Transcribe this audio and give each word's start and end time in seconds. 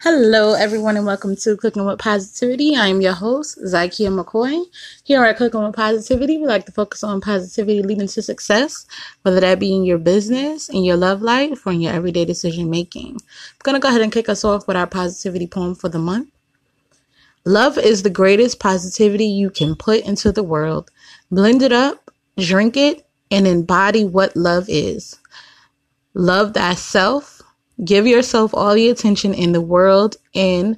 Hello, 0.00 0.52
everyone, 0.54 0.96
and 0.96 1.06
welcome 1.06 1.36
to 1.36 1.56
Cooking 1.56 1.86
with 1.86 2.00
Positivity. 2.00 2.76
I 2.76 2.88
am 2.88 3.00
your 3.00 3.12
host, 3.12 3.58
Zykia 3.64 4.10
McCoy. 4.10 4.64
Here 5.04 5.24
at 5.24 5.38
Cooking 5.38 5.62
with 5.62 5.74
Positivity, 5.74 6.36
we 6.36 6.46
like 6.46 6.66
to 6.66 6.72
focus 6.72 7.04
on 7.04 7.20
positivity 7.20 7.80
leading 7.80 8.08
to 8.08 8.20
success, 8.20 8.86
whether 9.22 9.40
that 9.40 9.60
be 9.60 9.72
in 9.74 9.84
your 9.84 9.98
business, 9.98 10.68
in 10.68 10.84
your 10.84 10.96
love 10.96 11.22
life, 11.22 11.64
or 11.66 11.72
in 11.72 11.80
your 11.80 11.92
everyday 11.92 12.24
decision 12.24 12.68
making. 12.68 13.12
I'm 13.14 13.62
going 13.62 13.76
to 13.76 13.80
go 13.80 13.88
ahead 13.88 14.02
and 14.02 14.12
kick 14.12 14.28
us 14.28 14.44
off 14.44 14.66
with 14.66 14.76
our 14.76 14.88
positivity 14.88 15.46
poem 15.46 15.74
for 15.76 15.88
the 15.88 16.00
month. 16.00 16.28
Love 17.46 17.78
is 17.78 18.02
the 18.02 18.10
greatest 18.10 18.58
positivity 18.58 19.26
you 19.26 19.48
can 19.48 19.74
put 19.74 20.04
into 20.04 20.32
the 20.32 20.42
world. 20.42 20.90
Blend 21.30 21.62
it 21.62 21.72
up, 21.72 22.10
drink 22.36 22.76
it, 22.76 23.06
and 23.30 23.46
embody 23.46 24.04
what 24.04 24.36
love 24.36 24.66
is. 24.68 25.18
Love 26.14 26.52
thyself 26.52 27.33
Give 27.82 28.06
yourself 28.06 28.54
all 28.54 28.74
the 28.74 28.88
attention 28.88 29.34
in 29.34 29.50
the 29.50 29.60
world 29.60 30.16
and 30.32 30.76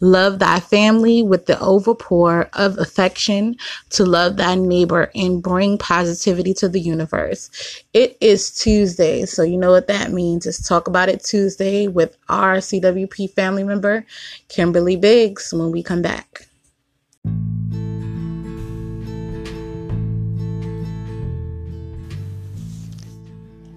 love 0.00 0.38
thy 0.38 0.60
family 0.60 1.22
with 1.22 1.44
the 1.44 1.56
overpour 1.56 2.48
of 2.54 2.78
affection 2.78 3.56
to 3.90 4.06
love 4.06 4.36
thy 4.36 4.54
neighbor 4.54 5.10
and 5.14 5.42
bring 5.42 5.76
positivity 5.76 6.54
to 6.54 6.68
the 6.68 6.80
universe. 6.80 7.50
It 7.92 8.16
is 8.22 8.50
Tuesday, 8.50 9.26
so 9.26 9.42
you 9.42 9.58
know 9.58 9.70
what 9.70 9.88
that 9.88 10.10
means. 10.10 10.46
It's 10.46 10.66
Talk 10.66 10.88
About 10.88 11.10
It 11.10 11.22
Tuesday 11.22 11.86
with 11.86 12.16
our 12.30 12.56
CWP 12.56 13.34
family 13.34 13.64
member, 13.64 14.06
Kimberly 14.48 14.96
Biggs, 14.96 15.52
when 15.52 15.70
we 15.70 15.82
come 15.82 16.00
back. 16.00 16.46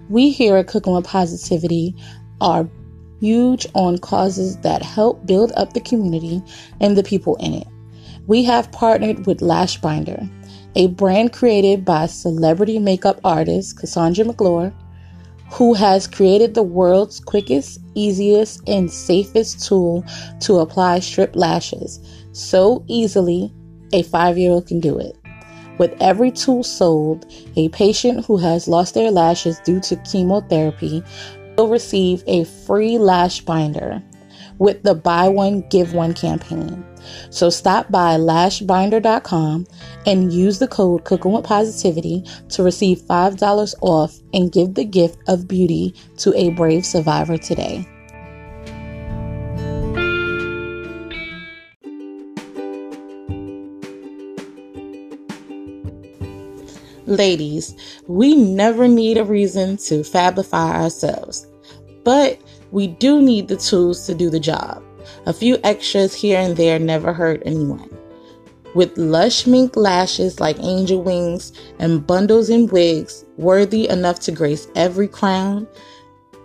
We 0.08 0.30
here 0.30 0.56
at 0.56 0.68
Cooking 0.68 0.94
with 0.94 1.06
Positivity 1.06 1.94
are 2.42 2.68
huge 3.20 3.66
on 3.74 3.96
causes 3.98 4.58
that 4.58 4.82
help 4.82 5.24
build 5.24 5.52
up 5.56 5.72
the 5.72 5.80
community 5.80 6.42
and 6.80 6.98
the 6.98 7.02
people 7.02 7.36
in 7.36 7.54
it. 7.54 7.68
We 8.26 8.44
have 8.44 8.72
partnered 8.72 9.26
with 9.26 9.40
Lash 9.40 9.80
Binder, 9.80 10.28
a 10.74 10.88
brand 10.88 11.32
created 11.32 11.84
by 11.84 12.06
celebrity 12.06 12.78
makeup 12.78 13.20
artist 13.24 13.78
Cassandra 13.78 14.24
McClure, 14.24 14.74
who 15.52 15.74
has 15.74 16.06
created 16.06 16.54
the 16.54 16.62
world's 16.62 17.20
quickest, 17.20 17.78
easiest, 17.94 18.66
and 18.68 18.90
safest 18.90 19.66
tool 19.66 20.04
to 20.40 20.58
apply 20.58 20.98
strip 20.98 21.36
lashes 21.36 22.00
so 22.32 22.84
easily 22.88 23.54
a 23.92 24.02
five 24.02 24.38
year 24.38 24.50
old 24.50 24.66
can 24.66 24.80
do 24.80 24.98
it. 24.98 25.16
With 25.78 25.94
every 26.00 26.30
tool 26.30 26.62
sold, 26.62 27.26
a 27.56 27.68
patient 27.70 28.24
who 28.26 28.36
has 28.38 28.68
lost 28.68 28.94
their 28.94 29.10
lashes 29.10 29.58
due 29.60 29.80
to 29.80 29.96
chemotherapy 29.96 31.02
will 31.56 31.68
receive 31.68 32.22
a 32.26 32.44
free 32.44 32.98
lash 32.98 33.40
binder 33.40 34.02
with 34.58 34.82
the 34.82 34.94
buy 34.94 35.28
one 35.28 35.62
give 35.70 35.92
one 35.92 36.14
campaign. 36.14 36.84
So 37.30 37.50
stop 37.50 37.90
by 37.90 38.16
lashbinder.com 38.16 39.66
and 40.06 40.32
use 40.32 40.58
the 40.58 40.68
code 40.68 41.04
cooking 41.04 41.32
with 41.32 41.44
positivity 41.44 42.24
to 42.50 42.62
receive 42.62 43.00
$5 43.00 43.74
off 43.80 44.18
and 44.32 44.52
give 44.52 44.74
the 44.74 44.84
gift 44.84 45.18
of 45.28 45.48
beauty 45.48 45.94
to 46.18 46.32
a 46.36 46.50
brave 46.50 46.86
survivor 46.86 47.36
today. 47.36 47.88
Ladies, 57.06 57.74
we 58.06 58.36
never 58.36 58.86
need 58.86 59.18
a 59.18 59.24
reason 59.24 59.76
to 59.78 60.00
fabify 60.02 60.82
ourselves, 60.82 61.46
but 62.04 62.40
we 62.70 62.86
do 62.86 63.20
need 63.20 63.48
the 63.48 63.56
tools 63.56 64.06
to 64.06 64.14
do 64.14 64.30
the 64.30 64.38
job. 64.38 64.82
A 65.26 65.32
few 65.32 65.58
extras 65.64 66.14
here 66.14 66.38
and 66.38 66.56
there 66.56 66.78
never 66.78 67.12
hurt 67.12 67.42
anyone. 67.44 67.90
With 68.74 68.96
lush 68.96 69.46
mink 69.46 69.76
lashes 69.76 70.38
like 70.38 70.58
angel 70.60 71.02
wings 71.02 71.52
and 71.78 72.06
bundles 72.06 72.48
and 72.48 72.70
wigs 72.70 73.24
worthy 73.36 73.88
enough 73.88 74.20
to 74.20 74.32
grace 74.32 74.68
every 74.76 75.08
crown, 75.08 75.66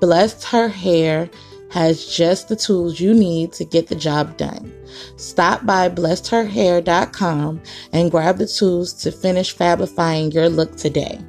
blessed 0.02 0.44
her 0.46 0.68
hair 0.68 1.30
has 1.72 2.06
just 2.06 2.48
the 2.48 2.56
tools 2.56 3.00
you 3.00 3.14
need 3.14 3.52
to 3.54 3.66
get 3.66 3.88
the 3.88 3.96
job 3.96 4.38
done. 4.38 4.74
Stop 5.18 5.66
by 5.66 5.90
blessedherhair.com 5.90 7.62
and 7.94 8.12
grab 8.12 8.38
the 8.38 8.48
tools 8.48 8.94
to 8.94 9.12
finish 9.12 9.56
fabifying 9.56 10.32
your 10.32 10.50
look 10.50 10.76
today. 10.76 11.20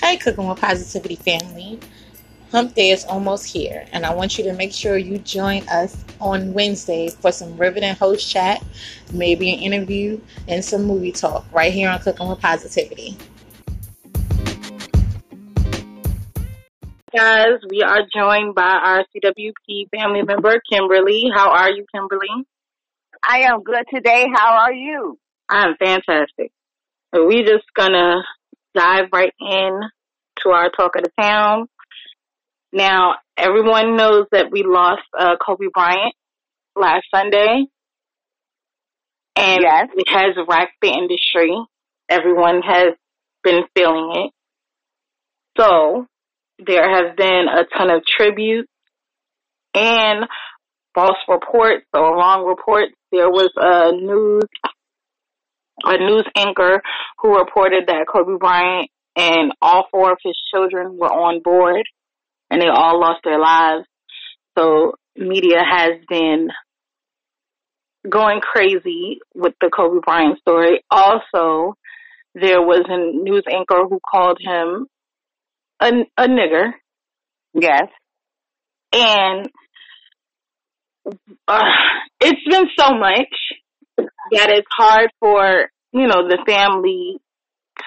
Hey, 0.00 0.16
Cooking 0.16 0.48
with 0.48 0.58
Positivity 0.58 1.16
family. 1.16 1.78
Hump 2.50 2.74
Day 2.74 2.90
is 2.90 3.04
almost 3.04 3.44
here, 3.44 3.84
and 3.92 4.06
I 4.06 4.14
want 4.14 4.38
you 4.38 4.44
to 4.44 4.54
make 4.54 4.72
sure 4.72 4.96
you 4.96 5.18
join 5.18 5.68
us 5.68 6.02
on 6.18 6.54
Wednesday 6.54 7.10
for 7.10 7.30
some 7.30 7.58
riveting 7.58 7.94
host 7.94 8.26
chat, 8.30 8.64
maybe 9.12 9.52
an 9.52 9.58
interview, 9.58 10.18
and 10.48 10.64
some 10.64 10.84
movie 10.84 11.12
talk 11.12 11.44
right 11.52 11.70
here 11.70 11.90
on 11.90 11.98
Cooking 12.00 12.26
with 12.26 12.40
Positivity. 12.40 13.18
Guys, 17.14 17.58
we 17.68 17.82
are 17.82 18.00
joined 18.14 18.54
by 18.54 18.62
our 18.62 19.04
CWP 19.14 19.90
family 19.90 20.22
member, 20.22 20.58
Kimberly. 20.72 21.30
How 21.34 21.50
are 21.50 21.70
you, 21.70 21.84
Kimberly? 21.94 22.46
I 23.22 23.40
am 23.40 23.62
good 23.62 23.84
today. 23.92 24.26
How 24.34 24.56
are 24.58 24.72
you? 24.72 25.18
I'm 25.50 25.76
fantastic. 25.76 26.50
So 27.14 27.26
we 27.26 27.42
just 27.42 27.64
gonna 27.74 28.22
dive 28.74 29.08
right 29.12 29.34
in 29.38 29.80
to 30.42 30.50
our 30.50 30.70
talk 30.70 30.96
of 30.96 31.04
the 31.04 31.10
town. 31.20 31.66
Now, 32.72 33.14
everyone 33.36 33.96
knows 33.96 34.26
that 34.32 34.50
we 34.50 34.62
lost 34.62 35.02
uh, 35.18 35.36
Kobe 35.44 35.66
Bryant 35.72 36.14
last 36.76 37.06
Sunday, 37.14 37.64
and 39.36 39.60
yes. 39.62 39.88
it 39.94 40.08
has 40.08 40.36
racked 40.46 40.74
the 40.82 40.88
industry. 40.88 41.56
Everyone 42.10 42.60
has 42.62 42.94
been 43.42 43.62
feeling 43.74 44.26
it. 44.26 44.32
So, 45.58 46.06
there 46.64 46.88
have 46.90 47.16
been 47.16 47.46
a 47.48 47.64
ton 47.76 47.90
of 47.90 48.02
tributes 48.04 48.70
and 49.74 50.26
false 50.94 51.16
reports 51.28 51.86
or 51.94 52.16
wrong 52.16 52.44
reports. 52.46 52.92
There 53.12 53.30
was 53.30 53.50
a 53.56 53.92
news 53.92 54.44
a 55.84 55.96
news 55.96 56.26
anchor 56.36 56.82
who 57.18 57.38
reported 57.38 57.84
that 57.86 58.06
Kobe 58.12 58.36
Bryant 58.38 58.90
and 59.14 59.52
all 59.62 59.86
four 59.92 60.10
of 60.10 60.18
his 60.24 60.36
children 60.52 60.98
were 60.98 61.06
on 61.12 61.40
board 61.40 61.84
and 62.50 62.60
they 62.60 62.68
all 62.68 63.00
lost 63.00 63.20
their 63.24 63.38
lives. 63.38 63.86
So 64.56 64.94
media 65.16 65.62
has 65.68 65.92
been 66.08 66.48
going 68.08 68.40
crazy 68.40 69.18
with 69.34 69.54
the 69.60 69.70
Kobe 69.74 70.00
Bryant 70.04 70.38
story. 70.38 70.82
Also, 70.90 71.74
there 72.34 72.60
was 72.62 72.84
a 72.88 73.22
news 73.22 73.44
anchor 73.50 73.84
who 73.88 73.98
called 74.00 74.38
him 74.40 74.86
a, 75.80 75.92
a 76.16 76.28
nigger. 76.28 76.72
Yes. 77.54 77.88
And 78.92 79.48
uh, 81.46 81.64
it's 82.20 82.48
been 82.48 82.68
so 82.78 82.94
much 82.94 83.34
that 84.32 84.50
it's 84.50 84.68
hard 84.76 85.10
for, 85.20 85.70
you 85.92 86.06
know, 86.06 86.28
the 86.28 86.38
family 86.46 87.18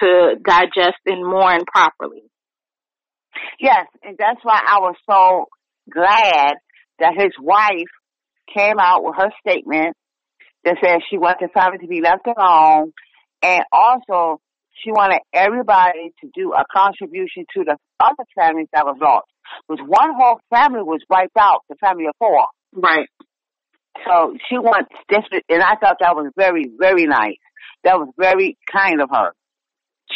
to 0.00 0.36
digest 0.44 0.98
and 1.06 1.24
mourn 1.24 1.64
properly. 1.66 2.22
Yes, 3.60 3.86
and 4.02 4.16
that's 4.18 4.40
why 4.42 4.60
I 4.66 4.78
was 4.80 4.96
so 5.08 5.46
glad 5.90 6.54
that 6.98 7.14
his 7.16 7.32
wife 7.40 7.90
came 8.54 8.78
out 8.78 9.02
with 9.02 9.14
her 9.16 9.30
statement 9.40 9.96
that 10.64 10.76
said 10.82 11.00
she 11.10 11.18
wanted 11.18 11.48
the 11.48 11.60
family 11.60 11.78
to 11.78 11.86
be 11.86 12.00
left 12.00 12.26
alone 12.26 12.92
and 13.42 13.62
also 13.72 14.40
she 14.82 14.90
wanted 14.90 15.20
everybody 15.32 16.12
to 16.20 16.30
do 16.34 16.52
a 16.52 16.64
contribution 16.72 17.44
to 17.54 17.64
the 17.64 17.76
other 18.00 18.24
families 18.36 18.68
that 18.72 18.84
was 18.84 18.96
lost. 19.00 19.26
Because 19.68 19.84
one 19.86 20.14
whole 20.16 20.40
family 20.50 20.82
was 20.82 21.00
wiped 21.10 21.36
out, 21.36 21.60
the 21.68 21.76
family 21.76 22.06
of 22.06 22.14
four. 22.18 22.46
Right. 22.72 23.08
So 24.06 24.34
she 24.48 24.58
wants 24.58 24.90
this, 25.08 25.24
and 25.48 25.62
I 25.62 25.76
thought 25.76 25.96
that 26.00 26.16
was 26.16 26.32
very, 26.36 26.64
very 26.78 27.04
nice. 27.04 27.36
That 27.84 27.98
was 27.98 28.08
very 28.18 28.56
kind 28.72 29.02
of 29.02 29.10
her. 29.12 29.32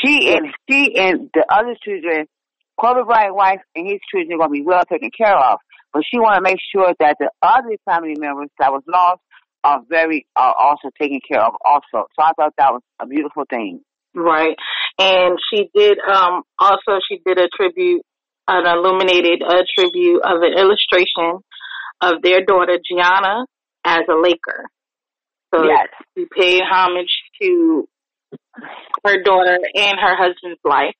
She 0.03 0.33
and 0.33 0.47
she 0.69 0.97
and 0.97 1.31
the 1.33 1.45
other 1.49 1.75
children 1.83 2.27
Kobe 2.81 3.05
Bryant's 3.07 3.37
wife 3.37 3.61
and 3.75 3.87
his 3.87 4.01
children 4.11 4.35
are 4.35 4.47
going 4.47 4.51
to 4.51 4.63
be 4.63 4.67
well 4.67 4.83
taken 4.91 5.11
care 5.17 5.37
of. 5.37 5.59
But 5.93 6.03
she 6.11 6.19
want 6.19 6.37
to 6.37 6.43
make 6.43 6.59
sure 6.75 6.93
that 7.01 7.17
the 7.19 7.31
other 7.43 7.77
family 7.85 8.17
members 8.19 8.51
that 8.59 8.73
was 8.73 8.83
lost 8.87 9.21
are 9.65 9.81
very 9.89 10.27
are 10.37 10.55
also 10.59 10.91
taken 11.01 11.21
care 11.27 11.43
of 11.43 11.55
also. 11.65 12.07
So 12.15 12.21
I 12.21 12.33
thought 12.37 12.53
that 12.59 12.73
was 12.73 12.83
a 13.01 13.07
beautiful 13.07 13.45
thing. 13.49 13.81
Right. 14.15 14.57
And 14.99 15.39
she 15.51 15.71
did 15.75 15.99
um 15.99 16.43
also 16.59 17.01
she 17.09 17.21
did 17.25 17.39
a 17.39 17.49
tribute 17.55 18.03
an 18.49 18.67
illuminated 18.67 19.43
a 19.43 19.65
tribute 19.75 20.21
of 20.23 20.43
an 20.43 20.53
illustration 20.57 21.41
of 22.01 22.23
their 22.23 22.45
daughter 22.45 22.79
Gianna 22.79 23.47
as 23.85 24.03
a 24.09 24.15
Laker. 24.15 24.69
So 25.55 25.65
yes. 25.65 25.89
she 26.17 26.27
paid 26.37 26.61
homage 26.69 27.15
to 27.41 27.89
her 29.05 29.23
daughter 29.23 29.59
and 29.75 29.99
her 29.99 30.17
husband's 30.17 30.61
life 30.65 30.95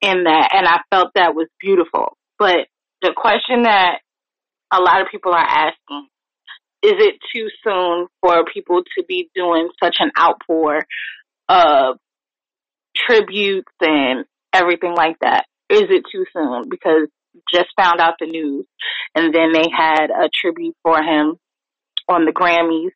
in 0.00 0.24
that, 0.24 0.50
and 0.54 0.66
I 0.66 0.80
felt 0.90 1.10
that 1.14 1.34
was 1.34 1.48
beautiful. 1.60 2.16
But 2.38 2.66
the 3.02 3.12
question 3.16 3.62
that 3.62 3.98
a 4.72 4.80
lot 4.80 5.00
of 5.00 5.08
people 5.10 5.32
are 5.32 5.38
asking 5.38 6.08
is 6.82 6.94
it 6.98 7.14
too 7.34 7.48
soon 7.64 8.06
for 8.20 8.44
people 8.52 8.82
to 8.96 9.04
be 9.08 9.28
doing 9.34 9.68
such 9.82 9.96
an 9.98 10.12
outpour 10.18 10.86
of 11.48 11.96
tributes 12.96 13.72
and 13.80 14.24
everything 14.52 14.94
like 14.94 15.16
that? 15.20 15.46
Is 15.68 15.84
it 15.90 16.04
too 16.10 16.24
soon? 16.32 16.68
Because 16.68 17.08
just 17.52 17.68
found 17.76 18.00
out 18.00 18.14
the 18.20 18.26
news 18.26 18.66
and 19.14 19.34
then 19.34 19.52
they 19.52 19.68
had 19.76 20.10
a 20.10 20.28
tribute 20.32 20.76
for 20.82 21.02
him 21.02 21.36
on 22.08 22.24
the 22.24 22.32
Grammys 22.32 22.90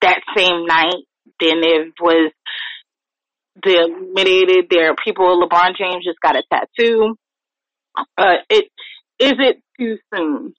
that 0.00 0.20
same 0.36 0.66
night. 0.66 1.04
Then 1.40 1.62
it 1.62 1.92
was 2.00 2.32
eliminated 3.64 4.66
there 4.70 4.94
people 5.04 5.46
LeBron 5.46 5.76
James 5.76 6.04
just 6.04 6.20
got 6.20 6.36
a 6.36 6.42
tattoo. 6.52 7.16
Uh 8.16 8.36
it 8.48 8.64
is 9.18 9.34
it 9.38 9.62
too 9.78 9.98
soon 10.14 10.54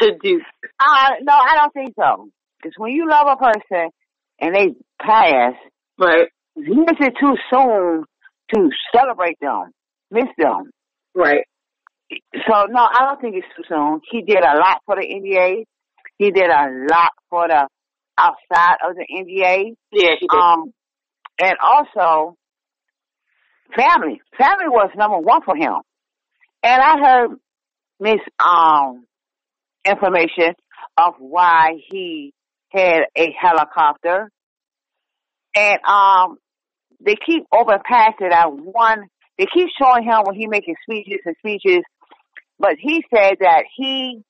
to 0.00 0.12
do? 0.22 0.40
Uh, 0.80 1.10
no, 1.22 1.32
I 1.32 1.56
don't 1.56 1.72
think 1.72 1.94
so. 1.98 2.28
Because 2.60 2.74
when 2.76 2.92
you 2.92 3.08
love 3.08 3.26
a 3.28 3.36
person 3.36 3.90
and 4.40 4.54
they 4.54 4.74
pass, 5.00 5.54
Right. 5.98 6.28
is 6.56 6.66
it 6.66 7.14
too 7.20 7.36
soon 7.52 8.04
to 8.54 8.70
celebrate 8.94 9.38
them, 9.40 9.70
miss 10.10 10.24
them? 10.38 10.70
Right. 11.14 11.44
So 12.46 12.66
no, 12.68 12.80
I 12.90 13.04
don't 13.06 13.20
think 13.20 13.36
it's 13.36 13.46
too 13.56 13.62
soon. 13.68 14.00
He 14.10 14.22
did 14.22 14.38
a 14.42 14.56
lot 14.58 14.80
for 14.86 14.96
the 14.96 15.06
NBA. 15.06 15.64
He 16.18 16.30
did 16.30 16.50
a 16.50 16.68
lot 16.90 17.10
for 17.30 17.48
the 17.48 17.66
outside 18.18 18.76
of 18.86 18.96
the 18.96 19.06
NBA. 19.10 19.74
Yeah, 19.92 20.10
he 20.20 20.26
did. 20.28 20.36
Um, 20.38 20.72
and 21.42 21.56
also 21.60 22.36
family. 23.76 24.20
Family 24.38 24.68
was 24.68 24.90
number 24.96 25.18
one 25.18 25.42
for 25.42 25.56
him. 25.56 25.74
And 26.62 26.80
I 26.80 26.98
heard 26.98 27.30
Miss 27.98 28.20
um 28.38 29.04
information 29.84 30.54
of 30.96 31.14
why 31.18 31.72
he 31.90 32.32
had 32.70 33.02
a 33.16 33.34
helicopter. 33.38 34.30
And 35.56 35.78
um 35.84 36.36
they 37.04 37.16
keep 37.26 37.44
overpassing 37.52 38.30
that 38.30 38.52
one 38.52 39.08
they 39.38 39.46
keep 39.52 39.68
showing 39.80 40.04
him 40.04 40.20
when 40.24 40.36
he 40.36 40.46
making 40.46 40.76
speeches 40.88 41.20
and 41.24 41.34
speeches, 41.38 41.82
but 42.58 42.76
he 42.78 43.02
said 43.12 43.38
that 43.40 43.64
he 43.76 44.22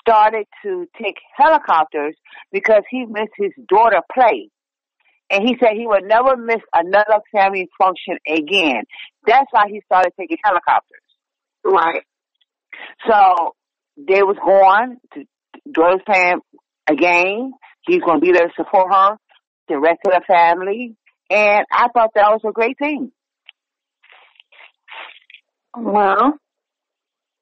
started 0.00 0.46
to 0.64 0.86
take 1.00 1.16
helicopters 1.36 2.16
because 2.50 2.82
he 2.90 3.04
missed 3.04 3.34
his 3.36 3.52
daughter 3.68 4.00
play. 4.12 4.48
And 5.30 5.46
he 5.46 5.56
said 5.60 5.70
he 5.76 5.86
would 5.86 6.04
never 6.04 6.36
miss 6.36 6.60
another 6.74 7.20
family 7.32 7.68
function 7.78 8.16
again. 8.26 8.84
That's 9.26 9.46
why 9.50 9.64
he 9.68 9.82
started 9.84 10.12
taking 10.18 10.38
helicopters. 10.42 11.02
right. 11.64 12.02
So 13.08 13.54
they 13.96 14.22
was 14.22 14.36
going 14.42 14.96
to 15.14 15.24
daughter's 15.70 16.00
playing 16.06 16.40
a 16.88 16.94
game. 16.94 17.52
He's 17.86 18.00
going 18.00 18.20
to 18.20 18.26
be 18.26 18.32
there 18.32 18.46
to 18.46 18.52
support 18.56 18.92
her, 18.92 19.16
the 19.68 19.78
rest 19.78 20.00
of 20.06 20.12
the 20.12 20.22
family. 20.26 20.96
And 21.30 21.66
I 21.70 21.88
thought 21.92 22.10
that 22.14 22.30
was 22.30 22.40
a 22.46 22.52
great 22.52 22.78
thing. 22.78 23.12
Well, 25.76 26.38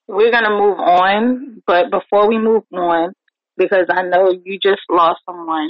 we're 0.09 0.31
gonna 0.33 0.51
move 0.51 0.79
on, 0.79 1.63
but 1.67 1.91
before 1.91 2.29
we 2.29 2.39
move 2.39 2.65
on, 2.73 3.13
because 3.57 3.87
I 3.89 4.03
know 4.03 4.33
you 4.45 4.59
just 4.63 4.83
lost 4.91 5.21
someone, 5.25 5.69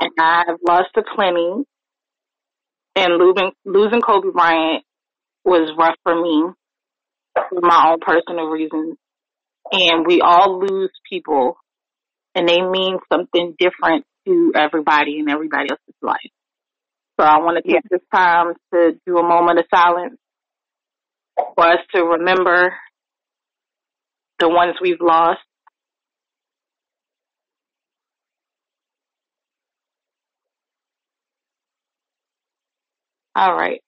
and 0.00 0.10
I've 0.18 0.58
lost 0.66 0.90
a 0.96 1.02
plenty, 1.14 1.64
and 2.96 3.14
losing 3.18 3.52
losing 3.64 4.00
Kobe 4.00 4.30
Bryant 4.32 4.84
was 5.44 5.70
rough 5.78 5.96
for 6.02 6.20
me 6.20 6.44
for 7.34 7.60
my 7.60 7.90
own 7.90 7.98
personal 8.00 8.46
reasons, 8.46 8.96
and 9.72 10.06
we 10.06 10.20
all 10.20 10.58
lose 10.60 10.90
people, 11.10 11.56
and 12.34 12.48
they 12.48 12.60
mean 12.60 12.98
something 13.12 13.54
different 13.58 14.04
to 14.26 14.52
everybody 14.54 15.18
in 15.18 15.28
everybody 15.28 15.70
else's 15.70 15.94
life. 16.02 16.30
So 17.18 17.26
I 17.26 17.38
want 17.38 17.56
to 17.62 17.72
take 17.72 17.82
this 17.90 18.00
time 18.14 18.54
to 18.72 18.92
do 19.06 19.18
a 19.18 19.22
moment 19.22 19.58
of 19.58 19.64
silence 19.74 20.18
for 21.54 21.66
us 21.66 21.78
to 21.94 22.02
remember 22.04 22.74
the 24.38 24.48
ones 24.48 24.74
we've 24.80 25.00
lost. 25.00 25.40
All 33.38 33.54
right. 33.54 33.80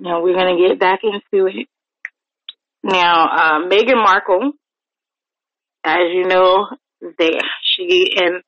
Now 0.00 0.20
we're 0.20 0.34
going 0.34 0.56
to 0.56 0.68
get 0.68 0.80
back 0.80 1.00
into 1.04 1.46
it. 1.46 1.68
Now, 2.82 3.28
uh, 3.28 3.68
Meghan 3.68 4.02
Markle, 4.02 4.50
as 5.84 6.12
you 6.12 6.26
know, 6.26 6.66
they, 7.00 7.38
she 7.62 8.16
and 8.16 8.42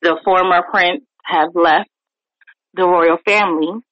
the 0.00 0.20
former 0.24 0.62
prince 0.70 1.02
have 1.24 1.48
left 1.56 1.90
the 2.74 2.84
royal 2.84 3.16
family 3.26 3.82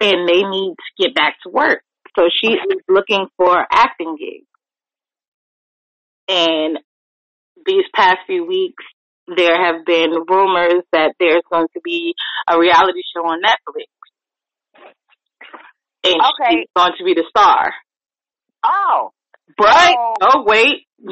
and 0.00 0.28
they 0.28 0.42
need 0.42 0.74
to 0.74 1.02
get 1.02 1.14
back 1.14 1.36
to 1.44 1.50
work. 1.50 1.80
So 2.14 2.24
she 2.28 2.48
is 2.48 2.82
looking 2.86 3.26
for 3.38 3.64
acting 3.72 4.18
gigs. 4.18 4.46
And 6.28 6.78
these 7.64 7.84
past 7.94 8.18
few 8.26 8.44
weeks, 8.46 8.84
there 9.26 9.56
have 9.56 9.86
been 9.86 10.10
rumors 10.28 10.82
that 10.92 11.14
there's 11.18 11.42
going 11.50 11.68
to 11.72 11.80
be 11.82 12.12
a 12.46 12.58
reality 12.58 13.00
show 13.16 13.22
on 13.22 13.40
Netflix. 13.40 13.86
And 16.04 16.14
Okay. 16.20 16.50
she's 16.60 16.68
going 16.76 16.92
to 16.98 17.04
be 17.04 17.14
the 17.14 17.24
star. 17.28 17.72
Oh, 18.64 19.10
But, 19.58 19.94
Oh. 19.98 20.14
oh 20.22 20.42
wait, 20.46 20.86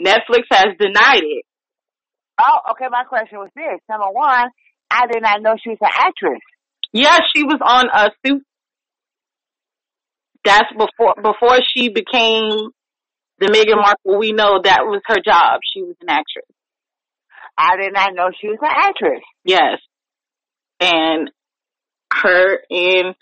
Netflix 0.00 0.44
has 0.50 0.76
denied 0.78 1.22
it. 1.22 1.44
oh, 2.40 2.58
okay. 2.72 2.86
My 2.90 3.04
question 3.04 3.38
was 3.38 3.50
this: 3.56 3.80
number 3.88 4.06
one, 4.12 4.48
I 4.90 5.06
did 5.12 5.22
not 5.22 5.42
know 5.42 5.54
she 5.62 5.70
was 5.70 5.78
an 5.80 5.90
actress. 5.94 6.40
Yeah, 6.92 7.18
she 7.34 7.42
was 7.42 7.58
on 7.60 7.86
a 7.92 8.10
suit. 8.24 8.42
That's 10.44 10.70
before 10.72 11.14
before 11.22 11.58
she 11.74 11.88
became 11.88 12.70
the 13.38 13.46
Meghan 13.46 13.76
Markle. 13.80 14.18
We 14.18 14.32
know 14.32 14.60
that 14.62 14.82
was 14.84 15.00
her 15.06 15.16
job. 15.24 15.60
She 15.72 15.82
was 15.82 15.96
an 16.02 16.08
actress. 16.10 16.44
I 17.56 17.76
did 17.76 17.92
not 17.92 18.14
know 18.14 18.30
she 18.40 18.48
was 18.48 18.58
an 18.60 18.70
actress. 18.70 19.22
Yes, 19.44 19.78
and 20.80 21.30
her 22.12 22.58
and 22.70 23.14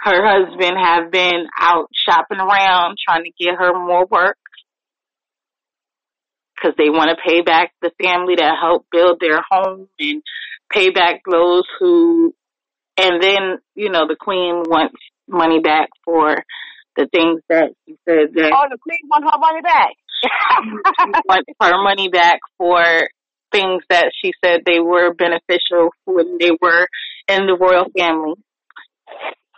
her 0.00 0.22
husband 0.24 0.76
have 0.78 1.10
been 1.10 1.46
out 1.58 1.88
shopping 1.92 2.38
around 2.38 2.96
trying 3.04 3.24
to 3.24 3.32
get 3.38 3.56
her 3.58 3.72
more 3.74 4.06
work 4.06 4.36
because 6.54 6.74
they 6.76 6.90
want 6.90 7.10
to 7.10 7.16
pay 7.24 7.40
back 7.42 7.72
the 7.82 7.90
family 8.02 8.34
that 8.36 8.54
helped 8.60 8.90
build 8.90 9.18
their 9.20 9.40
home 9.48 9.88
and 9.98 10.22
pay 10.72 10.90
back 10.90 11.20
those 11.30 11.64
who 11.78 12.34
and 12.96 13.22
then 13.22 13.58
you 13.74 13.90
know 13.90 14.06
the 14.06 14.16
queen 14.18 14.62
wants 14.66 14.94
money 15.28 15.60
back 15.60 15.88
for 16.04 16.36
the 16.96 17.06
things 17.12 17.40
that 17.48 17.70
she 17.86 17.96
said 18.08 18.34
that 18.34 18.52
Oh, 18.52 18.66
the 18.68 18.78
queen 18.82 18.98
want 19.08 19.24
her 19.24 19.38
money 19.38 19.62
back. 19.62 19.94
she 20.22 21.22
wants 21.28 21.50
her 21.62 21.82
money 21.82 22.08
back 22.08 22.40
for 22.56 22.82
things 23.52 23.82
that 23.88 24.10
she 24.20 24.32
said 24.44 24.62
they 24.66 24.80
were 24.80 25.14
beneficial 25.14 25.90
when 26.04 26.38
they 26.38 26.50
were 26.60 26.88
in 27.28 27.46
the 27.46 27.56
royal 27.58 27.86
family. 27.96 28.34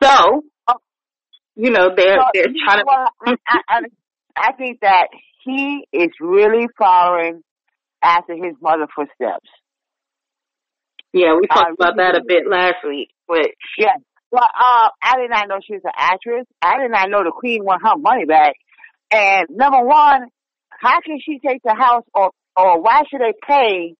So, 0.02 0.42
you 1.56 1.70
know, 1.70 1.90
they're 1.96 2.16
So, 2.16 2.24
they're 2.34 2.46
trying 2.64 2.84
to. 2.84 3.36
I, 3.48 3.58
I, 3.68 3.80
I 4.36 4.52
think 4.52 4.80
that 4.80 5.08
he 5.44 5.86
is 5.92 6.10
really 6.20 6.66
following 6.78 7.42
after 8.02 8.34
his 8.34 8.54
mother's 8.60 8.88
footsteps. 8.94 9.48
Yeah, 11.12 11.34
we 11.34 11.46
talked 11.48 11.70
I 11.70 11.74
about 11.74 11.96
that 11.96 12.16
a 12.16 12.22
bit 12.26 12.44
last 12.48 12.76
week, 12.86 13.10
but 13.26 13.48
Yeah. 13.76 13.96
Well, 14.30 14.44
uh, 14.44 14.88
I 15.02 15.16
did 15.18 15.30
not 15.30 15.48
know 15.48 15.58
she 15.66 15.74
was 15.74 15.82
an 15.84 15.90
actress. 15.96 16.46
I 16.62 16.78
did 16.80 16.92
not 16.92 17.10
know 17.10 17.24
the 17.24 17.32
queen 17.32 17.64
want 17.64 17.82
her 17.82 17.96
money 17.96 18.26
back. 18.26 18.54
And 19.10 19.48
number 19.50 19.84
one, 19.84 20.28
how 20.68 21.00
can 21.00 21.18
she 21.24 21.40
take 21.44 21.62
the 21.64 21.74
house 21.74 22.04
or, 22.14 22.30
or 22.56 22.80
why 22.80 23.02
should 23.10 23.20
they 23.20 23.34
pay 23.44 23.96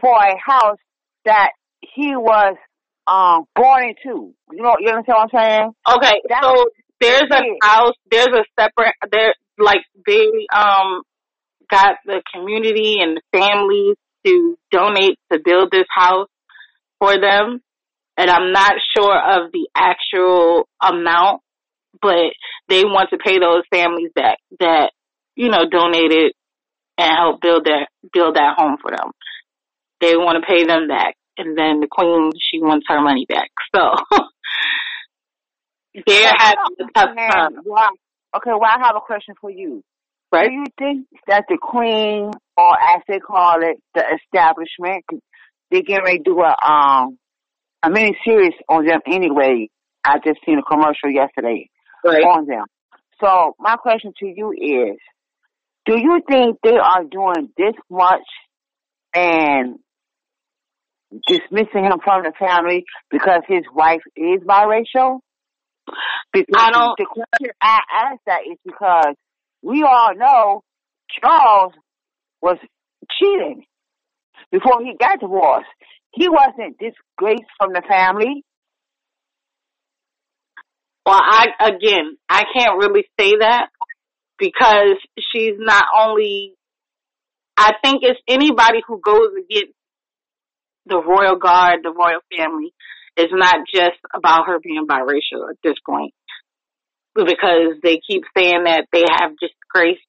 for 0.00 0.12
a 0.12 0.34
house 0.44 0.78
that 1.24 1.50
he 1.80 2.16
was, 2.16 2.56
um, 3.08 3.44
born 3.54 3.84
into? 3.84 4.34
You 4.52 4.62
know, 4.62 4.76
you 4.80 4.88
understand 4.90 5.16
what 5.16 5.30
I'm 5.34 5.40
saying? 5.40 5.70
okay. 5.96 6.20
That- 6.28 6.42
So 6.42 6.64
there's 7.00 7.30
a 7.30 7.42
house. 7.66 7.94
There's 8.10 8.26
a 8.28 8.44
separate. 8.58 8.94
There, 9.10 9.34
like 9.58 9.82
they 10.06 10.26
um 10.54 11.02
got 11.70 11.96
the 12.06 12.22
community 12.34 12.96
and 13.00 13.16
the 13.18 13.38
families 13.38 13.96
to 14.26 14.56
donate 14.70 15.18
to 15.32 15.38
build 15.44 15.70
this 15.70 15.86
house 15.90 16.28
for 16.98 17.20
them. 17.20 17.60
And 18.16 18.30
I'm 18.30 18.52
not 18.52 18.72
sure 18.96 19.16
of 19.16 19.52
the 19.52 19.68
actual 19.76 20.68
amount, 20.82 21.40
but 22.02 22.32
they 22.68 22.84
want 22.84 23.10
to 23.10 23.18
pay 23.18 23.38
those 23.38 23.62
families 23.72 24.10
back 24.14 24.38
that, 24.58 24.90
you 25.36 25.48
know, 25.50 25.68
donated 25.70 26.32
and 26.96 27.12
help 27.16 27.40
build 27.40 27.64
that, 27.66 27.86
build 28.12 28.34
that 28.34 28.54
home 28.56 28.76
for 28.82 28.90
them. 28.90 29.12
They 30.00 30.16
want 30.16 30.42
to 30.42 30.46
pay 30.46 30.64
them 30.64 30.88
back. 30.88 31.14
And 31.38 31.56
then 31.56 31.80
the 31.80 31.88
queen 31.90 32.30
she 32.38 32.60
wants 32.60 32.86
her 32.88 33.00
money 33.00 33.26
back. 33.28 33.50
So 35.94 36.02
they're 36.06 36.32
having 36.36 36.58
a 36.80 36.84
tough 36.94 37.16
time. 37.16 37.52
Why? 37.64 37.88
Okay, 38.36 38.50
well, 38.50 38.62
I 38.62 38.78
have 38.86 38.94
a 38.96 39.00
question 39.00 39.34
for 39.40 39.50
you. 39.50 39.82
Right. 40.30 40.48
Do 40.48 40.54
you 40.54 40.64
think 40.78 41.06
that 41.26 41.44
the 41.48 41.58
queen, 41.60 42.30
or 42.56 42.72
as 42.80 43.02
they 43.08 43.18
call 43.18 43.62
it, 43.62 43.78
the 43.94 44.04
establishment, 44.16 45.04
they 45.70 45.82
getting 45.82 46.04
ready 46.04 46.18
to 46.18 46.24
do 46.24 46.40
a 46.40 46.54
um 46.64 47.18
a 47.82 47.90
mini 47.90 48.16
series 48.24 48.52
on 48.68 48.86
them 48.86 49.00
anyway? 49.06 49.68
I 50.04 50.18
just 50.24 50.40
seen 50.46 50.58
a 50.58 50.62
commercial 50.62 51.10
yesterday 51.10 51.68
Right. 52.04 52.22
on 52.22 52.46
them. 52.46 52.64
So 53.20 53.56
my 53.58 53.76
question 53.76 54.12
to 54.20 54.26
you 54.26 54.52
is, 54.52 54.98
do 55.86 55.98
you 55.98 56.20
think 56.28 56.58
they 56.62 56.76
are 56.76 57.02
doing 57.04 57.48
this 57.56 57.74
much 57.90 58.20
and 59.14 59.78
dismissing 61.26 61.84
him 61.84 61.98
from 62.02 62.22
the 62.22 62.32
family 62.38 62.84
because 63.10 63.42
his 63.48 63.62
wife 63.74 64.02
is 64.16 64.40
biracial? 64.42 65.20
Because 66.32 66.54
I 66.56 66.70
don't- 66.70 66.98
The 66.98 67.06
question 67.06 67.50
I 67.60 67.80
ask 67.92 68.20
that 68.26 68.40
is 68.46 68.58
because 68.64 69.14
we 69.62 69.82
all 69.82 70.14
know 70.14 70.62
Charles 71.20 71.72
was 72.42 72.58
cheating 73.18 73.64
before 74.52 74.82
he 74.82 74.94
got 74.98 75.20
divorced. 75.20 75.68
He 76.12 76.28
wasn't 76.28 76.78
disgraced 76.78 77.50
from 77.58 77.72
the 77.72 77.82
family. 77.88 78.44
Well, 81.06 81.20
I 81.22 81.46
again, 81.60 82.18
I 82.28 82.44
can't 82.54 82.76
really 82.78 83.04
say 83.18 83.36
that 83.40 83.68
because 84.38 84.96
she's 85.32 85.54
not 85.58 85.84
only. 85.98 86.54
I 87.56 87.72
think 87.82 88.02
it's 88.02 88.20
anybody 88.28 88.82
who 88.86 89.00
goes 89.00 89.30
against 89.38 89.72
the 90.88 91.00
royal 91.00 91.36
guard, 91.36 91.80
the 91.82 91.92
royal 91.92 92.20
family. 92.36 92.72
It's 93.16 93.32
not 93.34 93.56
just 93.72 93.98
about 94.14 94.46
her 94.46 94.60
being 94.60 94.86
biracial 94.86 95.50
at 95.50 95.56
this 95.62 95.74
point, 95.84 96.14
because 97.14 97.74
they 97.82 98.00
keep 98.06 98.22
saying 98.36 98.64
that 98.64 98.86
they 98.92 99.04
have 99.08 99.32
disgraced 99.40 100.06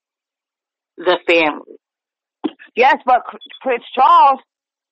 the 0.97 1.17
family. 1.27 1.77
Yes, 2.75 2.97
but 3.05 3.23
Prince 3.61 3.83
Charles 3.95 4.39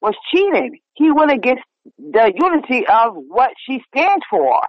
was 0.02 0.16
cheating. 0.32 0.80
He 0.94 1.12
went 1.12 1.32
against 1.32 1.64
the 1.98 2.32
unity 2.36 2.86
of 2.88 3.14
what 3.16 3.52
she 3.66 3.82
stands 3.94 4.26
for. 4.30 4.60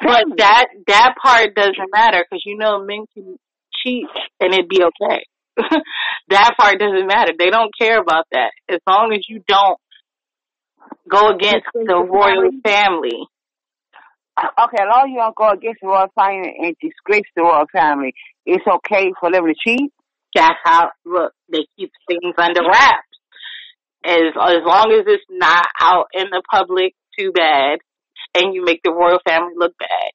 But 0.00 0.24
that 0.36 0.66
that 0.86 1.14
part 1.20 1.54
doesn't 1.54 1.92
matter 1.92 2.24
because 2.28 2.42
you 2.46 2.56
know 2.56 2.84
men 2.84 3.06
can 3.14 3.36
cheat 3.82 4.06
and 4.40 4.52
it'd 4.52 4.68
be 4.68 4.82
okay. 4.82 5.24
that 6.30 6.54
part 6.58 6.78
doesn't 6.78 7.06
matter. 7.06 7.32
They 7.38 7.50
don't 7.50 7.72
care 7.78 8.00
about 8.00 8.24
that 8.32 8.50
as 8.68 8.80
long 8.88 9.12
as 9.12 9.20
you 9.28 9.42
don't 9.46 9.78
go 11.08 11.30
against 11.34 11.66
the 11.74 11.96
royal 11.96 12.50
family. 12.64 13.26
Okay, 14.38 14.78
as 14.80 14.86
long 14.88 15.06
as 15.06 15.10
you 15.10 15.18
don't 15.18 15.34
go 15.34 15.50
against 15.50 15.80
the 15.82 15.88
royal 15.88 16.12
family 16.14 16.54
and 16.60 16.76
disgrace 16.80 17.26
the 17.34 17.42
royal 17.42 17.66
family, 17.72 18.14
it's 18.46 18.64
okay 18.66 19.12
for 19.18 19.32
them 19.32 19.44
to 19.46 19.54
cheat. 19.58 19.92
That's 20.34 20.54
how 20.62 20.90
look. 21.04 21.32
They 21.50 21.66
keep 21.76 21.90
things 22.06 22.34
under 22.38 22.62
wraps. 22.62 23.02
As 24.04 24.30
as 24.36 24.62
long 24.64 24.92
as 24.92 25.04
it's 25.06 25.24
not 25.30 25.66
out 25.80 26.06
in 26.14 26.26
the 26.30 26.42
public 26.50 26.94
too 27.18 27.32
bad, 27.32 27.78
and 28.34 28.54
you 28.54 28.64
make 28.64 28.80
the 28.84 28.92
royal 28.92 29.18
family 29.26 29.54
look 29.56 29.72
bad. 29.78 30.12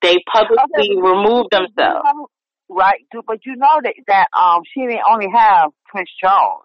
They 0.00 0.16
publicly 0.32 0.96
Okay. 0.96 1.02
remove 1.02 1.46
themselves. 1.50 2.30
Right, 2.68 3.04
but 3.26 3.38
you 3.46 3.56
know 3.56 3.80
that 3.82 3.94
that 4.08 4.26
um 4.38 4.62
she 4.72 4.80
didn't 4.82 5.02
only 5.10 5.28
have 5.34 5.70
Prince 5.86 6.10
Charles. 6.20 6.64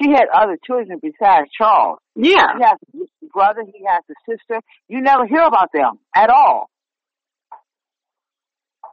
She 0.00 0.10
had 0.10 0.26
other 0.34 0.56
children 0.64 0.98
besides 1.02 1.50
Charles. 1.56 1.98
Yeah, 2.14 2.46
He 2.58 2.64
has 2.64 2.78
a 2.94 3.26
brother, 3.32 3.62
he 3.66 3.84
has 3.86 4.02
a 4.10 4.14
sister. 4.30 4.60
You 4.88 5.00
never 5.02 5.26
hear 5.26 5.42
about 5.42 5.70
them 5.72 5.98
at 6.14 6.30
all. 6.30 6.70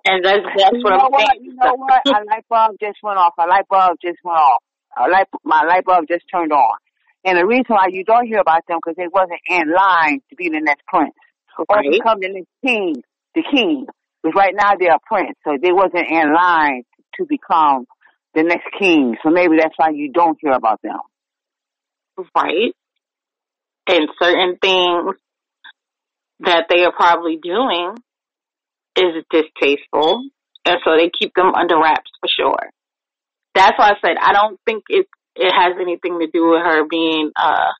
and 0.05 0.23
that's 0.23 0.45
that's 0.57 0.77
you 0.77 0.83
what 0.83 0.93
I'm 0.93 1.07
what? 1.11 1.29
saying. 1.31 1.45
You 1.45 1.53
know 1.55 1.75
what? 1.75 2.01
A 2.09 2.23
light 2.25 2.45
bulb 2.49 2.77
just 2.81 2.97
went 3.03 3.17
off. 3.17 3.33
A 3.37 3.47
light 3.47 3.67
bulb 3.69 3.97
just 4.01 4.17
went 4.23 4.37
off. 4.39 4.63
A 4.97 5.09
light, 5.09 5.27
my 5.43 5.63
light 5.63 5.85
bulb 5.85 6.05
just 6.07 6.25
turned 6.31 6.51
on. 6.51 6.77
And 7.25 7.37
the 7.37 7.45
reason 7.45 7.65
why 7.69 7.87
you 7.91 8.03
don't 8.03 8.25
hear 8.27 8.39
about 8.39 8.65
them 8.67 8.79
because 8.83 8.95
they 8.97 9.07
wasn't 9.11 9.39
in 9.49 9.71
line 9.73 10.21
to 10.29 10.35
be 10.35 10.49
the 10.49 10.61
next 10.61 10.85
prince 10.87 11.13
or 11.57 11.65
Right. 11.75 11.91
become 11.91 12.19
the 12.21 12.29
next 12.29 12.49
king, 12.65 12.95
the 13.35 13.43
king. 13.51 13.87
Because 14.21 14.35
right 14.35 14.53
now 14.55 14.73
they're 14.77 14.95
a 14.95 14.99
prince, 15.05 15.38
so 15.45 15.57
they 15.61 15.71
wasn't 15.71 16.09
in 16.09 16.33
line 16.33 16.83
to 17.15 17.25
become 17.25 17.85
the 18.33 18.43
next 18.43 18.67
king. 18.77 19.15
So 19.23 19.29
maybe 19.29 19.57
that's 19.59 19.73
why 19.77 19.89
you 19.89 20.11
don't 20.11 20.38
hear 20.41 20.51
about 20.51 20.81
them. 20.81 20.99
right? 22.35 22.73
And 23.88 24.07
certain 24.21 24.57
things 24.61 25.15
that 26.41 26.65
they 26.69 26.83
are 26.83 26.91
probably 26.91 27.38
doing 27.41 27.95
is 28.95 29.23
distasteful, 29.31 30.29
and 30.65 30.77
so 30.83 30.91
they 30.97 31.09
keep 31.17 31.33
them 31.33 31.53
under 31.55 31.77
wraps 31.79 32.11
for 32.19 32.27
sure. 32.29 32.69
That's 33.55 33.77
why 33.77 33.89
I 33.89 33.93
said 34.01 34.17
I 34.21 34.33
don't 34.33 34.59
think 34.65 34.83
it 34.89 35.07
it 35.35 35.51
has 35.51 35.75
anything 35.79 36.19
to 36.19 36.27
do 36.31 36.49
with 36.49 36.61
her 36.61 36.85
being, 36.88 37.31
uh, 37.35 37.71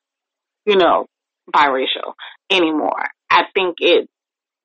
you 0.64 0.76
know, 0.76 1.06
biracial 1.54 2.14
anymore. 2.50 3.06
I 3.30 3.42
think 3.54 3.76
it 3.80 4.08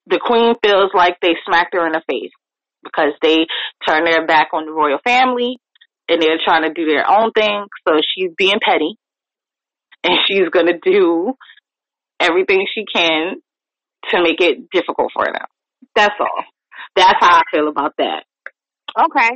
the 0.08 0.20
queen 0.24 0.56
feels 0.64 0.92
like 0.94 1.18
they 1.22 1.36
smacked 1.46 1.74
her 1.74 1.86
in 1.86 1.94
the 1.94 2.02
face 2.10 2.32
because 2.84 3.14
they 3.22 3.48
turned 3.88 4.08
their 4.08 4.26
back 4.26 4.50
on 4.54 4.66
the 4.66 4.72
royal 4.72 5.00
family 5.04 5.58
and 6.08 6.22
they're 6.22 6.40
trying 6.44 6.64
to 6.64 6.74
do 6.74 6.86
their 6.86 7.10
own 7.10 7.32
thing. 7.32 7.66
So 7.88 7.96
she's 8.16 8.32
being 8.38 8.60
petty 8.64 8.98
and 10.04 10.14
she's 10.28 10.50
going 10.50 10.68
to 10.68 10.80
do 10.80 11.34
everything 12.20 12.66
she 12.74 12.86
can 12.86 13.42
to 14.12 14.22
make 14.22 14.40
it 14.40 14.70
difficult 14.72 15.12
for 15.14 15.26
them. 15.26 15.48
That's 15.96 16.16
all. 16.20 16.44
That's 16.96 17.18
how 17.20 17.38
I 17.38 17.42
feel 17.52 17.68
about 17.68 17.94
that. 17.98 18.24
Okay. 18.98 19.32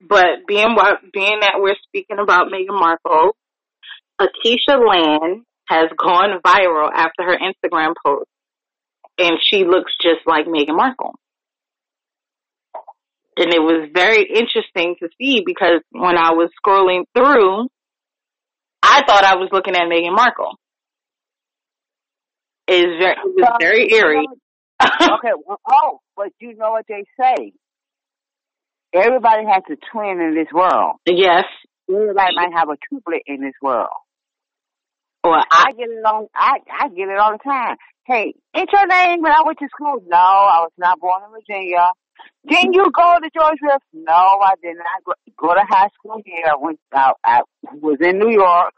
But 0.00 0.46
being 0.46 0.74
what 0.74 1.00
being 1.12 1.40
that 1.40 1.54
we're 1.56 1.76
speaking 1.86 2.18
about 2.18 2.48
Meghan 2.48 2.78
Markle, 2.78 3.36
Atisha 4.20 4.78
Land 4.78 5.44
has 5.68 5.88
gone 5.98 6.40
viral 6.44 6.90
after 6.94 7.22
her 7.24 7.38
Instagram 7.38 7.94
post, 8.04 8.28
and 9.18 9.38
she 9.42 9.64
looks 9.64 9.92
just 10.00 10.26
like 10.26 10.46
Meghan 10.46 10.76
Markle. 10.76 11.14
And 13.36 13.52
it 13.52 13.60
was 13.60 13.88
very 13.92 14.22
interesting 14.22 14.94
to 15.00 15.08
see 15.20 15.42
because 15.44 15.80
when 15.90 16.16
I 16.16 16.32
was 16.32 16.50
scrolling 16.64 17.04
through, 17.16 17.68
I 18.82 19.02
thought 19.06 19.24
I 19.24 19.36
was 19.36 19.48
looking 19.50 19.74
at 19.74 19.82
Meghan 19.82 20.14
Markle. 20.14 20.56
It 22.66 22.86
was 22.86 22.96
very, 22.98 23.12
it 23.12 23.34
was 23.36 23.56
very 23.60 23.92
eerie. 23.92 24.26
okay. 24.82 25.32
Well, 25.46 25.60
oh, 25.68 25.98
but 26.16 26.28
you 26.40 26.54
know 26.54 26.70
what 26.70 26.86
they 26.88 27.04
say. 27.20 27.52
Everybody 28.94 29.44
has 29.46 29.62
a 29.68 29.76
twin 29.90 30.20
in 30.20 30.34
this 30.34 30.52
world. 30.52 30.96
yes. 31.06 31.44
Everybody 31.88 32.34
might 32.36 32.52
have 32.54 32.68
a 32.68 32.76
triplet 32.88 33.22
in 33.26 33.42
this 33.42 33.54
world. 33.60 33.90
Well, 35.24 35.42
I, 35.50 35.68
I 35.68 35.72
get 35.72 35.88
it 35.88 36.04
all. 36.04 36.28
I 36.34 36.58
I 36.70 36.88
get 36.88 37.08
it 37.08 37.18
all 37.18 37.32
the 37.32 37.38
time. 37.42 37.76
Hey, 38.06 38.34
ain't 38.54 38.70
your 38.70 38.86
name 38.86 39.22
when 39.22 39.32
I 39.32 39.42
went 39.44 39.58
to 39.60 39.68
school? 39.74 40.04
No, 40.06 40.18
I 40.18 40.60
was 40.60 40.72
not 40.76 41.00
born 41.00 41.22
in 41.24 41.30
Virginia. 41.32 41.88
Didn't 42.46 42.74
you 42.74 42.90
go 42.92 43.16
to 43.22 43.30
George 43.34 43.58
Riff? 43.62 43.82
No, 43.94 44.12
I 44.12 44.52
did 44.62 44.76
not 44.76 45.04
go, 45.04 45.12
go 45.38 45.54
to 45.54 45.62
high 45.66 45.88
school 45.98 46.20
here. 46.24 46.44
I 46.46 46.56
went 46.60 46.78
out. 46.94 47.16
I 47.24 47.40
was 47.80 47.96
in 48.02 48.18
New 48.18 48.30
York. 48.30 48.74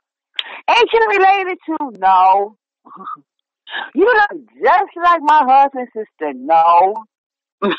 Ain't 0.71 0.89
you 0.93 1.07
related 1.19 1.59
to? 1.67 1.99
No. 1.99 2.57
you 3.95 4.05
look 4.05 4.41
just 4.63 4.97
like 5.03 5.21
my 5.23 5.43
husband's 5.45 5.91
sister. 5.93 6.33
No. 6.35 6.95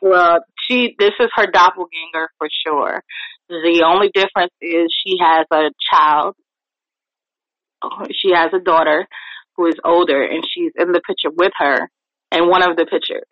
Well, 0.00 0.40
she 0.60 0.94
this 0.98 1.12
is 1.18 1.28
her 1.34 1.46
doppelganger 1.46 2.28
for 2.38 2.48
sure. 2.66 3.02
The 3.48 3.84
only 3.86 4.10
difference 4.12 4.52
is 4.60 4.94
she 5.04 5.16
has 5.20 5.46
a 5.50 5.70
child. 5.92 6.36
She 8.12 8.32
has 8.34 8.50
a 8.52 8.62
daughter 8.62 9.06
who 9.56 9.66
is 9.66 9.76
older, 9.84 10.22
and 10.22 10.42
she's 10.44 10.72
in 10.76 10.92
the 10.92 11.00
picture 11.00 11.30
with 11.34 11.52
her 11.58 11.88
in 12.32 12.48
one 12.48 12.68
of 12.68 12.76
the 12.76 12.86
pictures. 12.86 13.28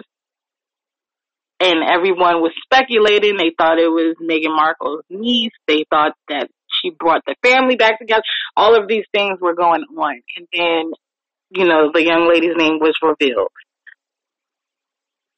And 1.60 1.84
everyone 1.88 2.42
was 2.42 2.52
speculating. 2.64 3.36
They 3.36 3.52
thought 3.56 3.78
it 3.78 3.88
was 3.88 4.16
Meghan 4.20 4.56
Markle's 4.56 5.04
niece. 5.08 5.52
They 5.68 5.84
thought 5.90 6.12
that 6.28 6.48
she 6.82 6.90
brought 6.90 7.22
the 7.26 7.36
family 7.42 7.76
back 7.76 7.98
together. 7.98 8.22
All 8.56 8.74
of 8.74 8.88
these 8.88 9.04
things 9.12 9.38
were 9.40 9.54
going 9.54 9.84
on, 9.96 10.20
and 10.36 10.46
then 10.52 10.92
you 11.50 11.66
know 11.66 11.90
the 11.92 12.04
young 12.04 12.28
lady's 12.28 12.56
name 12.56 12.78
was 12.80 12.94
revealed 13.02 13.50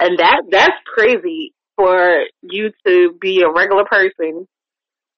and 0.00 0.18
that 0.18 0.42
that's 0.50 0.76
crazy 0.86 1.52
for 1.76 2.24
you 2.42 2.70
to 2.86 3.16
be 3.20 3.42
a 3.42 3.50
regular 3.50 3.84
person 3.84 4.46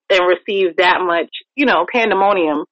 and 0.09 0.21
receive 0.27 0.77
that 0.77 0.99
much, 1.01 1.29
you 1.55 1.65
know, 1.65 1.85
pandemonium 1.91 2.65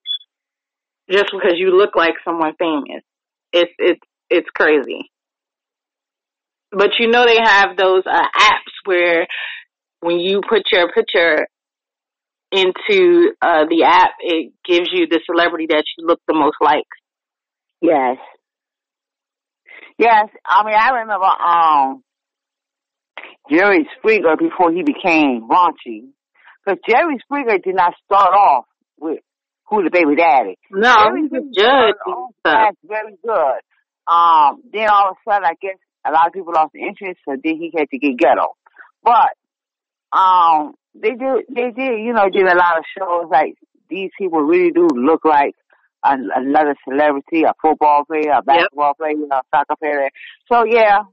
just 1.10 1.32
because 1.32 1.54
you 1.56 1.78
look 1.78 1.96
like 1.96 2.14
someone 2.24 2.54
famous. 2.58 3.04
It's 3.52 3.72
it's 3.78 4.02
it's 4.30 4.50
crazy. 4.56 5.12
But 6.72 6.92
you 7.00 7.10
know 7.10 7.26
they 7.26 7.38
have 7.42 7.78
those 7.78 8.04
uh, 8.06 8.28
apps 8.40 8.74
where 8.86 9.28
when 10.02 10.20
you 10.20 10.42
put 10.48 10.64
your 10.72 10.92
picture 10.92 11.48
into 12.52 13.32
uh, 13.42 13.66
the 13.70 13.84
app, 13.86 14.12
it 14.20 14.54
gives 14.66 14.90
you 14.92 15.08
the 15.08 15.20
celebrity 15.26 15.68
that 15.70 15.84
you 15.98 16.06
look 16.06 16.20
the 16.28 16.34
most 16.34 16.58
like. 16.62 16.88
Yes. 17.82 18.18
Yes. 19.98 20.28
I 20.46 20.66
mean, 20.66 20.76
I 20.76 20.90
remember 21.02 21.26
um 21.26 22.04
Jerry 23.50 23.88
Springer 23.98 24.36
before 24.38 24.72
he 24.72 24.84
became 24.84 25.48
raunchy. 25.50 26.10
Because 26.66 26.80
Jerry 26.90 27.18
Springer 27.24 27.60
did 27.60 27.76
not 27.76 27.94
start 28.06 28.34
off 28.34 28.66
with 29.00 29.20
who 29.68 29.84
the 29.84 29.90
baby 29.90 30.16
daddy. 30.16 30.58
No, 30.72 30.94
Jerry 30.94 31.22
he 31.22 31.28
was 31.28 31.44
Springer 31.52 31.92
judge. 31.94 31.96
That's 32.44 32.78
very 32.84 33.18
good. 33.24 33.60
Um, 34.08 34.62
then 34.72 34.90
all 34.90 35.10
of 35.12 35.18
a 35.18 35.30
sudden, 35.30 35.46
I 35.46 35.54
guess 35.60 35.78
a 36.06 36.12
lot 36.12 36.28
of 36.28 36.34
people 36.34 36.54
lost 36.54 36.76
interest, 36.76 37.20
so 37.26 37.36
then 37.42 37.58
he 37.58 37.72
had 37.76 37.90
to 37.90 37.98
get 37.98 38.18
ghetto. 38.18 38.56
But 39.04 39.34
um, 40.16 40.76
they 40.94 41.12
did, 41.12 41.46
they 41.50 41.72
did, 41.72 42.00
you 42.06 42.14
know, 42.14 42.30
did 42.30 42.46
a 42.46 42.56
lot 42.56 42.78
of 42.78 42.86
shows 42.98 43.26
like 43.32 43.56
these 43.90 44.12
people 44.18 44.42
really 44.42 44.72
do 44.72 44.88
look 44.94 45.26
like 45.26 45.56
a, 46.04 46.16
another 46.36 46.76
celebrity, 46.88 47.44
a 47.44 47.54
football 47.62 48.06
player, 48.06 48.32
a 48.38 48.44
basketball 48.44 48.94
player, 48.94 49.14
a 49.32 49.42
soccer 49.52 49.76
player. 49.78 50.10
So 50.52 50.66
yeah. 50.66 51.04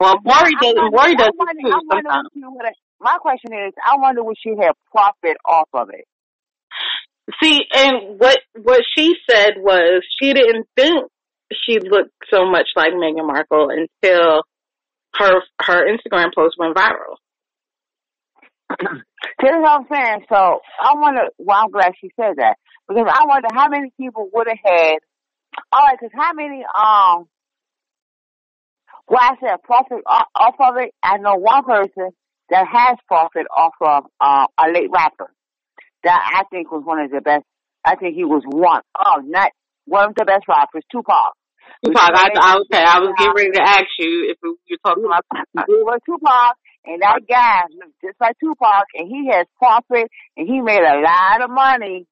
Well, 0.00 0.16
I 0.26 0.50
does. 0.60 0.74
Maury 0.90 1.14
does 1.16 1.28
I 1.28 1.30
too 1.30 1.36
wonder 1.38 1.84
sometimes. 1.90 2.28
what 2.34 2.72
My 3.00 3.16
question 3.18 3.52
is, 3.52 3.72
I 3.82 3.96
wonder 3.96 4.22
would 4.24 4.36
she 4.42 4.50
have 4.60 4.74
profit 4.90 5.36
off 5.44 5.68
of 5.72 5.90
it? 5.90 6.06
See, 7.42 7.62
and 7.72 8.18
what 8.18 8.38
what 8.62 8.82
she 8.96 9.14
said 9.28 9.54
was 9.56 10.02
she 10.20 10.34
didn't 10.34 10.66
think 10.76 11.10
she 11.52 11.78
looked 11.78 12.12
so 12.30 12.44
much 12.44 12.68
like 12.76 12.92
Meghan 12.92 13.26
Markle 13.26 13.70
until 13.70 14.42
her 15.14 15.40
her 15.62 15.86
Instagram 15.88 16.34
post 16.34 16.56
went 16.58 16.76
viral. 16.76 17.16
See 19.40 19.48
what 19.48 19.70
I'm 19.70 19.86
saying? 19.90 20.26
So 20.28 20.60
I 20.80 20.94
wonder. 20.96 21.22
Well, 21.38 21.62
I'm 21.64 21.70
glad 21.70 21.92
she 21.98 22.10
said 22.20 22.34
that 22.36 22.56
because 22.86 23.06
I 23.08 23.24
wonder 23.26 23.48
how 23.54 23.68
many 23.68 23.90
people 23.98 24.28
would 24.34 24.48
have 24.48 24.58
had. 24.62 24.98
All 25.72 25.86
right, 25.86 25.96
because 25.98 26.12
how 26.14 26.32
many 26.34 26.62
um. 26.62 27.26
Well, 29.06 29.20
I 29.20 29.34
said 29.40 29.62
profit 29.64 30.02
off, 30.06 30.26
off 30.34 30.54
of 30.60 30.76
it. 30.78 30.92
I 31.02 31.18
know 31.18 31.36
one 31.36 31.62
person 31.64 32.10
that 32.50 32.66
has 32.70 32.96
profit 33.06 33.46
off 33.54 33.74
of 33.80 34.04
uh, 34.20 34.46
a 34.58 34.70
late 34.72 34.90
rapper 34.90 35.30
that 36.04 36.20
I 36.34 36.44
think 36.50 36.70
was 36.70 36.82
one 36.84 37.00
of 37.00 37.10
the 37.10 37.20
best. 37.20 37.44
I 37.84 37.96
think 37.96 38.14
he 38.14 38.24
was 38.24 38.42
one 38.46 38.82
of 38.94 39.24
not 39.24 39.50
one 39.84 40.10
of 40.10 40.14
the 40.14 40.24
best 40.24 40.44
rappers, 40.48 40.84
Tupac. 40.90 41.34
Tupac, 41.84 42.00
I, 42.00 42.30
I 42.40 42.56
okay, 42.64 42.84
I 42.84 42.98
was 43.00 43.14
getting 43.18 43.34
ready 43.34 43.50
to 43.52 43.62
ask 43.62 43.86
you 43.98 44.30
if 44.30 44.38
you're 44.42 44.78
talking 44.84 45.04
about 45.04 45.24
Tupac. 45.32 45.68
It 45.68 45.84
was 45.84 46.00
Tupac, 46.06 46.56
and 46.86 47.02
that 47.02 47.20
guy 47.28 47.62
looked 47.76 48.00
just 48.02 48.20
like 48.20 48.36
Tupac, 48.38 48.86
and 48.94 49.08
he 49.08 49.28
has 49.32 49.46
profit, 49.58 50.10
and 50.36 50.48
he 50.48 50.60
made 50.60 50.80
a 50.80 51.00
lot 51.00 51.42
of 51.42 51.50
money. 51.50 52.06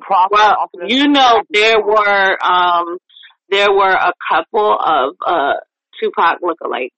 Profit 0.00 0.32
Well, 0.32 0.56
off 0.58 0.70
of 0.74 0.90
you 0.90 1.08
know 1.08 1.42
there 1.50 1.80
were 1.80 2.38
um 2.42 2.98
there 3.50 3.70
were 3.70 3.92
a 3.92 4.12
couple 4.30 4.74
of 4.74 5.14
uh 5.24 5.54
Tupac 6.00 6.40
lookalikes 6.42 6.90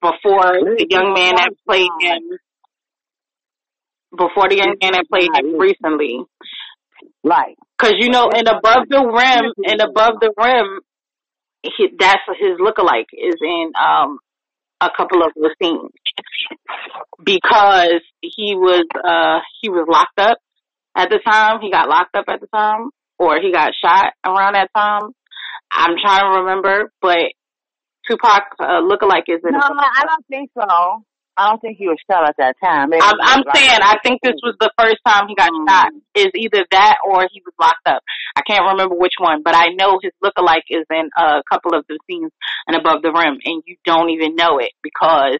before 0.00 0.58
the 0.64 0.86
young 0.88 1.12
man 1.12 1.36
that 1.36 1.50
played 1.66 1.90
him 2.00 2.38
before 4.16 4.48
the 4.48 4.56
young 4.56 4.74
man 4.82 4.92
that 4.92 5.06
played 5.10 5.30
him 5.34 5.58
recently. 5.58 6.20
Right. 7.24 7.56
Cause 7.78 7.94
you 7.98 8.10
know, 8.10 8.30
and 8.34 8.46
above 8.48 8.88
the 8.88 9.00
rim, 9.00 9.52
and 9.64 9.80
above 9.80 10.20
the 10.20 10.32
rim, 10.36 10.80
he, 11.62 11.88
that's 11.98 12.22
his 12.38 12.58
lookalike 12.58 13.12
is 13.12 13.36
in 13.40 13.72
um 13.80 14.18
a 14.80 14.88
couple 14.96 15.22
of 15.22 15.32
the 15.34 15.54
scenes 15.60 15.90
because 17.22 18.00
he 18.20 18.54
was 18.54 18.84
uh 18.96 19.40
he 19.60 19.68
was 19.68 19.86
locked 19.88 20.18
up 20.18 20.38
at 20.96 21.08
the 21.10 21.18
time. 21.24 21.60
He 21.60 21.70
got 21.70 21.88
locked 21.88 22.16
up 22.16 22.24
at 22.28 22.40
the 22.40 22.48
time, 22.48 22.90
or 23.18 23.40
he 23.40 23.52
got 23.52 23.72
shot 23.82 24.12
around 24.24 24.54
that 24.54 24.70
time. 24.74 25.10
I'm 25.72 25.96
trying 26.02 26.22
to 26.22 26.40
remember, 26.40 26.92
but 27.00 27.32
Tupac 28.08 28.42
uh, 28.58 28.82
lookalike 28.82 29.28
is 29.28 29.40
in. 29.44 29.52
No, 29.52 29.60
I 29.60 30.04
don't 30.04 30.26
think 30.28 30.50
so. 30.54 31.04
I 31.40 31.48
don't 31.48 31.60
think 31.60 31.78
he 31.78 31.86
was 31.88 31.96
shot 32.04 32.28
at 32.28 32.36
that 32.36 32.56
time. 32.62 32.90
Maybe 32.90 33.00
I'm, 33.00 33.16
I'm 33.18 33.44
saying 33.54 33.80
I 33.80 33.96
think 34.04 34.20
this 34.22 34.36
was 34.44 34.56
the 34.60 34.70
first 34.78 34.98
time 35.08 35.24
he 35.26 35.34
got 35.34 35.48
Mm. 35.50 35.64
shot. 35.68 35.88
Is 36.14 36.28
either 36.36 36.66
that 36.70 36.96
or 37.02 37.26
he 37.32 37.40
was 37.44 37.54
locked 37.58 37.86
up. 37.86 38.02
I 38.36 38.42
can't 38.46 38.62
remember 38.68 38.94
which 38.94 39.14
one, 39.18 39.42
but 39.42 39.54
I 39.56 39.68
know 39.72 39.98
his 40.02 40.12
lookalike 40.22 40.68
is 40.68 40.84
in 40.90 41.08
a 41.16 41.42
couple 41.50 41.74
of 41.74 41.86
the 41.88 41.98
scenes 42.06 42.30
and 42.66 42.76
above 42.76 43.00
the 43.02 43.10
rim, 43.10 43.38
and 43.42 43.62
you 43.64 43.76
don't 43.86 44.10
even 44.10 44.36
know 44.36 44.58
it 44.58 44.72
because 44.82 45.38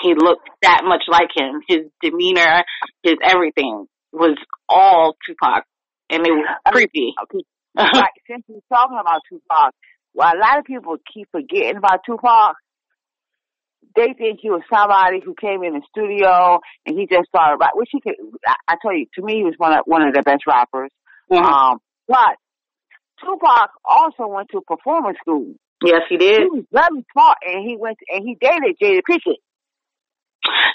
he 0.00 0.14
looked 0.14 0.48
that 0.62 0.82
much 0.84 1.04
like 1.08 1.28
him. 1.34 1.60
His 1.68 1.86
demeanor, 2.02 2.64
his 3.04 3.14
everything 3.22 3.86
was 4.12 4.36
all 4.68 5.14
Tupac, 5.26 5.64
and 6.10 6.26
it 6.26 6.30
was 6.32 6.46
creepy. 6.72 7.14
Right, 7.76 8.10
since 8.28 8.42
we're 8.48 8.58
talking 8.68 8.98
about 9.00 9.20
Tupac, 9.30 9.72
well, 10.12 10.32
a 10.34 10.38
lot 10.38 10.58
of 10.58 10.64
people 10.64 10.96
keep 11.14 11.28
forgetting 11.30 11.76
about 11.76 12.00
Tupac. 12.04 12.56
They 13.96 14.14
think 14.16 14.38
he 14.40 14.50
was 14.50 14.62
somebody 14.72 15.20
who 15.24 15.34
came 15.34 15.62
in 15.64 15.74
the 15.74 15.82
studio 15.90 16.60
and 16.86 16.98
he 16.98 17.06
just 17.06 17.28
started 17.28 17.58
rap. 17.60 17.72
Which 17.74 17.88
he 17.92 18.00
could, 18.00 18.14
I, 18.46 18.54
I 18.68 18.74
tell 18.80 18.94
you, 18.94 19.06
to 19.14 19.22
me, 19.22 19.38
he 19.38 19.44
was 19.44 19.54
one 19.58 19.72
of 19.72 19.84
one 19.86 20.02
of 20.02 20.14
the 20.14 20.22
best 20.22 20.46
rappers. 20.46 20.90
Mhm. 21.30 21.42
Um, 21.42 21.78
but 22.06 22.36
Tupac 23.20 23.70
also 23.84 24.26
went 24.28 24.48
to 24.52 24.60
performance 24.62 25.18
school. 25.20 25.54
yes, 25.84 26.02
he 26.08 26.16
did. 26.16 26.42
He 26.42 26.50
was 26.50 26.64
very 26.72 27.04
smart, 27.12 27.38
and 27.42 27.68
he 27.68 27.76
went 27.76 27.98
and 28.08 28.26
he 28.26 28.36
dated 28.40 28.76
Jada 28.80 29.00
Pickett. 29.06 29.40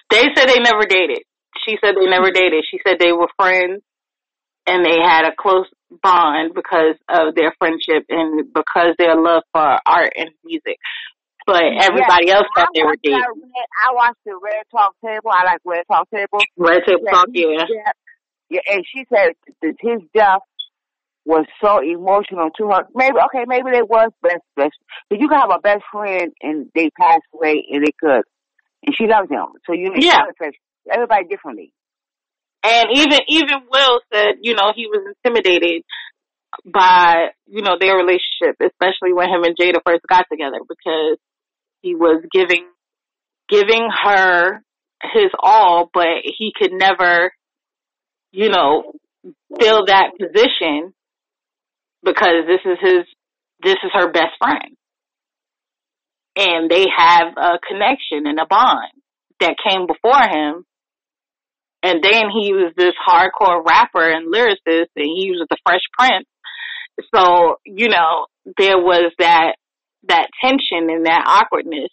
They 0.09 0.25
said 0.35 0.47
they 0.47 0.59
never 0.59 0.85
dated. 0.87 1.23
She 1.65 1.77
said 1.83 1.95
they 1.95 2.05
never 2.07 2.31
dated. 2.31 2.63
She 2.69 2.79
said 2.85 2.97
they 2.99 3.11
were 3.11 3.29
friends 3.37 3.81
and 4.67 4.85
they 4.85 4.97
had 4.99 5.25
a 5.25 5.35
close 5.37 5.67
bond 6.03 6.53
because 6.53 6.95
of 7.09 7.35
their 7.35 7.53
friendship 7.59 8.05
and 8.09 8.53
because 8.53 8.95
their 8.97 9.15
love 9.15 9.43
for 9.51 9.79
art 9.85 10.13
and 10.17 10.29
music. 10.43 10.77
But 11.45 11.61
everybody 11.79 12.25
Yes, 12.27 12.37
else 12.37 12.47
thought 12.55 12.67
I 12.69 12.73
they 12.73 12.83
were 12.83 12.97
dating. 13.03 13.19
Red- 13.21 13.73
I 13.87 13.93
watched 13.93 14.23
the 14.25 14.37
Red 14.41 14.63
Talk 14.71 14.95
Table. 15.03 15.29
I 15.31 15.45
like 15.45 15.61
Red 15.63 15.83
Talk 15.91 16.09
Table. 16.09 16.39
Red 16.57 16.81
Table 16.87 17.05
Talk, 17.09 17.27
yeah. 17.33 17.65
Yeah, 17.69 17.91
yeah, 18.49 18.73
and 18.73 18.83
she 18.91 19.05
said 19.13 19.33
that 19.61 19.75
his 19.79 20.01
death 20.13 20.41
was 21.25 21.45
so 21.63 21.81
emotional 21.81 22.49
to 22.57 22.67
her. 22.69 22.87
Maybe 22.93 23.17
okay, 23.29 23.45
maybe 23.47 23.71
they 23.71 23.81
was 23.81 24.11
best 24.21 24.41
best, 24.55 24.73
but 25.09 25.19
you 25.19 25.27
can 25.27 25.39
have 25.39 25.51
a 25.53 25.59
best 25.59 25.83
friend 25.91 26.31
and 26.41 26.67
they 26.73 26.89
pass 26.99 27.19
away 27.33 27.63
and 27.71 27.85
they 27.85 27.93
could, 27.99 28.23
and 28.85 28.95
she 28.95 29.05
loves 29.07 29.29
him. 29.29 29.45
So 29.65 29.73
you 29.73 29.91
Yeah. 29.95 30.23
everybody 30.91 31.25
differently. 31.25 31.71
And 32.63 32.87
even 32.93 33.19
even 33.27 33.57
Will 33.69 33.99
said, 34.11 34.35
you 34.41 34.55
know, 34.55 34.71
he 34.75 34.87
was 34.87 35.13
intimidated 35.23 35.83
by, 36.65 37.27
you 37.47 37.61
know, 37.61 37.77
their 37.79 37.95
relationship, 37.97 38.55
especially 38.61 39.13
when 39.13 39.29
him 39.29 39.43
and 39.43 39.55
Jada 39.57 39.79
first 39.85 40.01
got 40.09 40.25
together 40.31 40.59
because 40.67 41.17
he 41.85 41.93
was 41.93 42.23
giving 42.31 42.67
giving 43.47 43.87
her 44.03 44.63
his 45.13 45.29
all, 45.39 45.87
but 45.93 46.23
he 46.23 46.51
could 46.59 46.71
never, 46.73 47.31
you 48.31 48.49
know, 48.49 48.93
fill 49.59 49.85
that 49.85 50.13
position 50.19 50.93
because 52.03 52.47
this 52.47 52.61
is 52.65 52.77
his 52.81 53.05
this 53.61 53.77
is 53.83 53.91
her 53.93 54.11
best 54.11 54.33
friend. 54.39 54.75
And 56.35 56.69
they 56.69 56.87
have 56.97 57.27
a 57.37 57.59
connection 57.65 58.25
and 58.25 58.39
a 58.39 58.47
bond 58.49 58.91
that 59.39 59.55
came 59.63 59.85
before 59.85 60.21
him 60.21 60.65
and 61.83 62.03
then 62.03 62.31
he 62.31 62.51
was 62.51 62.73
this 62.75 62.93
hardcore 63.07 63.63
rapper 63.63 64.09
and 64.09 64.33
lyricist 64.33 64.89
and 64.95 65.05
he 65.15 65.29
was 65.29 65.45
the 65.49 65.57
fresh 65.63 65.81
prince 65.97 66.27
so 67.13 67.57
you 67.65 67.89
know 67.89 68.25
there 68.57 68.77
was 68.77 69.11
that 69.19 69.55
that 70.07 70.27
tension 70.43 70.89
and 70.89 71.05
that 71.05 71.23
awkwardness 71.25 71.89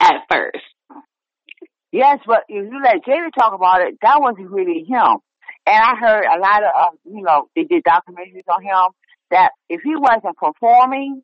at 0.00 0.22
first 0.30 0.64
Yes, 1.90 2.18
but 2.26 2.40
if 2.48 2.70
you 2.70 2.80
let 2.82 3.02
Jada 3.04 3.30
talk 3.38 3.54
about 3.54 3.80
it, 3.80 3.94
that 4.02 4.20
wasn't 4.20 4.50
really 4.50 4.84
him. 4.86 5.16
And 5.66 5.82
I 5.82 5.96
heard 5.96 6.24
a 6.24 6.38
lot 6.38 6.62
of, 6.62 6.70
uh, 6.76 6.90
you 7.04 7.22
know, 7.22 7.48
they 7.56 7.64
did 7.64 7.82
documentaries 7.82 8.44
on 8.48 8.62
him 8.62 8.92
that 9.30 9.52
if 9.68 9.80
he 9.82 9.96
wasn't 9.96 10.36
performing, 10.36 11.22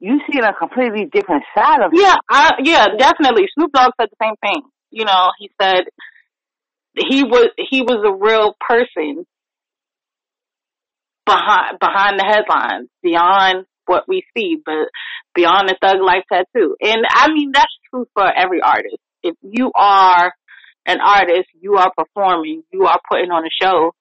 you 0.00 0.20
see 0.30 0.38
a 0.38 0.52
completely 0.52 1.06
different 1.12 1.44
side 1.56 1.80
of 1.82 1.92
him. 1.92 1.98
yeah 2.00 2.14
I, 2.30 2.52
yeah 2.62 2.86
definitely 2.96 3.46
snoop 3.54 3.72
dogg 3.72 3.90
said 4.00 4.08
the 4.10 4.24
same 4.24 4.36
thing 4.40 4.62
you 4.90 5.04
know 5.04 5.30
he 5.40 5.50
said 5.60 5.86
he 6.96 7.24
was 7.24 7.48
he 7.56 7.82
was 7.82 8.04
a 8.06 8.14
real 8.14 8.54
person 8.60 9.26
behind 11.26 11.78
behind 11.80 12.18
the 12.18 12.24
headlines 12.24 12.88
beyond 13.02 13.66
what 13.88 14.04
we 14.08 14.22
see 14.36 14.56
but 14.64 14.88
beyond 15.34 15.68
the 15.68 15.76
thug 15.80 16.00
life 16.00 16.24
tattoo 16.32 16.76
and 16.80 17.04
i 17.10 17.28
mean 17.32 17.50
that's 17.52 17.74
true 17.90 18.06
for 18.14 18.24
every 18.24 18.60
artist 18.60 18.98
if 19.22 19.34
you 19.42 19.70
are 19.74 20.32
an 20.86 20.98
artist 21.00 21.48
you 21.60 21.76
are 21.76 21.92
performing 21.96 22.62
you 22.72 22.86
are 22.86 23.00
putting 23.10 23.30
on 23.30 23.44
a 23.44 23.50
show 23.62 23.92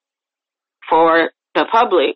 for 0.90 1.32
the 1.56 1.66
public 1.72 2.16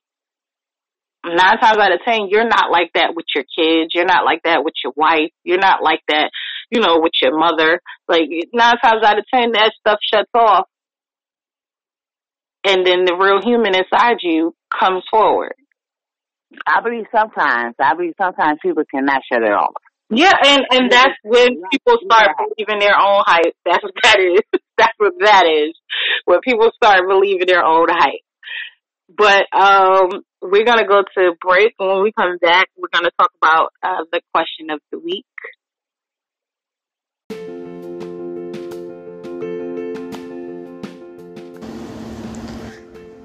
nine 1.26 1.58
times 1.60 1.78
out 1.78 1.92
of 1.92 2.00
ten 2.06 2.28
you're 2.30 2.48
not 2.48 2.72
like 2.72 2.92
that 2.94 3.14
with 3.16 3.26
your 3.36 3.44
kids 3.44 3.92
you're 3.94 4.06
not 4.06 4.26
like 4.26 4.42
that 4.44 4.64
with 4.64 4.74
your 4.84 4.94
wife 4.96 5.32
you're 5.44 5.60
not 5.60 5.84
like 5.84 6.02
that 6.08 6.30
you 6.72 6.80
know, 6.80 7.00
with 7.00 7.12
your 7.22 7.38
mother. 7.38 7.82
Like 8.08 8.30
nine 8.54 8.78
times 8.82 9.04
out 9.04 9.20
of 9.20 9.26
ten, 9.32 9.52
that 9.52 9.74
stuff 9.80 10.00
shuts 10.02 10.32
off, 10.34 10.66
and 12.66 12.86
then 12.88 13.06
the 13.06 13.16
real 13.16 13.42
human 13.44 13.76
inside 13.76 14.18
you 14.22 14.56
comes 14.78 15.04
forward. 15.12 15.54
I 16.68 16.82
believe 16.82 17.06
sometimes, 17.16 17.76
I 17.80 17.94
believe 17.96 18.14
sometimes 18.22 18.60
people 18.62 18.84
cannot 18.90 19.22
shut 19.32 19.44
it 19.44 19.52
off. 19.52 19.74
Yeah, 20.10 20.34
and 20.44 20.64
and 20.72 20.92
that's 20.92 21.16
when 21.24 21.62
people 21.72 21.98
start 22.04 22.36
believing 22.38 22.80
their 22.80 23.00
own 23.00 23.24
hype. 23.26 23.56
That's 23.66 23.82
what 23.82 23.94
that 24.04 24.20
is. 24.20 24.42
That's 24.78 24.94
what 24.98 25.14
that 25.22 25.46
is. 25.48 25.74
When 26.26 26.40
people 26.44 26.70
start 26.76 27.08
believing 27.08 27.48
their 27.48 27.64
own 27.64 27.88
hype. 27.90 28.20
But 29.08 29.46
um, 29.58 30.24
we're 30.42 30.66
gonna 30.66 30.88
go 30.88 31.04
to 31.16 31.32
break. 31.40 31.76
and 31.80 31.88
When 31.88 32.04
we 32.04 32.12
come 32.12 32.38
back, 32.42 32.68
we're 32.78 32.92
gonna 32.94 33.12
talk 33.18 33.32
about 33.42 33.70
uh, 33.84 34.04
the 34.12 34.20
question 34.34 34.70
of 34.70 34.82
the 34.92 35.00
week. 35.00 35.26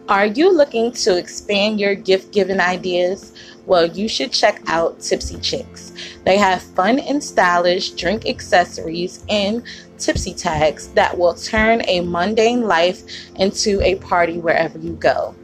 Are 0.09 0.27
you 0.27 0.57
looking 0.57 0.93
to 0.93 1.17
expand 1.17 1.81
your 1.81 1.97
gift 1.97 2.33
giving 2.33 2.61
ideas? 2.61 3.33
Well, 3.67 3.87
you 3.87 4.07
should 4.09 4.31
check 4.31 4.63
out 4.69 5.01
Tipsy 5.01 5.35
Chics. 5.39 5.91
They 6.23 6.39
have 6.39 6.63
fun 6.63 7.01
and 7.01 7.23
stylish 7.23 7.91
drink 7.91 8.25
accessories 8.25 9.25
and 9.29 9.65
tipsy 9.99 10.33
tags 10.33 10.87
that 10.91 11.19
will 11.19 11.35
turn 11.35 11.83
a 11.89 12.03
mundane 12.03 12.63
life 12.69 13.03
into 13.35 13.81
a 13.81 13.97
party 13.97 14.39
wherever 14.39 14.79
you 14.79 14.93
go. 14.93 15.35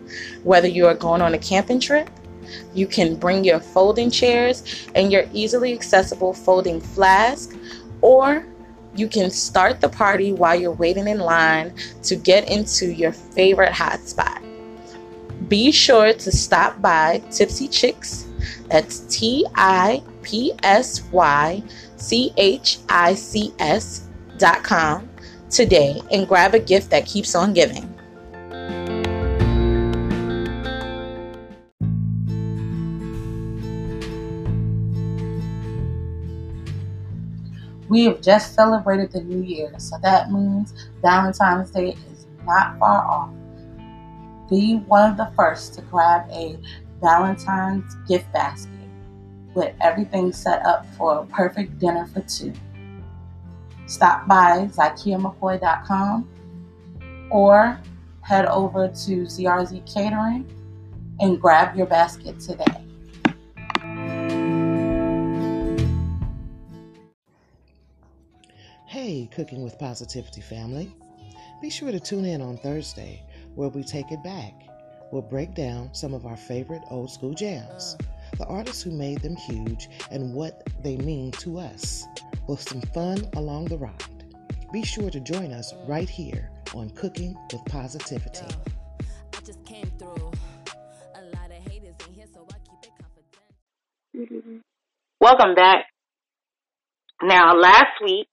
Whether 0.45 0.69
you 0.69 0.87
are 0.87 0.95
going 0.95 1.23
on 1.23 1.35
a 1.35 1.39
camping 1.39 1.81
trip, 1.81 2.09
you 2.73 2.87
can 2.87 3.17
bring 3.17 3.43
your 3.43 3.59
folding 3.59 4.13
chairs 4.13 4.87
and 4.95 5.11
your 5.11 5.25
easily 5.33 5.73
accessible 5.73 6.35
folding 6.35 6.81
flask, 6.81 7.53
or 8.01 8.47
you 8.95 9.09
can 9.09 9.29
start 9.29 9.81
the 9.81 9.89
party 9.89 10.33
while 10.33 10.55
you're 10.55 10.71
waiting 10.71 11.09
in 11.09 11.19
line 11.19 11.75
to 12.05 12.15
get 12.15 12.49
into 12.49 12.93
your 12.93 13.11
favorite 13.11 13.73
hotspot. 13.73 14.52
Be 15.53 15.71
sure 15.71 16.15
to 16.15 16.33
stop 16.33 16.81
by 16.81 17.19
Tipsy 17.31 17.69
Chics. 17.69 18.25
That's 18.71 19.01
T 19.01 19.45
I 19.55 20.03
P 20.23 20.55
S 20.63 21.03
Y 21.13 21.63
C 21.97 22.33
H 22.39 22.79
I 22.89 23.13
C 23.13 23.53
S 23.59 24.09
dot 24.39 24.65
com 24.65 25.11
today 25.51 26.01
and 26.11 26.27
grab 26.27 26.55
a 26.55 26.59
gift 26.59 26.89
that 26.89 27.05
keeps 27.05 27.35
on 27.35 27.53
giving. 27.53 27.87
We 37.91 38.05
have 38.05 38.23
just 38.23 38.55
celebrated 38.55 39.13
the 39.13 39.21
new 39.21 39.43
year, 39.43 39.75
so 39.77 39.99
that 40.03 40.33
means 40.33 40.73
Valentine's 41.03 41.71
Day 41.71 41.95
is 42.11 42.27
not 42.47 42.79
far 42.79 43.05
off. 43.05 43.29
Be 44.53 44.77
one 44.87 45.11
of 45.11 45.17
the 45.17 45.33
first 45.35 45.73
to 45.75 45.81
grab 45.81 46.31
a 46.31 46.59
Valentine's 47.01 47.95
gift 48.07 48.31
basket 48.35 48.71
with 49.55 49.75
everything 49.81 50.31
set 50.31 50.63
up 50.67 50.85
for 50.95 51.21
a 51.21 51.25
perfect 51.25 51.79
dinner 51.79 52.05
for 52.13 52.21
two. 52.21 52.53
Stop 53.87 54.29
by 54.29 54.69
ZykeaMcCoy.com 54.71 56.29
or 57.31 57.81
head 58.21 58.45
over 58.45 58.89
to 58.89 59.23
ZRZ 59.23 59.91
Catering 59.91 60.45
and 61.21 61.41
grab 61.41 61.75
your 61.75 61.87
basket 61.87 62.39
today. 62.39 62.85
Hey, 68.85 69.31
Cooking 69.35 69.65
with 69.65 69.79
Positivity 69.79 70.43
family. 70.43 70.95
Be 71.63 71.71
sure 71.71 71.91
to 71.91 71.99
tune 71.99 72.27
in 72.27 72.43
on 72.43 72.59
Thursday 72.59 73.23
where 73.55 73.69
we 73.69 73.83
take 73.83 74.11
it 74.11 74.23
back. 74.23 74.55
We'll 75.11 75.23
break 75.23 75.55
down 75.55 75.93
some 75.93 76.15
of 76.15 76.25
our 76.25 76.37
favorite 76.37 76.83
old 76.91 77.11
school 77.11 77.35
jams, 77.35 77.97
the 78.39 78.47
artists 78.47 78.83
who 78.83 78.91
made 78.91 79.21
them 79.21 79.37
huge, 79.37 79.89
and 80.11 80.33
what 80.33 80.67
they 80.83 80.97
mean 80.97 81.33
to 81.33 81.59
us, 81.59 82.05
with 82.49 82.61
some 82.61 82.81
fun 82.81 83.29
along 83.37 83.67
the 83.67 83.79
ride. 83.79 84.25
Be 84.73 84.83
sure 84.83 85.11
to 85.11 85.21
join 85.21 85.53
us 85.53 85.75
right 85.87 86.09
here 86.09 86.51
on 86.75 86.89
Cooking 86.91 87.37
with 87.53 87.63
Positivity. 87.67 88.47
Welcome 95.21 95.55
back. 95.55 95.87
Now, 97.23 97.55
last 97.55 98.03
week, 98.03 98.29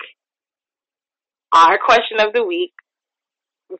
our 1.51 1.77
question 1.77 2.19
of 2.19 2.33
the 2.33 2.45
week 2.45 2.73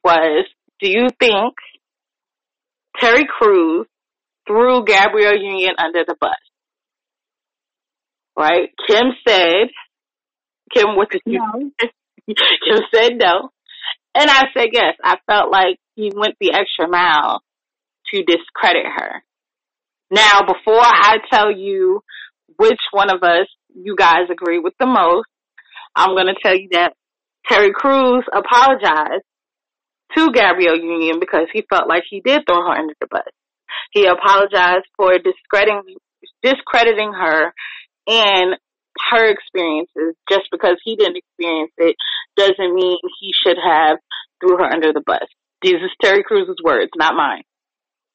was 0.03 0.45
Do 0.81 0.89
you 0.89 1.07
think 1.19 1.55
Terry 2.99 3.25
Crews 3.27 3.87
threw 4.47 4.85
Gabrielle 4.85 5.37
Union 5.37 5.73
under 5.77 6.03
the 6.07 6.15
bus? 6.19 6.31
Right? 8.37 8.69
Kim 8.87 9.07
said, 9.27 9.67
Kim, 10.73 10.95
what 10.95 11.09
did 11.09 11.21
you 11.25 11.39
No. 11.39 11.71
Kim 12.27 12.83
said 12.93 13.13
no. 13.17 13.49
And 14.15 14.29
I 14.29 14.45
said 14.55 14.69
yes. 14.71 14.95
I 15.03 15.17
felt 15.27 15.51
like 15.51 15.77
he 15.95 16.11
went 16.15 16.35
the 16.39 16.53
extra 16.53 16.87
mile 16.87 17.41
to 18.11 18.23
discredit 18.23 18.85
her. 18.85 19.23
Now, 20.11 20.41
before 20.47 20.81
I 20.81 21.17
tell 21.31 21.51
you 21.51 22.01
which 22.57 22.79
one 22.91 23.11
of 23.11 23.21
us 23.21 23.47
you 23.75 23.95
guys 23.95 24.29
agree 24.31 24.59
with 24.59 24.73
the 24.79 24.87
most, 24.87 25.27
I'm 25.95 26.15
going 26.15 26.27
to 26.27 26.41
tell 26.41 26.55
you 26.55 26.69
that 26.71 26.93
Terry 27.47 27.71
Crews 27.73 28.23
apologized 28.33 29.25
to 30.15 30.31
Gabrielle 30.31 30.77
Union 30.77 31.19
because 31.19 31.47
he 31.53 31.63
felt 31.69 31.87
like 31.87 32.03
he 32.09 32.21
did 32.21 32.43
throw 32.47 32.61
her 32.61 32.77
under 32.77 32.93
the 32.99 33.07
bus. 33.09 33.23
He 33.91 34.05
apologized 34.05 34.85
for 34.97 35.17
discrediting, 35.17 35.97
discrediting 36.43 37.13
her 37.13 37.53
and 38.07 38.55
her 39.11 39.29
experiences 39.29 40.15
just 40.29 40.47
because 40.51 40.77
he 40.83 40.95
didn't 40.95 41.17
experience 41.17 41.71
it 41.77 41.95
doesn't 42.35 42.75
mean 42.75 42.97
he 43.19 43.31
should 43.45 43.57
have 43.63 43.97
threw 44.39 44.57
her 44.57 44.65
under 44.65 44.93
the 44.93 45.01
bus. 45.05 45.27
These 45.61 45.75
is 45.75 45.91
Terry 46.01 46.23
Crews' 46.23 46.55
words, 46.63 46.91
not 46.97 47.15
mine. 47.15 47.43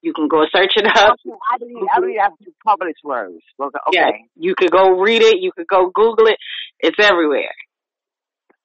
You 0.02 0.12
can 0.12 0.28
go 0.28 0.44
search 0.54 0.72
it 0.76 0.86
up. 0.86 1.16
I 1.50 1.58
believe, 1.58 1.76
I 1.94 2.00
believe 2.00 2.16
that's 2.18 2.34
published 2.64 3.00
words. 3.04 3.42
Okay. 3.58 3.72
Yeah, 3.92 4.10
you 4.36 4.54
could 4.56 4.70
go 4.70 5.00
read 5.00 5.22
it. 5.22 5.36
You 5.40 5.50
could 5.56 5.66
go 5.66 5.90
Google 5.94 6.26
it. 6.26 6.36
It's 6.78 6.98
everywhere. 6.98 7.54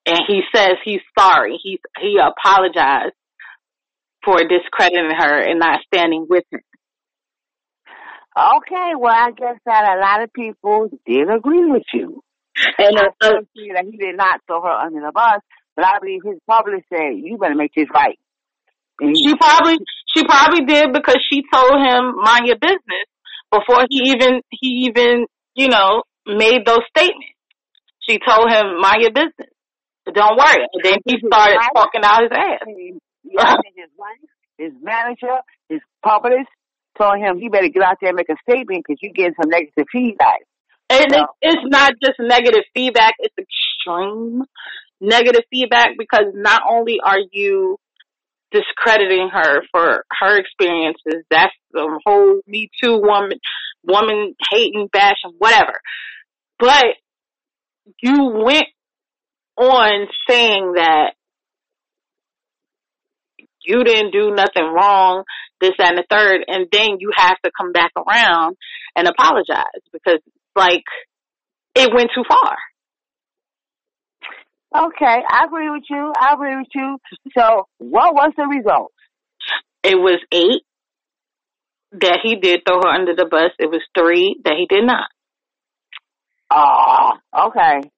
And 0.06 0.18
he 0.26 0.42
says 0.54 0.72
he's 0.84 1.00
sorry. 1.18 1.58
He 1.62 1.78
he 1.98 2.18
apologized 2.18 3.14
for 4.24 4.38
discrediting 4.44 5.10
her 5.16 5.38
and 5.40 5.58
not 5.58 5.80
standing 5.86 6.26
with 6.28 6.44
her. 6.52 6.62
Okay, 8.36 8.92
well, 8.96 9.12
I 9.12 9.32
guess 9.32 9.58
that 9.66 9.96
a 9.96 10.00
lot 10.00 10.22
of 10.22 10.32
people 10.32 10.88
did 11.04 11.28
agree 11.30 11.70
with 11.70 11.82
you. 11.92 12.22
And 12.78 12.96
I 12.98 13.08
uh, 13.20 13.40
see 13.56 13.70
that 13.74 13.84
he 13.90 13.96
did 13.96 14.16
not 14.16 14.40
throw 14.46 14.62
her 14.62 14.68
under 14.68 15.00
the 15.00 15.12
bus, 15.12 15.40
but 15.74 15.84
I 15.84 15.98
believe 15.98 16.20
his 16.24 16.38
publisher 16.46 16.82
said, 16.88 17.16
you 17.16 17.38
better 17.38 17.54
make 17.54 17.74
this 17.74 17.88
right. 17.92 18.18
And 19.00 19.16
she 19.16 19.34
probably 19.34 19.78
she 20.06 20.24
probably 20.24 20.64
did 20.66 20.92
because 20.92 21.18
she 21.30 21.42
told 21.52 21.72
him 21.80 22.14
mind 22.22 22.46
your 22.46 22.58
business 22.58 23.08
before 23.50 23.86
he 23.88 24.12
even 24.12 24.42
he 24.50 24.90
even 24.90 25.26
you 25.54 25.68
know 25.68 26.02
made 26.26 26.66
those 26.66 26.84
statements. 26.94 27.32
She 28.08 28.18
told 28.18 28.50
him 28.52 28.80
mind 28.80 29.00
your 29.00 29.12
business. 29.12 29.48
Don't 30.12 30.36
worry. 30.36 30.66
And 30.72 30.84
then 30.84 30.98
he 31.06 31.16
started 31.24 31.58
talking 31.74 32.02
out 32.04 32.22
his 32.22 32.32
ass. 32.32 32.60
Yeah, 33.24 33.54
his 33.76 33.90
wife, 33.96 34.18
his 34.58 34.72
manager, 34.82 35.38
his 35.68 35.80
publicist 36.02 36.48
told 36.98 37.18
him 37.18 37.38
he 37.38 37.48
better 37.48 37.68
get 37.68 37.82
out 37.82 37.96
there 38.00 38.10
and 38.10 38.16
make 38.16 38.28
a 38.28 38.36
statement 38.48 38.84
because 38.86 38.98
you're 39.02 39.12
getting 39.12 39.34
some 39.40 39.50
negative 39.50 39.86
feedback. 39.92 40.40
And 40.88 41.14
it's 41.40 41.62
not 41.66 41.92
just 42.02 42.18
negative 42.18 42.64
feedback, 42.74 43.14
it's 43.20 43.34
extreme 43.38 44.42
negative 45.00 45.42
feedback 45.50 45.90
because 45.96 46.32
not 46.34 46.62
only 46.68 46.98
are 47.02 47.20
you 47.32 47.76
discrediting 48.50 49.30
her 49.32 49.62
for 49.70 50.04
her 50.20 50.38
experiences, 50.38 51.24
that's 51.30 51.54
the 51.72 52.00
whole 52.04 52.40
Me 52.46 52.68
Too 52.82 52.98
woman, 52.98 53.38
woman 53.84 54.34
hating, 54.50 54.88
bashing, 54.92 55.32
whatever. 55.38 55.80
But 56.58 56.86
you 58.02 58.42
went 58.44 58.66
on 59.56 60.06
saying 60.28 60.72
that 60.74 61.12
you 63.62 63.84
didn't 63.84 64.12
do 64.12 64.34
nothing 64.34 64.64
wrong, 64.64 65.24
this 65.60 65.72
that, 65.78 65.90
and 65.90 65.98
the 65.98 66.04
third, 66.10 66.44
and 66.46 66.66
then 66.72 66.98
you 66.98 67.10
have 67.14 67.36
to 67.44 67.50
come 67.56 67.72
back 67.72 67.92
around 67.96 68.56
and 68.96 69.06
apologize 69.06 69.64
because, 69.92 70.20
like, 70.56 70.84
it 71.74 71.92
went 71.94 72.10
too 72.14 72.24
far. 72.28 72.56
Okay, 74.72 75.22
I 75.28 75.44
agree 75.46 75.68
with 75.70 75.82
you. 75.90 76.12
I 76.18 76.34
agree 76.34 76.56
with 76.56 76.68
you. 76.74 76.98
So, 77.36 77.66
what 77.78 78.14
was 78.14 78.32
the 78.36 78.46
result? 78.46 78.92
It 79.82 79.96
was 79.96 80.20
eight 80.32 80.62
that 81.92 82.20
he 82.22 82.36
did 82.36 82.60
throw 82.66 82.80
her 82.84 82.88
under 82.88 83.14
the 83.14 83.26
bus. 83.26 83.50
It 83.58 83.68
was 83.68 83.82
three 83.98 84.36
that 84.44 84.54
he 84.56 84.66
did 84.68 84.84
not. 84.84 85.08
Oh, 86.52 87.12
okay. 87.48 87.90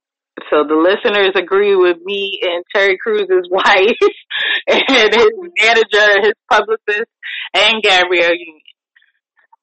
So 0.50 0.64
the 0.66 0.74
listeners 0.74 1.32
agree 1.36 1.76
with 1.76 1.98
me 2.04 2.40
and 2.42 2.64
Terry 2.74 2.98
Crews's 3.02 3.48
wife 3.50 3.66
and 4.66 5.14
his 5.14 5.30
manager, 5.60 6.22
his 6.22 6.32
publicist, 6.50 7.10
and 7.54 7.82
Gabrielle 7.82 8.34
Union. 8.34 8.60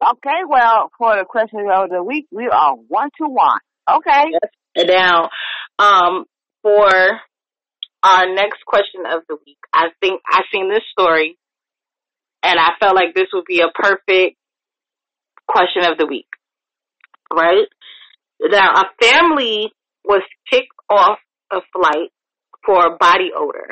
Okay, 0.01 0.41
well, 0.47 0.91
for 0.97 1.17
the 1.17 1.25
question 1.25 1.67
of 1.71 1.89
the 1.89 2.03
week, 2.03 2.27
we 2.31 2.47
are 2.47 2.75
one 2.87 3.09
to 3.17 3.27
one. 3.27 3.59
Okay. 3.89 4.25
Yes. 4.75 4.87
Now, 4.87 5.29
um, 5.77 6.25
for 6.61 6.89
our 8.03 8.33
next 8.33 8.63
question 8.65 9.03
of 9.05 9.23
the 9.27 9.37
week, 9.45 9.57
I 9.73 9.87
think 9.99 10.21
I 10.25 10.41
seen 10.53 10.69
this 10.69 10.83
story, 10.91 11.37
and 12.43 12.59
I 12.59 12.69
felt 12.79 12.95
like 12.95 13.13
this 13.13 13.27
would 13.33 13.45
be 13.45 13.61
a 13.61 13.71
perfect 13.73 14.37
question 15.47 15.83
of 15.83 15.97
the 15.97 16.05
week. 16.05 16.27
Right 17.33 17.67
now, 18.41 18.71
a 18.71 18.85
family 19.01 19.71
was 20.03 20.21
kicked 20.51 20.67
off 20.89 21.19
a 21.51 21.59
flight 21.73 22.09
for 22.65 22.97
body 22.97 23.31
odor. 23.35 23.69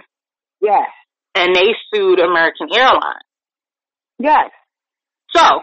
Yes. 0.62 0.90
And 1.36 1.56
they 1.56 1.68
sued 1.94 2.20
American 2.20 2.68
Airlines. 2.74 3.24
Yes. 4.20 4.50
So, 5.36 5.62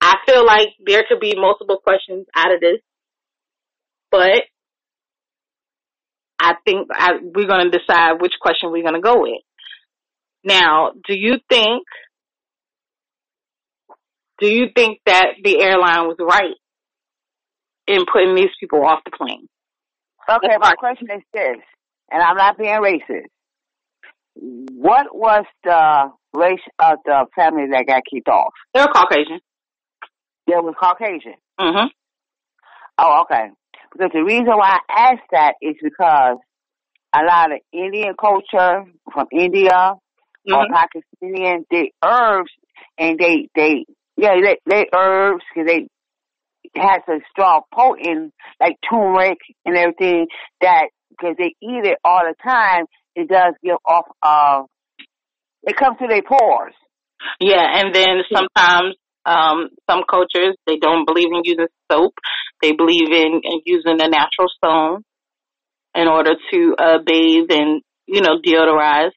I 0.00 0.14
feel 0.26 0.44
like 0.46 0.68
there 0.84 1.04
could 1.08 1.20
be 1.20 1.34
multiple 1.36 1.78
questions 1.82 2.26
out 2.34 2.54
of 2.54 2.60
this, 2.60 2.80
but 4.10 4.42
I 6.38 6.54
think 6.64 6.88
I, 6.92 7.12
we're 7.22 7.48
going 7.48 7.70
to 7.70 7.78
decide 7.78 8.20
which 8.20 8.34
question 8.40 8.70
we're 8.70 8.82
going 8.82 8.94
to 8.94 9.00
go 9.00 9.22
with. 9.22 9.42
Now, 10.44 10.92
do 11.08 11.18
you 11.18 11.38
think, 11.48 11.82
do 14.38 14.48
you 14.48 14.66
think 14.74 15.00
that 15.06 15.28
the 15.42 15.60
airline 15.60 16.06
was 16.06 16.18
right 16.20 16.54
in 17.86 18.04
putting 18.12 18.34
these 18.34 18.50
people 18.60 18.84
off 18.84 19.00
the 19.04 19.10
plane? 19.16 19.48
Okay, 20.28 20.56
my 20.58 20.74
question 20.74 21.08
is 21.14 21.22
this, 21.32 21.58
and 22.10 22.22
I'm 22.22 22.36
not 22.36 22.58
being 22.58 22.70
racist. 22.80 23.26
What 24.34 25.06
was 25.14 25.44
the 25.64 26.10
race 26.34 26.60
of 26.78 26.98
the 27.04 27.26
family 27.34 27.66
that 27.70 27.86
got 27.86 28.02
kicked 28.10 28.28
off? 28.28 28.52
They're 28.74 28.86
Caucasian. 28.86 29.40
They 30.46 30.54
was 30.54 30.74
Caucasian. 30.78 31.34
Mhm. 31.58 31.90
Oh, 32.98 33.22
okay. 33.22 33.50
Because 33.92 34.10
the 34.12 34.24
reason 34.24 34.46
why 34.48 34.78
I 34.88 35.12
asked 35.12 35.30
that 35.32 35.54
is 35.62 35.76
because 35.82 36.36
a 37.14 37.24
lot 37.24 37.52
of 37.52 37.58
Indian 37.72 38.14
culture 38.20 38.84
from 39.12 39.26
India 39.32 39.94
or 40.52 40.64
Mhm. 40.66 40.70
Pakistani, 40.70 41.64
they 41.70 41.92
herbs 42.04 42.52
and 42.98 43.18
they 43.18 43.48
they 43.54 43.84
yeah 44.16 44.34
they 44.40 44.58
they 44.66 44.86
herbs 44.92 45.44
because 45.54 45.66
they 45.66 45.88
has 46.76 47.02
a 47.08 47.20
strong 47.30 47.62
potent 47.72 48.32
like 48.60 48.76
turmeric 48.88 49.38
and 49.64 49.76
everything 49.76 50.26
that 50.60 50.88
because 51.10 51.36
they 51.38 51.54
eat 51.62 51.84
it 51.84 51.98
all 52.04 52.22
the 52.24 52.34
time 52.42 52.84
it 53.14 53.28
does 53.28 53.54
give 53.62 53.76
off 53.84 54.06
uh 54.22 54.62
it 55.66 55.76
comes 55.76 55.98
to 55.98 56.06
their 56.06 56.22
pores. 56.22 56.74
Yeah, 57.40 57.64
and 57.74 57.94
then 57.94 58.22
sometimes 58.32 58.94
um 59.24 59.68
some 59.90 60.02
cultures 60.08 60.56
they 60.66 60.76
don't 60.76 61.06
believe 61.06 61.28
in 61.32 61.42
using 61.44 61.66
soap. 61.90 62.14
They 62.62 62.72
believe 62.72 63.10
in, 63.10 63.40
in 63.42 63.60
using 63.66 64.00
a 64.00 64.08
natural 64.08 64.48
stone 64.56 65.02
in 65.94 66.08
order 66.08 66.34
to 66.52 66.74
uh 66.78 66.98
bathe 67.04 67.50
and, 67.50 67.82
you 68.06 68.20
know, 68.20 68.38
deodorize, 68.46 69.16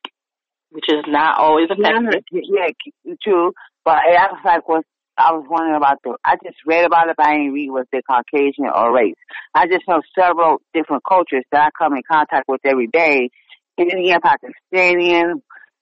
which 0.72 0.86
is 0.90 1.04
not 1.08 1.38
always 1.38 1.68
effective. 1.70 2.24
Yeah, 2.32 2.68
yeah, 3.04 3.14
true. 3.24 3.54
But 3.86 3.98
I 3.98 4.32
was 4.32 4.42
like, 4.44 4.68
what 4.68 4.84
I 5.20 5.34
was 5.34 5.46
wondering 5.50 5.76
about 5.76 5.98
the. 6.04 6.16
I 6.24 6.36
just 6.44 6.58
read 6.66 6.86
about 6.86 7.10
it, 7.10 7.18
but 7.18 7.26
I 7.26 7.38
didn't 7.38 7.54
read 7.54 7.70
was 7.72 7.86
they 7.92 8.02
Caucasian 8.02 8.66
or 8.74 8.96
race. 8.96 9.16
I 9.54 9.68
just 9.68 9.84
know 9.88 10.02
several 10.18 10.60
different 10.74 11.04
cultures 11.08 11.44
that 11.52 11.68
I 11.68 11.70
come 11.78 11.94
in 11.94 12.04
contact 12.10 12.48
with 12.48 12.62
every 12.64 12.88
day. 12.88 13.30
Indian, 13.78 14.20
Pakistani, 14.22 15.34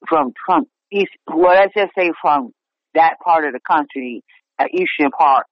from 0.08 0.34
from 0.44 0.66
east. 0.92 1.12
Well, 1.28 1.54
let's 1.54 1.74
just 1.76 1.94
say 1.98 2.12
from 2.20 2.52
that 2.96 3.18
part 3.24 3.46
of 3.46 3.54
the 3.54 3.60
country, 3.60 4.24
uh, 4.58 4.66
eastern 4.74 5.12
part. 5.12 5.46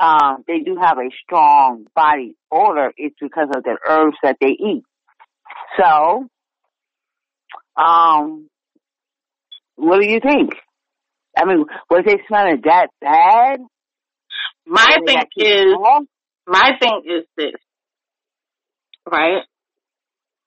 Um, 0.00 0.42
they 0.48 0.60
do 0.60 0.76
have 0.80 0.98
a 0.98 1.10
strong 1.22 1.84
body 1.94 2.34
odor. 2.50 2.92
It's 2.96 3.14
because 3.20 3.48
of 3.54 3.62
the 3.62 3.76
herbs 3.86 4.16
that 4.22 4.36
they 4.40 4.56
eat. 4.58 4.82
So, 5.78 6.28
um, 7.76 8.48
what 9.76 10.00
do 10.00 10.08
you 10.08 10.18
think? 10.20 10.54
I 11.36 11.44
mean, 11.44 11.64
was 11.90 12.04
they 12.04 12.18
smelling 12.28 12.60
that 12.64 12.88
bad? 13.00 13.60
My 14.66 14.98
thing 15.06 15.22
is 15.36 15.74
my 16.46 16.72
thing 16.80 17.02
is 17.06 17.24
this, 17.36 17.54
right? 19.10 19.42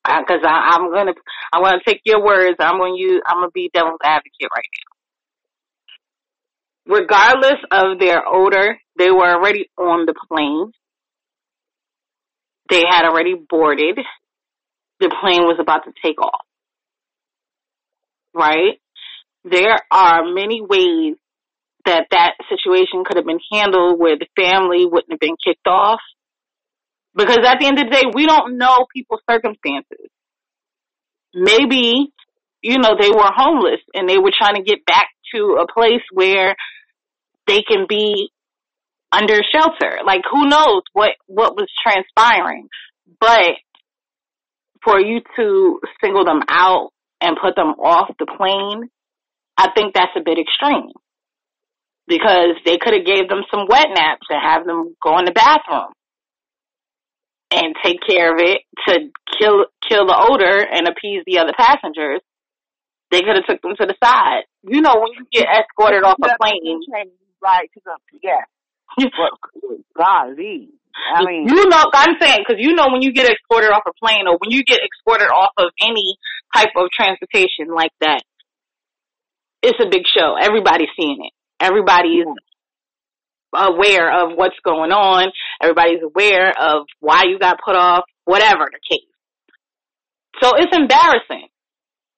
Because 0.04 0.42
I'm 0.46 0.92
gonna 0.92 1.14
I'm 1.52 1.64
gonna 1.64 1.80
take 1.86 2.02
your 2.06 2.24
words. 2.24 2.58
I'm 2.60 2.78
gonna 2.78 2.96
use 2.96 3.22
I'm 3.26 3.38
gonna 3.38 3.52
be 3.54 3.70
devil's 3.74 4.00
advocate 4.04 4.50
right 4.56 4.66
now. 6.88 6.96
Regardless 6.98 7.60
of 7.72 8.00
their 8.00 8.22
odor, 8.28 8.80
they 8.98 9.10
were 9.10 9.34
already 9.34 9.70
on 9.78 10.06
the 10.06 10.14
plane. 10.28 10.72
They 12.70 12.84
had 12.88 13.06
already 13.06 13.34
boarded. 13.50 14.00
The 15.00 15.10
plane 15.22 15.42
was 15.42 15.58
about 15.60 15.86
to 15.86 15.92
take 16.04 16.22
off. 16.22 16.46
Right? 18.34 18.80
There 19.48 19.78
are 19.92 20.26
many 20.26 20.60
ways 20.60 21.18
that 21.86 22.08
that 22.10 22.32
situation 22.50 23.06
could 23.06 23.18
have 23.18 23.28
been 23.28 23.40
handled 23.52 24.00
where 24.00 24.18
the 24.18 24.28
family 24.36 24.86
wouldn't 24.86 25.12
have 25.12 25.20
been 25.20 25.38
kicked 25.44 25.68
off. 25.68 26.00
Because 27.16 27.46
at 27.46 27.60
the 27.60 27.68
end 27.68 27.80
of 27.80 27.86
the 27.86 27.92
day, 27.92 28.04
we 28.12 28.26
don't 28.26 28.58
know 28.58 28.88
people's 28.94 29.22
circumstances. 29.30 30.10
Maybe, 31.36 32.12
you 32.62 32.80
know, 32.80 32.96
they 33.00 33.12
were 33.12 33.30
homeless 33.34 33.82
and 33.94 34.10
they 34.10 34.18
were 34.18 34.32
trying 34.36 34.56
to 34.56 34.64
get 34.64 34.84
back 34.84 35.08
to 35.36 35.58
a 35.62 35.72
place 35.72 36.02
where 36.12 36.56
they 37.46 37.62
can 37.62 37.86
be 37.88 38.32
under 39.12 39.42
shelter. 39.54 40.00
Like 40.04 40.22
who 40.30 40.50
knows 40.50 40.82
what, 40.94 41.12
what 41.28 41.56
was 41.56 41.68
transpiring. 41.84 42.68
But 43.20 43.58
for 44.84 45.00
you 45.00 45.22
to 45.36 45.80
single 46.04 46.26
them 46.26 46.42
out 46.50 46.90
and 47.22 47.38
put 47.42 47.56
them 47.56 47.76
off 47.80 48.10
the 48.18 48.26
plane, 48.26 48.90
I 49.58 49.72
think 49.76 49.94
that's 49.94 50.16
a 50.16 50.24
bit 50.24 50.38
extreme. 50.38 50.92
Because 52.08 52.56
they 52.66 52.78
could 52.78 52.94
have 52.94 53.06
gave 53.06 53.30
them 53.30 53.42
some 53.50 53.66
wet 53.68 53.88
naps 53.90 54.28
and 54.30 54.40
have 54.42 54.66
them 54.66 54.96
go 55.02 55.18
in 55.18 55.26
the 55.26 55.32
bathroom 55.32 55.90
and 57.52 57.76
take 57.84 57.98
care 58.06 58.34
of 58.34 58.40
it 58.40 58.62
to 58.88 59.10
kill 59.40 59.66
kill 59.88 60.06
the 60.06 60.18
odor 60.18 60.62
and 60.62 60.88
appease 60.88 61.24
the 61.26 61.40
other 61.40 61.54
passengers. 61.58 62.22
They 63.12 63.22
could 63.22 63.38
have 63.38 63.46
took 63.48 63.62
them 63.62 63.76
to 63.80 63.86
the 63.86 63.96
side. 64.04 64.44
You 64.64 64.82
know, 64.82 64.96
when 64.98 65.14
you 65.18 65.26
get 65.32 65.48
escorted 65.50 66.04
off 66.04 66.18
a 66.22 66.38
plane, 66.38 66.82
Right, 67.42 67.70
to 67.74 67.82
the, 67.86 67.98
yeah. 68.24 68.42
Golly. 69.96 70.70
I 71.14 71.26
mean, 71.26 71.48
you 71.48 71.70
know, 71.70 71.84
I'm 71.94 72.16
saying 72.20 72.40
because 72.48 72.60
you 72.60 72.74
know 72.74 72.88
when 72.92 73.02
you 73.02 73.12
get 73.14 73.30
escorted 73.30 73.70
off 73.70 73.84
a 73.86 73.94
plane 73.94 74.28
or 74.28 74.38
when 74.40 74.52
you 74.52 74.64
get 74.64 74.80
escorted 74.80 75.28
off 75.28 75.52
of 75.58 75.70
any 75.82 76.18
type 76.56 76.72
of 76.76 76.90
transportation 76.90 77.68
like 77.76 77.92
that, 78.00 78.24
it's 79.66 79.80
a 79.80 79.90
big 79.90 80.04
show. 80.06 80.36
Everybody's 80.40 80.90
seeing 80.98 81.18
it. 81.26 81.34
Everybody's 81.60 82.26
aware 83.54 84.12
of 84.24 84.38
what's 84.38 84.56
going 84.64 84.92
on. 84.92 85.28
Everybody's 85.62 86.04
aware 86.04 86.50
of 86.50 86.86
why 87.00 87.24
you 87.28 87.40
got 87.40 87.58
put 87.64 87.76
off, 87.76 88.04
whatever 88.26 88.66
the 88.72 88.80
case. 88.90 89.08
So 90.42 90.52
it's 90.58 90.76
embarrassing. 90.76 91.48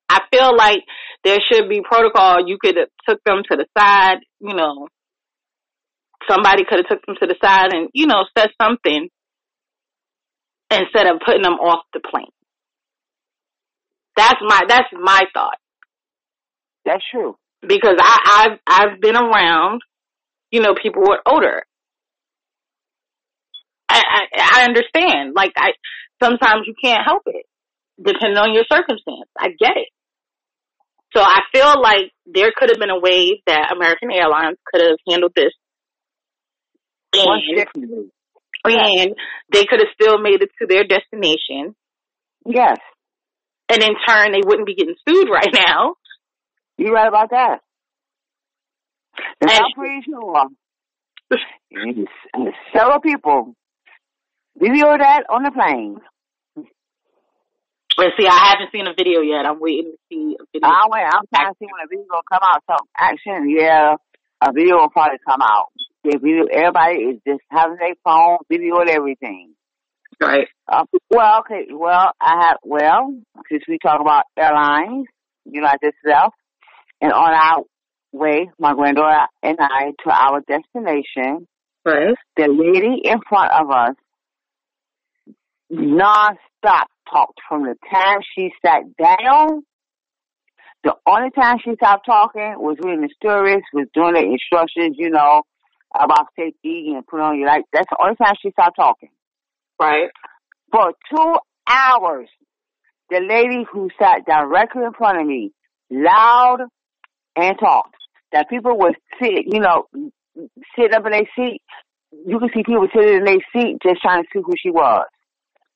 I 0.10 0.22
feel 0.32 0.56
like 0.56 0.80
there 1.24 1.38
should 1.52 1.70
be 1.70 1.82
protocol. 1.82 2.48
You 2.48 2.58
could 2.60 2.78
have 2.78 2.90
took 3.08 3.24
them 3.24 3.44
to 3.50 3.58
the 3.58 3.66
side, 3.78 4.20
you 4.40 4.56
know, 4.56 4.88
somebody 6.30 6.64
could 6.68 6.80
have 6.80 6.88
took 6.88 7.06
them 7.06 7.16
to 7.20 7.28
the 7.28 7.36
side 7.44 7.74
and, 7.74 7.90
you 7.94 8.08
know, 8.08 8.24
said 8.38 8.50
something 8.62 9.10
instead 10.72 11.08
of 11.08 11.22
putting 11.26 11.44
them 11.44 11.54
off 11.54 11.86
the 11.94 12.00
plane. 12.00 12.32
That's 14.16 14.40
my, 14.42 14.64
that's 14.68 14.88
my 14.94 15.22
thought. 15.34 15.58
That's 16.88 17.04
true. 17.12 17.36
Because 17.62 17.96
I, 18.00 18.18
I've, 18.36 18.60
I've 18.66 19.02
been 19.02 19.16
around, 19.16 19.82
you 20.52 20.62
know, 20.62 20.74
people 20.82 21.04
with 21.06 21.20
odor. 21.26 21.64
I, 23.90 24.02
I, 24.02 24.60
I 24.62 24.64
understand. 24.64 25.34
Like 25.36 25.54
I, 25.58 25.72
sometimes 26.22 26.64
you 26.66 26.74
can't 26.82 27.06
help 27.06 27.24
it, 27.26 27.46
depending 27.98 28.38
on 28.38 28.54
your 28.54 28.64
circumstance. 28.72 29.30
I 29.38 29.50
get 29.50 29.76
it. 29.76 29.90
So 31.16 31.22
I 31.22 31.40
feel 31.54 31.82
like 31.82 32.12
there 32.26 32.52
could 32.56 32.70
have 32.70 32.80
been 32.80 32.90
a 32.90 33.00
way 33.00 33.42
that 33.48 33.74
American 33.76 34.12
Airlines 34.12 34.58
could 34.66 34.82
have 34.82 34.98
handled 35.10 35.34
this. 35.36 35.54
And, 37.14 37.26
and 38.66 39.16
they 39.52 39.66
could 39.66 39.80
have 39.80 39.90
still 40.00 40.20
made 40.20 40.42
it 40.42 40.50
to 40.60 40.68
their 40.68 40.84
destination. 40.84 41.76
Yes. 42.46 42.78
And 43.70 43.82
in 43.82 43.96
turn, 44.08 44.32
they 44.32 44.42
wouldn't 44.46 44.68
be 44.68 44.76
getting 44.76 44.96
sued 45.08 45.30
right 45.30 45.50
now. 45.54 45.96
You're 46.78 46.94
right 46.94 47.08
about 47.08 47.30
that. 47.32 47.60
And 49.42 49.50
And- 49.50 49.60
I'm 49.60 49.72
pretty 49.76 50.02
sure 50.04 50.48
several 52.74 53.02
people 53.02 53.56
Video 54.60 54.98
that 54.98 55.24
on 55.30 55.44
the 55.44 55.52
plane. 55.52 56.02
Let's 57.98 58.14
see, 58.18 58.26
I 58.28 58.54
haven't 58.54 58.72
seen 58.72 58.88
a 58.88 58.94
video 58.98 59.22
yet. 59.22 59.46
I'm 59.46 59.60
waiting 59.60 59.92
to 59.94 59.98
see 60.10 60.36
a 60.40 60.46
video. 60.52 60.68
I 60.68 60.86
wait. 60.90 61.06
I'm 61.06 61.26
trying 61.34 61.54
to 61.54 61.58
see 61.60 61.66
when 61.66 61.86
a 61.86 61.90
video 61.90 62.06
will 62.10 62.26
come 62.32 62.42
out. 62.42 62.64
So 62.70 62.76
action, 62.98 63.50
yeah, 63.50 63.96
a 64.42 64.52
video 64.52 64.78
will 64.78 64.90
probably 64.90 65.18
come 65.28 65.42
out. 65.44 65.68
The 66.04 66.18
video, 66.18 66.46
everybody 66.52 66.96
is 67.14 67.22
just 67.28 67.42
having 67.50 67.78
their 67.78 67.94
phone, 68.04 68.38
video 68.50 68.80
and 68.80 68.90
everything. 68.90 69.54
Right. 70.20 70.48
Uh, 70.68 70.86
well, 71.12 71.42
okay. 71.42 71.68
Well, 71.72 72.12
I 72.20 72.46
have. 72.48 72.58
Well, 72.64 73.14
since 73.52 73.64
we 73.68 73.78
talk 73.78 74.02
about 74.02 74.24
airlines, 74.38 75.06
you 75.46 75.62
United 75.62 75.94
South, 76.08 76.34
and 77.02 77.12
on 77.12 77.34
our 77.34 77.64
way, 78.12 78.50
my 78.60 78.74
granddaughter 78.74 79.28
and 79.44 79.58
I 79.60 79.92
to 80.04 80.10
our 80.10 80.42
destination, 80.42 81.48
Right. 81.86 82.16
the 82.36 82.48
lady 82.48 83.02
in 83.04 83.20
front 83.30 83.52
of 83.52 83.72
us 83.72 83.96
non-stop 85.70 86.88
talked 87.12 87.40
from 87.48 87.64
the 87.64 87.76
time 87.92 88.20
she 88.36 88.52
sat 88.66 88.84
down. 88.98 89.64
The 90.84 90.96
only 91.06 91.32
time 91.32 91.58
she 91.64 91.76
stopped 91.76 92.06
talking 92.06 92.56
was 92.58 92.78
reading 92.82 93.02
the 93.02 93.10
stories, 93.16 93.64
was 93.74 93.88
doing 93.94 94.14
the 94.14 94.22
instructions, 94.22 94.96
you 94.98 95.10
know, 95.10 95.44
about 95.94 96.28
safety 96.38 96.94
and 96.94 97.06
put 97.06 97.20
on 97.20 97.38
your 97.38 97.48
light. 97.48 97.66
That's 97.74 97.90
the 97.90 97.98
only 98.02 98.16
time 98.16 98.36
she 98.42 98.52
stopped 98.52 98.78
talking. 98.78 99.10
Right. 99.80 100.10
For 100.72 100.94
two 101.10 101.36
hours, 101.68 102.30
the 103.10 103.20
lady 103.22 103.66
who 103.72 103.90
sat 104.00 104.26
directly 104.26 104.84
in 104.84 104.94
front 104.94 105.22
of 105.22 105.28
me, 105.28 105.52
loud 105.90 106.60
and 107.38 107.58
talked. 107.60 107.96
That 108.34 108.50
people 108.50 108.78
would 108.80 108.96
sit, 109.22 109.46
you 109.46 109.60
know, 109.60 109.86
sit 110.78 110.94
up 110.94 111.06
in 111.06 111.12
their 111.12 111.30
seat. 111.36 111.62
You 112.26 112.40
can 112.40 112.50
see 112.54 112.64
people 112.64 112.88
sitting 112.94 113.20
in 113.20 113.24
their 113.24 113.38
seat 113.54 113.78
just 113.82 114.02
trying 114.02 114.24
to 114.24 114.30
see 114.34 114.42
who 114.44 114.54
she 114.62 114.70
was. 114.70 115.06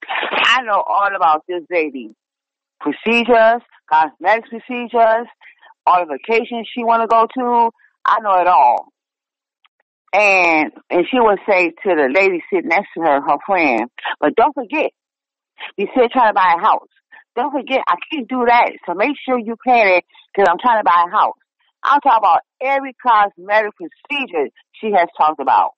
I 0.07 0.61
know 0.63 0.83
all 0.85 1.15
about 1.15 1.43
this 1.47 1.63
lady. 1.69 2.13
Procedures, 2.79 3.61
cosmetic 3.91 4.49
procedures, 4.49 5.27
all 5.85 6.05
the 6.05 6.17
vacations 6.17 6.67
she 6.73 6.83
want 6.83 7.01
to 7.03 7.07
go 7.07 7.27
to. 7.37 7.69
I 8.05 8.17
know 8.21 8.41
it 8.41 8.47
all. 8.47 8.87
And 10.13 10.71
and 10.89 11.05
she 11.09 11.19
would 11.19 11.39
say 11.47 11.69
to 11.69 11.95
the 11.95 12.11
lady 12.13 12.43
sitting 12.51 12.69
next 12.69 12.89
to 12.95 13.01
her, 13.01 13.21
her 13.21 13.37
friend, 13.45 13.89
but 14.19 14.35
don't 14.35 14.53
forget, 14.53 14.91
you 15.77 15.87
said 15.95 16.11
trying 16.11 16.31
to 16.31 16.33
buy 16.33 16.55
a 16.57 16.61
house. 16.61 16.89
Don't 17.35 17.51
forget, 17.51 17.79
I 17.87 17.95
can't 18.11 18.27
do 18.27 18.43
that. 18.45 18.71
So 18.85 18.93
make 18.93 19.15
sure 19.25 19.39
you 19.39 19.55
plan 19.63 19.87
it 19.87 20.03
because 20.33 20.49
I'm 20.49 20.59
trying 20.59 20.79
to 20.79 20.83
buy 20.83 21.05
a 21.07 21.11
house. 21.11 21.37
I'm 21.83 21.99
talking 22.01 22.19
about 22.19 22.41
every 22.61 22.95
cosmetic 23.01 23.71
procedure 23.75 24.49
she 24.73 24.91
has 24.91 25.07
talked 25.17 25.39
about. 25.39 25.71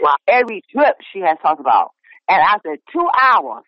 Wow. 0.00 0.16
Every 0.28 0.62
trip 0.70 0.96
she 1.12 1.20
has 1.20 1.38
talked 1.42 1.60
about. 1.60 1.90
And 2.28 2.40
after 2.42 2.76
two 2.92 3.08
hours, 3.22 3.64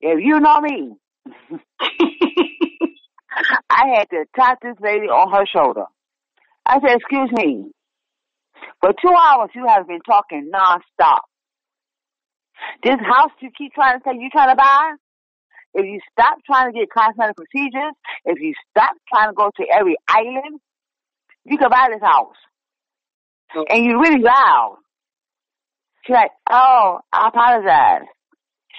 if 0.00 0.18
you 0.22 0.40
know 0.40 0.60
me, 0.60 0.96
I 3.70 3.88
had 3.94 4.10
to 4.10 4.24
tap 4.34 4.58
this 4.62 4.76
lady 4.80 5.06
on 5.06 5.32
her 5.32 5.46
shoulder. 5.46 5.84
I 6.66 6.80
said, 6.80 6.96
excuse 6.96 7.30
me, 7.32 7.70
for 8.80 8.92
two 9.00 9.14
hours 9.14 9.50
you 9.54 9.66
have 9.66 9.86
been 9.86 10.00
talking 10.00 10.50
nonstop. 10.52 11.20
This 12.82 12.96
house 13.00 13.30
you 13.40 13.50
keep 13.56 13.72
trying 13.74 13.98
to 13.98 14.04
say 14.04 14.16
you 14.18 14.28
trying 14.30 14.50
to 14.50 14.56
buy, 14.56 14.92
if 15.76 15.84
you 15.84 16.00
stop 16.10 16.38
trying 16.46 16.72
to 16.72 16.78
get 16.78 16.88
cosmetic 16.90 17.36
procedures, 17.36 17.92
if 18.24 18.40
you 18.40 18.54
stop 18.70 18.92
trying 19.12 19.28
to 19.28 19.34
go 19.34 19.50
to 19.56 19.64
every 19.70 19.96
island, 20.08 20.58
you 21.44 21.58
can 21.58 21.68
buy 21.68 21.88
this 21.92 22.02
house. 22.02 22.34
And 23.68 23.84
you're 23.84 24.00
really 24.00 24.22
loud. 24.22 24.78
She's 26.04 26.14
like, 26.14 26.30
oh, 26.50 27.00
I 27.12 27.28
apologize. 27.28 28.08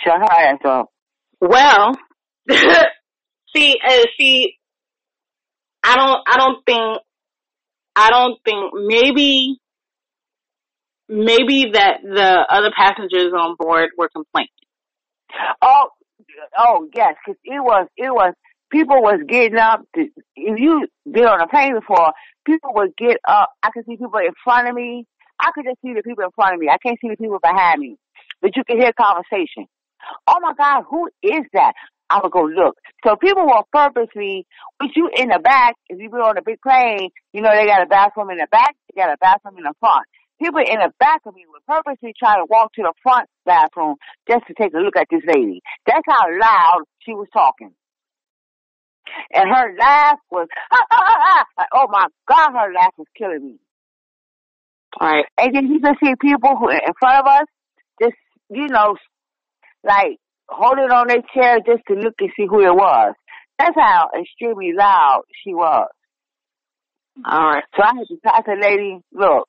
Shut 0.03 0.17
her 0.17 0.31
ass 0.31 0.59
up. 0.65 0.89
Well, 1.39 1.91
see, 3.55 3.75
uh, 3.87 4.03
see, 4.19 4.55
I 5.83 5.95
don't, 5.95 6.19
I 6.27 6.37
don't 6.37 6.65
think, 6.65 7.01
I 7.95 8.09
don't 8.09 8.39
think 8.43 8.73
maybe, 8.73 9.57
maybe 11.07 11.71
that 11.73 11.99
the 12.03 12.45
other 12.49 12.71
passengers 12.75 13.33
on 13.37 13.55
board 13.57 13.89
were 13.97 14.09
complaining. 14.09 14.49
Oh, 15.61 15.89
oh 16.57 16.87
yes, 16.93 17.15
'cause 17.25 17.35
it 17.43 17.59
was, 17.63 17.87
it 17.97 18.11
was, 18.11 18.33
people 18.71 19.01
was 19.01 19.19
getting 19.27 19.57
up. 19.57 19.81
To, 19.95 20.01
if 20.35 20.59
you 20.59 20.87
been 21.11 21.25
on 21.25 21.41
a 21.41 21.47
plane 21.47 21.73
before, 21.75 22.11
people 22.45 22.71
would 22.75 22.95
get 22.97 23.17
up. 23.27 23.49
I 23.63 23.69
could 23.73 23.85
see 23.85 23.97
people 23.97 24.19
in 24.19 24.33
front 24.43 24.67
of 24.67 24.75
me. 24.75 25.05
I 25.39 25.51
could 25.53 25.65
just 25.65 25.81
see 25.81 25.93
the 25.93 26.03
people 26.03 26.23
in 26.23 26.31
front 26.35 26.55
of 26.55 26.59
me. 26.59 26.67
I 26.69 26.77
can't 26.77 26.97
see 27.01 27.09
the 27.09 27.17
people 27.17 27.39
behind 27.41 27.79
me, 27.79 27.97
but 28.41 28.55
you 28.55 28.63
can 28.63 28.79
hear 28.79 28.91
conversation. 28.93 29.65
Oh 30.27 30.39
my 30.41 30.53
God, 30.57 30.83
who 30.89 31.09
is 31.23 31.43
that? 31.53 31.73
I 32.09 32.19
would 32.23 32.31
go 32.31 32.43
look. 32.43 32.77
So 33.05 33.15
people 33.17 33.45
will 33.45 33.67
purposely 33.73 34.45
put 34.79 34.91
you 34.95 35.09
in 35.15 35.29
the 35.29 35.39
back. 35.39 35.75
If 35.89 35.99
you 35.99 36.09
be 36.09 36.17
on 36.17 36.37
a 36.37 36.41
big 36.41 36.61
plane, 36.61 37.09
you 37.33 37.41
know 37.41 37.51
they 37.53 37.65
got 37.65 37.83
a 37.83 37.85
bathroom 37.87 38.29
in 38.29 38.37
the 38.37 38.47
back, 38.51 38.75
they 38.93 39.01
got 39.01 39.11
a 39.13 39.17
bathroom 39.19 39.57
in 39.57 39.63
the 39.63 39.73
front. 39.79 40.05
People 40.39 40.59
in 40.59 40.79
the 40.79 40.91
back 40.99 41.21
of 41.25 41.33
me 41.33 41.45
would 41.49 41.65
purposely 41.65 42.13
try 42.17 42.37
to 42.37 42.45
walk 42.49 42.73
to 42.73 42.83
the 42.83 42.93
front 43.01 43.27
bathroom 43.45 43.95
just 44.29 44.45
to 44.47 44.53
take 44.53 44.73
a 44.73 44.77
look 44.77 44.95
at 44.95 45.07
this 45.09 45.23
lady. 45.27 45.61
That's 45.85 46.05
how 46.07 46.25
loud 46.39 46.83
she 46.99 47.13
was 47.13 47.27
talking. 47.33 47.71
And 49.33 49.49
her 49.49 49.75
laugh 49.79 50.19
was, 50.29 50.47
ah, 50.71 50.85
ah, 50.91 51.15
ah, 51.17 51.45
ah. 51.57 51.65
oh 51.73 51.87
my 51.89 52.05
God, 52.27 52.51
her 52.51 52.73
laugh 52.73 52.93
was 52.97 53.07
killing 53.17 53.45
me. 53.45 53.59
All 54.99 55.07
right. 55.09 55.25
And 55.37 55.55
then 55.55 55.67
you 55.67 55.79
can 55.79 55.95
see 56.03 56.13
people 56.19 56.55
who 56.57 56.69
in 56.69 56.79
front 56.99 57.25
of 57.25 57.27
us, 57.27 57.47
just 58.01 58.15
you 58.49 58.67
know, 58.67 58.95
like 59.83 60.17
holding 60.47 60.91
on 60.91 61.07
their 61.07 61.21
chair 61.33 61.59
just 61.65 61.83
to 61.87 61.95
look 61.95 62.15
and 62.19 62.31
see 62.37 62.45
who 62.47 62.61
it 62.61 62.73
was. 62.73 63.13
That's 63.59 63.75
how 63.75 64.09
extremely 64.19 64.73
loud 64.77 65.23
she 65.43 65.53
was. 65.53 65.89
All 67.25 67.49
right. 67.49 67.63
So 67.75 67.83
I 67.83 67.93
had 67.97 68.07
to 68.07 68.17
tell 68.23 68.41
the 68.45 68.61
lady, 68.61 68.99
look, 69.11 69.47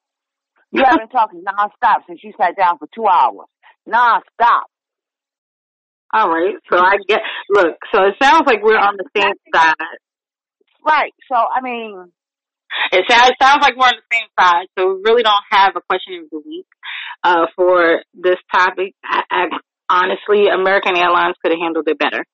you 0.73 0.85
have 0.85 0.99
been 0.99 1.09
talking 1.09 1.43
nonstop 1.45 2.01
since 2.07 2.21
you 2.23 2.33
sat 2.41 2.57
down 2.57 2.79
for 2.79 2.89
two 2.95 3.07
hours. 3.07 3.47
Nonstop. 3.89 4.65
All 6.13 6.29
right. 6.31 6.55
So 6.71 6.79
I 6.79 6.97
get, 7.09 7.21
look, 7.51 7.77
so 7.95 8.03
it 8.05 8.15
sounds 8.23 8.45
like 8.47 8.63
we're 8.63 8.79
on 8.79 8.97
the 8.97 9.09
same 9.17 9.35
side. 9.55 9.75
Right. 10.87 11.13
So 11.31 11.37
I 11.37 11.61
mean, 11.61 12.13
It 12.93 13.05
sounds, 13.09 13.31
it 13.31 13.37
sounds 13.41 13.61
like 13.63 13.77
we're 13.77 13.87
on 13.89 13.97
the 13.97 14.17
same 14.17 14.29
side. 14.39 14.67
So 14.79 14.95
we 14.95 15.03
really 15.05 15.23
don't 15.23 15.47
have 15.51 15.73
a 15.77 15.81
question 15.89 16.23
of 16.25 16.31
the 16.31 16.43
week, 16.47 16.67
uh, 17.25 17.47
for 17.57 18.03
this 18.15 18.37
topic. 18.55 18.95
I, 19.05 19.23
I, 19.31 19.45
honestly, 19.91 20.49
American 20.49 20.97
Airlines 20.97 21.37
could 21.43 21.53
have 21.53 21.61
handled 21.61 21.89
it 21.89 21.99
better. 21.99 22.25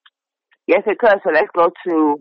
yes 0.67 0.83
it 0.87 0.99
could. 0.99 1.19
So 1.25 1.31
let's 1.33 1.51
go 1.55 1.71
to 1.89 2.21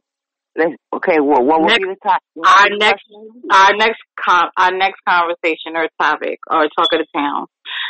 let's 0.55 0.73
okay, 0.93 1.19
well 1.19 1.43
what 1.43 1.61
would 1.61 1.67
Next- 1.69 1.79
be 1.79 1.89
the 1.89 1.95
top 2.03 2.21
our 2.45 2.69
next 2.77 3.03
our 3.51 3.73
next 3.75 3.99
con- 4.19 4.51
our 4.57 4.71
next 4.71 4.99
conversation 5.07 5.75
or 5.75 5.87
topic 5.99 6.39
or 6.49 6.67
talk 6.77 6.93
of 6.93 6.99
the 6.99 7.07
town 7.15 7.45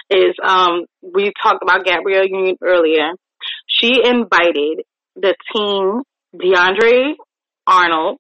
is 0.10 0.36
um 0.44 0.86
we 1.02 1.32
talked 1.42 1.62
about 1.64 1.86
Gabrielle 1.86 2.26
Union 2.28 2.56
earlier. 2.62 3.12
She 3.68 4.02
invited 4.04 4.84
the 5.16 5.36
teen 5.54 6.04
DeAndre 6.36 7.14
Arnold 7.68 8.18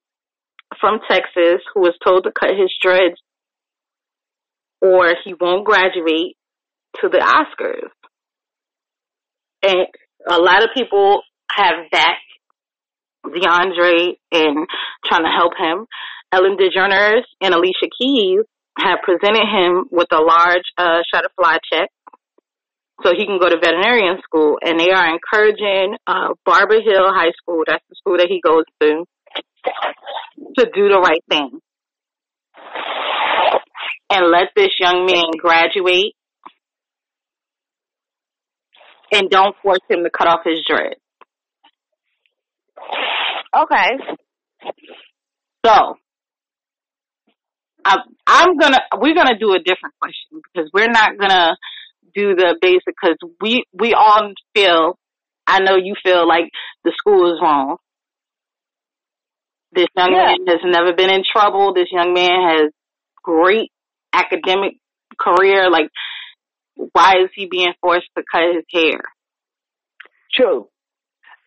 from 0.79 0.99
Texas 1.09 1.61
who 1.73 1.81
was 1.81 1.93
told 2.03 2.25
to 2.25 2.31
cut 2.31 2.49
his 2.49 2.71
dreads 2.81 3.15
or 4.81 5.13
he 5.23 5.33
won't 5.39 5.65
graduate 5.65 6.35
to 7.01 7.07
the 7.09 7.19
Oscars. 7.19 7.89
And 9.61 9.87
a 10.29 10.37
lot 10.39 10.63
of 10.63 10.69
people 10.75 11.21
have 11.51 11.89
backed 11.91 12.19
DeAndre 13.25 14.15
in 14.31 14.65
trying 15.05 15.23
to 15.23 15.29
help 15.35 15.53
him. 15.57 15.85
Ellen 16.31 16.57
DeGeneres 16.57 17.23
and 17.41 17.53
Alicia 17.53 17.89
Keys 17.97 18.41
have 18.77 18.99
presented 19.03 19.45
him 19.47 19.85
with 19.91 20.07
a 20.11 20.21
large 20.21 20.65
uh, 20.77 21.01
Shutterfly 21.13 21.57
check 21.71 21.89
so 23.03 23.11
he 23.15 23.25
can 23.25 23.39
go 23.39 23.49
to 23.49 23.57
veterinarian 23.61 24.17
school. 24.23 24.57
And 24.61 24.79
they 24.79 24.91
are 24.91 25.13
encouraging 25.13 25.95
uh, 26.07 26.29
Hill 26.45 27.13
High 27.13 27.31
School, 27.37 27.63
that's 27.67 27.83
the 27.89 27.95
school 27.95 28.17
that 28.17 28.27
he 28.29 28.41
goes 28.41 28.63
to, 28.81 29.05
to 30.57 30.71
do 30.73 30.89
the 30.89 30.99
right 30.99 31.23
thing 31.29 31.59
and 34.09 34.29
let 34.29 34.49
this 34.55 34.69
young 34.79 35.05
man 35.05 35.31
graduate 35.39 36.13
and 39.11 39.29
don't 39.29 39.55
force 39.61 39.79
him 39.89 40.03
to 40.03 40.09
cut 40.09 40.27
off 40.27 40.41
his 40.45 40.59
dread. 40.67 40.95
Okay. 43.55 43.89
So, 45.65 45.95
I, 47.85 47.97
I'm 48.27 48.57
gonna, 48.57 48.79
we're 48.99 49.15
gonna 49.15 49.37
do 49.37 49.53
a 49.53 49.59
different 49.59 49.95
question 50.01 50.41
because 50.53 50.69
we're 50.73 50.89
not 50.91 51.17
gonna 51.17 51.55
do 52.15 52.35
the 52.35 52.55
basic 52.61 52.83
because 53.01 53.17
we, 53.41 53.63
we 53.73 53.93
all 53.93 54.31
feel, 54.55 54.97
I 55.47 55.59
know 55.59 55.75
you 55.75 55.95
feel 56.03 56.27
like 56.27 56.49
the 56.83 56.91
school 56.97 57.33
is 57.33 57.39
wrong. 57.41 57.77
This 59.73 59.87
young 59.97 60.11
Yeah. 60.11 60.35
man 60.37 60.47
has 60.47 60.59
never 60.63 60.93
been 60.93 61.09
in 61.09 61.23
trouble. 61.29 61.73
This 61.73 61.87
young 61.91 62.13
man 62.13 62.47
has 62.49 62.71
great 63.23 63.71
academic 64.13 64.73
career. 65.19 65.69
Like, 65.69 65.89
why 66.75 67.15
is 67.23 67.29
he 67.35 67.47
being 67.47 67.73
forced 67.81 68.07
to 68.17 68.23
cut 68.31 68.55
his 68.55 68.63
hair? 68.71 68.99
True. 70.33 70.67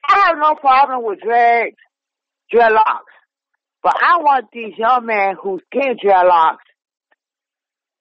I 0.09 0.27
have 0.29 0.39
no 0.39 0.55
problem 0.55 1.05
with 1.05 1.21
dreads, 1.21 1.77
dreadlocks. 2.53 3.13
But 3.83 3.95
I 4.03 4.19
want 4.19 4.47
these 4.53 4.73
young 4.77 5.07
men 5.07 5.37
who's 5.41 5.63
getting 5.73 5.97
dreadlocks 6.05 6.57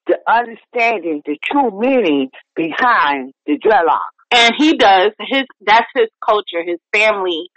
to 0.07 0.17
understanding 0.27 1.21
the 1.25 1.37
true 1.43 1.71
meaning 1.79 2.29
behind 2.55 3.33
the 3.45 3.57
dreadlock. 3.57 3.99
And 4.31 4.53
he 4.57 4.77
does. 4.77 5.11
His 5.19 5.43
that's 5.65 5.87
his 5.95 6.09
culture. 6.23 6.63
His 6.65 6.79
family 6.93 7.49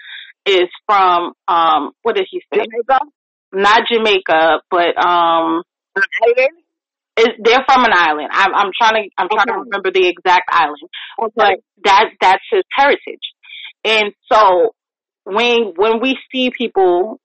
is 0.46 0.68
from 0.86 1.32
um 1.46 1.92
what 2.02 2.16
did 2.16 2.26
he 2.30 2.40
say? 2.52 2.60
Jamaica? 2.64 3.04
Not 3.52 3.82
Jamaica, 3.90 4.60
but 4.70 4.96
um 4.98 5.62
Island? 5.96 6.58
is 7.18 7.28
they're 7.42 7.64
from 7.66 7.84
an 7.84 7.92
island. 7.92 8.28
I'm 8.30 8.54
I'm 8.54 8.70
trying 8.78 9.04
to 9.04 9.10
I'm 9.18 9.28
trying 9.28 9.48
to 9.48 9.64
remember 9.64 9.90
the 9.90 10.06
exact 10.06 10.48
island. 10.50 10.88
Okay. 11.20 11.32
But 11.34 11.52
that 11.84 12.10
that's 12.20 12.44
his 12.50 12.62
heritage. 12.72 13.26
And 13.84 14.12
so 14.30 14.74
when 15.28 15.74
when 15.76 16.00
we 16.00 16.16
see 16.32 16.50
people 16.50 17.20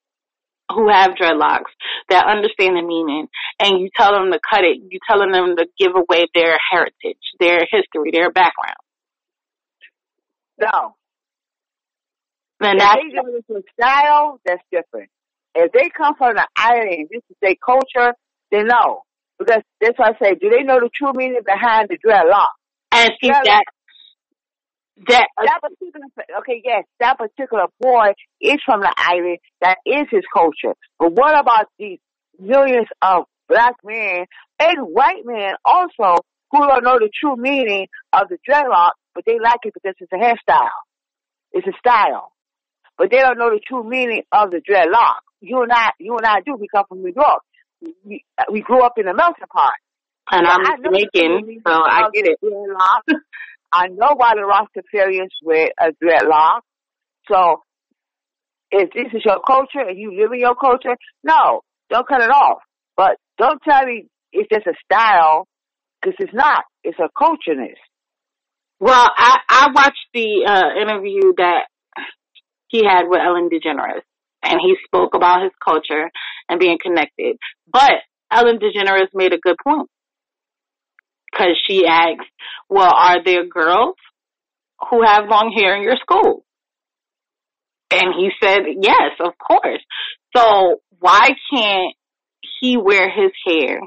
who 0.72 0.90
have 0.90 1.12
dreadlocks 1.12 1.72
that 2.10 2.26
understand 2.26 2.76
the 2.76 2.82
meaning 2.82 3.28
and 3.60 3.80
you 3.80 3.90
tell 3.96 4.14
them 4.14 4.32
to 4.32 4.40
cut 4.50 4.64
it, 4.64 4.78
you 4.90 5.00
telling 5.08 5.32
them 5.32 5.56
to 5.58 5.66
give 5.78 5.92
away 5.96 6.28
their 6.34 6.58
heritage, 6.72 7.20
their 7.40 7.60
history, 7.70 8.12
their 8.12 8.32
background. 8.32 8.78
No. 10.60 10.96
And 12.62 12.80
If 12.80 12.90
they 12.94 13.10
do 13.10 13.38
it 13.38 13.46
with 13.50 13.66
style, 13.80 14.40
that's 14.46 14.64
different. 14.72 15.10
If 15.56 15.72
they 15.74 15.90
come 15.90 16.16
from 16.16 16.36
the 16.36 16.48
island, 16.56 17.10
this 17.12 17.22
is 17.30 17.36
their 17.42 17.56
culture, 17.64 18.14
then 18.52 18.68
no. 18.68 19.02
Because 19.38 19.62
that's 19.82 20.00
why 20.00 20.12
I 20.12 20.24
say, 20.24 20.36
do 20.36 20.50
they 20.50 20.64
know 20.64 20.80
the 20.80 20.90
true 20.96 21.12
meaning 21.14 21.42
behind 21.46 21.90
the 21.90 21.98
dreadlock? 21.98 22.48
and 22.94 23.12
see 23.22 23.30
that 23.30 23.64
that 25.08 25.28
That 25.38 25.60
particular, 25.62 26.06
okay, 26.40 26.62
yes, 26.64 26.84
that 27.00 27.18
particular 27.18 27.66
boy 27.80 28.14
is 28.42 28.58
from 28.66 28.82
the 28.82 28.94
island. 28.96 29.40
That 29.62 29.78
is 29.86 30.06
his 30.12 30.24
culture. 30.34 30.76
But 31.00 31.14
what 31.14 31.38
about 31.40 31.68
these 31.80 32.00
millions 32.40 32.88
of 33.02 33.26
black 33.50 33.76
men 33.84 34.26
and 34.60 34.88
white 34.88 35.26
men 35.26 35.54
also 35.66 36.22
who 36.52 36.60
don't 36.68 36.84
know 36.84 37.00
the 37.00 37.10
true 37.20 37.36
meaning 37.36 37.88
of 38.12 38.30
the 38.30 38.38
dreadlock, 38.48 38.92
but 39.16 39.24
they 39.26 39.40
like 39.40 39.60
it 39.64 39.74
because 39.74 39.96
it's 40.00 40.12
a 40.12 40.16
hairstyle. 40.16 40.70
It's 41.52 41.68
a 41.68 41.74
style. 41.80 42.32
But 42.98 43.10
they 43.12 43.18
don't 43.18 43.40
know 43.40 43.50
the 43.50 43.62
true 43.68 43.84
meaning 43.84 44.22
of 44.32 44.52
the 44.52 44.62
dreadlock. 44.62 45.22
You 45.42 45.64
and 45.64 45.72
I, 45.72 45.90
you 46.00 46.16
and 46.16 46.26
I 46.26 46.42
do. 46.46 46.56
We 46.56 46.68
come 46.74 46.86
from 46.88 47.02
New 47.02 47.14
York. 47.16 47.42
We, 48.06 48.24
we 48.52 48.62
grew 48.62 48.82
up 48.84 48.94
in 48.98 49.08
a 49.08 49.14
melting 49.14 49.46
pot. 49.52 49.74
and 50.32 50.48
I'm 50.48 50.62
I 50.62 50.76
know 50.78 50.92
the 50.92 51.10
true 51.14 51.40
Jamaican, 51.40 51.62
so 51.66 51.74
I 51.74 52.04
get 52.14 52.26
the 52.42 52.48
it. 52.48 53.18
I 53.74 53.88
know 53.88 54.14
why 54.16 54.34
the 54.36 54.42
Rastafarians 54.42 55.30
wear 55.44 55.70
a 55.80 55.92
dreadlock. 56.04 56.62
So, 57.32 57.62
if 58.72 58.90
this 58.94 59.08
is 59.14 59.24
your 59.26 59.40
culture 59.46 59.88
and 59.88 59.98
you 59.98 60.18
live 60.20 60.32
in 60.32 60.40
your 60.40 60.56
culture, 60.56 60.96
no, 61.24 61.62
don't 61.90 62.08
cut 62.08 62.22
it 62.22 62.30
off. 62.30 62.60
But 62.96 63.18
don't 63.38 63.60
tell 63.68 63.86
me 63.86 64.08
it's 64.32 64.50
just 64.54 64.68
a 64.68 64.74
style, 64.86 65.48
because 66.02 66.16
it's 66.20 66.34
not. 66.34 66.64
It's 66.84 66.98
a 67.00 67.10
cultureness. 67.18 67.80
Well, 68.80 69.08
I 69.16 69.38
I 69.50 69.68
watched 69.74 70.08
the 70.14 70.46
uh 70.46 70.82
interview 70.82 71.34
that 71.38 71.66
he 72.68 72.84
had 72.84 73.04
with 73.08 73.22
Ellen 73.26 73.50
DeGeneres, 73.50 74.02
and 74.44 74.60
he 74.62 74.76
spoke 74.86 75.16
about 75.16 75.44
his 75.44 75.52
culture 75.64 76.10
and 76.50 76.60
being 76.60 76.78
connected. 76.82 77.38
But 77.72 77.94
Ellen 78.32 78.60
DeGeneres 78.60 79.08
made 79.14 79.34
a 79.34 79.38
good 79.38 79.56
point 79.64 79.90
because 81.34 81.60
she 81.68 81.86
asked, 81.88 82.30
"Well, 82.70 82.94
are 82.94 83.24
there 83.24 83.48
girls 83.48 83.96
who 84.90 85.04
have 85.04 85.28
long 85.28 85.52
hair 85.56 85.76
in 85.76 85.84
your 85.84 85.98
school?" 85.98 86.46
And 87.92 88.14
he 88.16 88.30
said, 88.42 88.62
"Yes, 88.82 89.12
of 89.20 89.34
course." 89.38 89.82
So 90.36 90.82
why 91.00 91.32
can't 91.52 91.96
he 92.60 92.78
wear 92.78 93.10
his 93.10 93.32
hair 93.46 93.80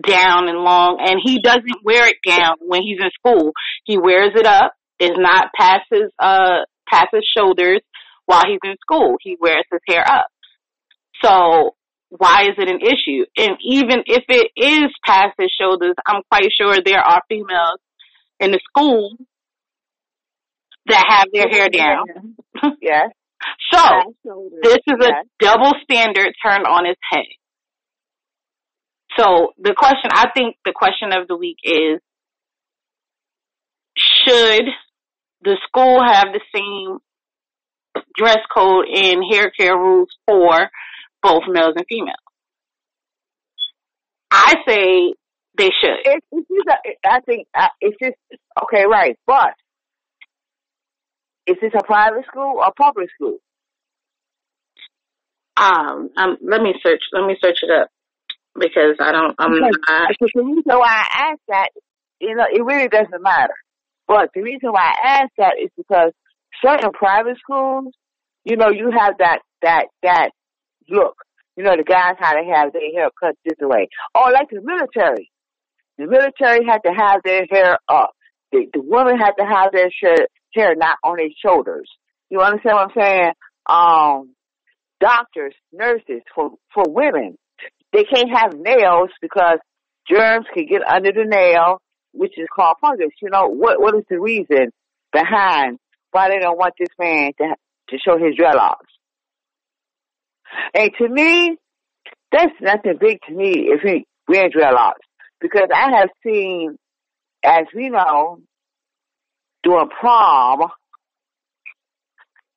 down 0.00 0.48
and 0.48 0.58
long 0.58 0.98
and 1.00 1.20
he 1.22 1.40
doesn't 1.40 1.84
wear 1.84 2.08
it 2.08 2.16
down 2.26 2.56
when 2.60 2.82
he's 2.82 2.98
in 3.00 3.10
school. 3.12 3.52
He 3.84 3.96
wears 3.96 4.32
it 4.34 4.46
up. 4.46 4.72
It's 4.98 5.18
not 5.18 5.50
past 5.56 5.82
his 5.90 6.10
uh 6.18 6.64
past 6.88 7.08
his 7.12 7.24
shoulders 7.36 7.80
while 8.26 8.42
he's 8.46 8.60
in 8.64 8.76
school. 8.80 9.16
He 9.20 9.36
wears 9.40 9.64
his 9.70 9.80
hair 9.88 10.04
up. 10.06 10.26
So 11.22 11.76
why 12.16 12.44
is 12.44 12.54
it 12.58 12.68
an 12.68 12.80
issue? 12.80 13.24
And 13.36 13.56
even 13.62 14.02
if 14.06 14.24
it 14.28 14.50
is 14.56 14.90
past 15.04 15.34
his 15.38 15.52
shoulders, 15.58 15.94
I'm 16.06 16.22
quite 16.30 16.48
sure 16.56 16.76
there 16.84 17.00
are 17.00 17.22
females 17.28 17.80
in 18.38 18.52
the 18.52 18.60
school 18.68 19.16
that 20.86 21.04
have 21.08 21.28
their 21.32 21.48
hair 21.48 21.68
down. 21.68 22.36
Yes. 22.80 23.10
So 23.74 24.14
this 24.62 24.78
is 24.86 25.06
a 25.06 25.10
double 25.38 25.74
standard 25.82 26.32
turned 26.42 26.66
on 26.66 26.86
its 26.86 27.00
head. 27.12 27.26
So 29.18 29.52
the 29.58 29.74
question, 29.76 30.10
I 30.12 30.30
think 30.34 30.56
the 30.64 30.72
question 30.74 31.12
of 31.12 31.28
the 31.28 31.36
week 31.36 31.58
is, 31.62 32.00
should 33.96 34.64
the 35.42 35.58
school 35.68 36.02
have 36.02 36.28
the 36.32 36.40
same 36.54 36.98
dress 38.16 38.38
code 38.54 38.86
and 38.88 39.22
hair 39.30 39.50
care 39.50 39.76
rules 39.76 40.08
for 40.26 40.70
both 41.24 41.42
males 41.48 41.74
and 41.76 41.86
females? 41.88 42.16
I 44.30 44.54
say 44.68 45.14
they 45.58 45.70
should. 45.80 45.98
It's, 46.04 46.26
it's 46.32 46.48
just 46.48 46.68
a, 46.68 47.08
I 47.08 47.20
think 47.20 47.46
uh, 47.54 47.68
it's 47.80 47.96
just 48.02 48.16
okay, 48.64 48.84
right? 48.86 49.16
But 49.26 49.54
is 51.46 51.56
this 51.60 51.72
a 51.78 51.82
private 51.84 52.24
school 52.26 52.58
or 52.58 52.72
public 52.76 53.08
school? 53.14 53.38
Um, 55.56 56.10
um, 56.16 56.36
let 56.42 56.60
me 56.62 56.74
search. 56.84 57.00
Let 57.12 57.26
me 57.26 57.36
search 57.40 57.58
it 57.62 57.70
up 57.70 57.88
because 58.58 58.96
I 59.00 59.12
don't. 59.12 59.34
I'm 59.38 59.52
Because- 59.52 59.78
not. 59.88 60.08
Because 60.08 60.30
the 60.34 60.42
reason 60.42 60.62
why 60.66 60.88
I 60.88 61.30
ask 61.30 61.40
that, 61.48 61.68
you 62.20 62.34
know, 62.34 62.46
it 62.52 62.62
really 62.64 62.88
doesn't 62.88 63.22
matter. 63.22 63.54
But 64.08 64.30
the 64.34 64.42
reason 64.42 64.70
why 64.72 64.92
I 65.02 65.08
ask 65.22 65.30
that 65.38 65.54
is 65.62 65.70
because 65.76 66.12
certain 66.62 66.90
private 66.92 67.38
schools, 67.38 67.94
you 68.44 68.56
know, 68.56 68.68
you 68.70 68.90
have 68.90 69.18
that 69.18 69.38
that 69.62 69.86
that 70.02 70.30
look. 70.88 71.16
You 71.56 71.62
know, 71.62 71.76
the 71.76 71.84
guys 71.84 72.16
how 72.18 72.34
they 72.34 72.48
have 72.48 72.72
their 72.72 72.90
hair 72.92 73.10
cut 73.18 73.36
this 73.44 73.58
way. 73.60 73.88
Or 74.14 74.32
like 74.32 74.50
the 74.50 74.60
military. 74.60 75.30
The 75.98 76.06
military 76.06 76.64
had 76.66 76.78
to 76.78 76.92
have 76.92 77.20
their 77.22 77.46
hair 77.48 77.78
up. 77.88 78.12
The, 78.50 78.66
the 78.72 78.82
women 78.82 79.18
had 79.18 79.32
to 79.38 79.44
have 79.44 79.72
their 79.72 79.90
shirt, 79.90 80.28
hair 80.52 80.74
not 80.74 80.98
on 81.04 81.16
their 81.16 81.28
shoulders. 81.44 81.88
You 82.30 82.40
understand 82.40 82.74
what 82.74 82.90
I'm 82.90 83.02
saying? 83.02 83.32
Um, 83.66 84.34
doctors, 85.00 85.54
nurses, 85.72 86.22
for 86.34 86.50
for 86.72 86.84
women, 86.88 87.38
they 87.92 88.04
can't 88.04 88.30
have 88.30 88.54
nails 88.58 89.10
because 89.20 89.58
germs 90.10 90.46
can 90.52 90.66
get 90.66 90.82
under 90.82 91.12
the 91.12 91.24
nail, 91.24 91.80
which 92.12 92.36
is 92.36 92.48
called 92.54 92.76
fungus. 92.80 93.10
You 93.22 93.30
know 93.30 93.46
what? 93.48 93.80
What 93.80 93.94
is 93.94 94.04
the 94.10 94.20
reason 94.20 94.72
behind 95.12 95.78
why 96.10 96.28
they 96.30 96.38
don't 96.38 96.58
want 96.58 96.74
this 96.78 96.88
man 96.98 97.32
to 97.38 97.54
to 97.90 97.98
show 97.98 98.18
his 98.18 98.36
dreadlocks? 98.36 98.93
And 100.74 100.90
to 100.98 101.08
me, 101.08 101.56
that's 102.32 102.52
nothing 102.60 102.98
big 103.00 103.18
to 103.28 103.34
me 103.34 103.68
if 103.68 103.82
we 103.84 103.90
he 103.90 104.06
wears 104.28 104.52
dreadlocks 104.52 105.04
because 105.40 105.68
I 105.74 105.98
have 105.98 106.08
seen, 106.24 106.76
as 107.44 107.66
we 107.74 107.90
know, 107.90 108.38
during 109.62 109.88
prom 109.88 110.70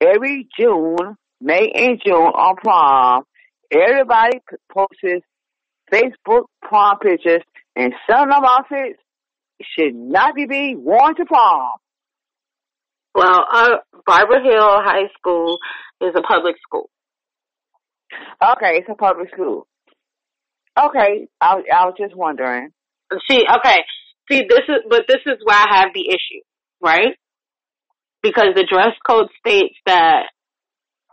every 0.02 0.48
June, 0.58 1.16
May 1.42 1.72
and 1.76 2.02
June 2.06 2.16
on 2.16 2.56
prom, 2.56 3.24
everybody 3.72 4.40
posts 4.72 5.26
Facebook 5.92 6.46
prom 6.62 7.00
pictures, 7.00 7.42
and 7.76 7.94
some 8.10 8.30
of 8.30 8.36
them 8.36 8.46
outfits 8.46 9.00
should 9.62 9.96
not 9.96 10.36
be 10.36 10.46
being 10.46 10.84
worn 10.84 11.16
to 11.16 11.26
prom. 11.26 11.72
Well, 13.16 13.46
uh, 13.52 13.78
Barbers 14.06 14.44
Hill 14.44 14.82
High 14.84 15.08
School 15.18 15.58
is 16.02 16.14
a 16.16 16.22
public 16.22 16.56
school. 16.62 16.90
Okay, 18.44 18.78
it's 18.78 18.90
a 18.90 18.96
public 18.96 19.30
school. 19.34 19.68
Okay, 20.78 21.28
I, 21.42 21.56
was- 21.56 21.66
I 21.74 21.86
was 21.86 21.96
just 22.00 22.16
wondering. 22.16 22.70
See, 23.30 23.44
okay. 23.58 23.78
See, 24.32 24.42
this 24.50 24.60
is, 24.68 24.84
but 24.90 25.04
this 25.08 25.22
is 25.26 25.38
where 25.44 25.58
I 25.58 25.80
have 25.80 25.90
the 25.94 26.08
issue, 26.10 26.44
right? 26.82 27.16
Because 28.22 28.48
the 28.56 28.68
dress 28.70 28.94
code 29.08 29.28
states 29.40 29.76
that 29.86 30.24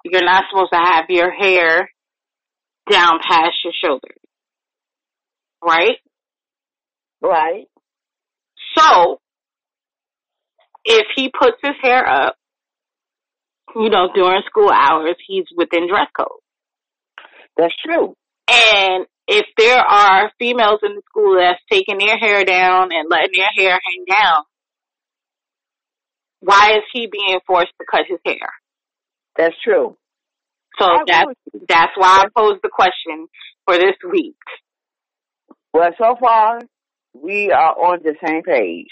you're 0.04 0.24
not 0.24 0.44
supposed 0.50 0.72
to 0.72 0.78
have 0.78 1.04
your 1.08 1.30
hair 1.30 1.88
down 2.90 3.20
past 3.26 3.52
your 3.64 3.72
shoulders, 3.82 4.18
right? 5.64 5.96
Right. 7.22 7.66
So, 8.76 9.20
if 10.84 11.06
he 11.16 11.30
puts 11.30 11.56
his 11.62 11.74
hair 11.82 12.06
up, 12.06 12.34
you 13.76 13.88
know, 13.90 14.08
during 14.14 14.42
school 14.46 14.70
hours, 14.70 15.16
he's 15.26 15.44
within 15.56 15.88
dress 15.88 16.08
code. 16.16 16.40
That's 17.56 17.74
true. 17.84 18.14
And 18.48 19.06
if 19.26 19.46
there 19.56 19.78
are 19.78 20.30
females 20.38 20.80
in 20.82 20.96
the 20.96 21.02
school 21.08 21.36
that's 21.38 21.60
taking 21.70 21.98
their 21.98 22.18
hair 22.18 22.44
down 22.44 22.90
and 22.92 23.08
letting 23.08 23.32
their 23.36 23.48
hair 23.56 23.78
hang 23.84 24.04
down, 24.18 24.42
why 26.40 26.72
is 26.76 26.82
he 26.92 27.06
being 27.10 27.38
forced 27.46 27.72
to 27.80 27.86
cut 27.90 28.02
his 28.06 28.18
hair? 28.24 28.50
That's 29.36 29.54
true. 29.64 29.96
So 30.78 30.84
I 30.84 31.04
that's 31.06 31.26
would- 31.26 31.68
that's 31.68 31.92
why 31.96 32.24
I 32.24 32.24
posed 32.36 32.60
the 32.62 32.68
question 32.68 33.28
for 33.64 33.76
this 33.78 33.96
week. 34.10 34.36
Well, 35.72 35.90
so 35.98 36.16
far, 36.20 36.60
we 37.14 37.50
are 37.50 37.72
on 37.78 38.00
the 38.02 38.14
same 38.24 38.42
page. 38.42 38.90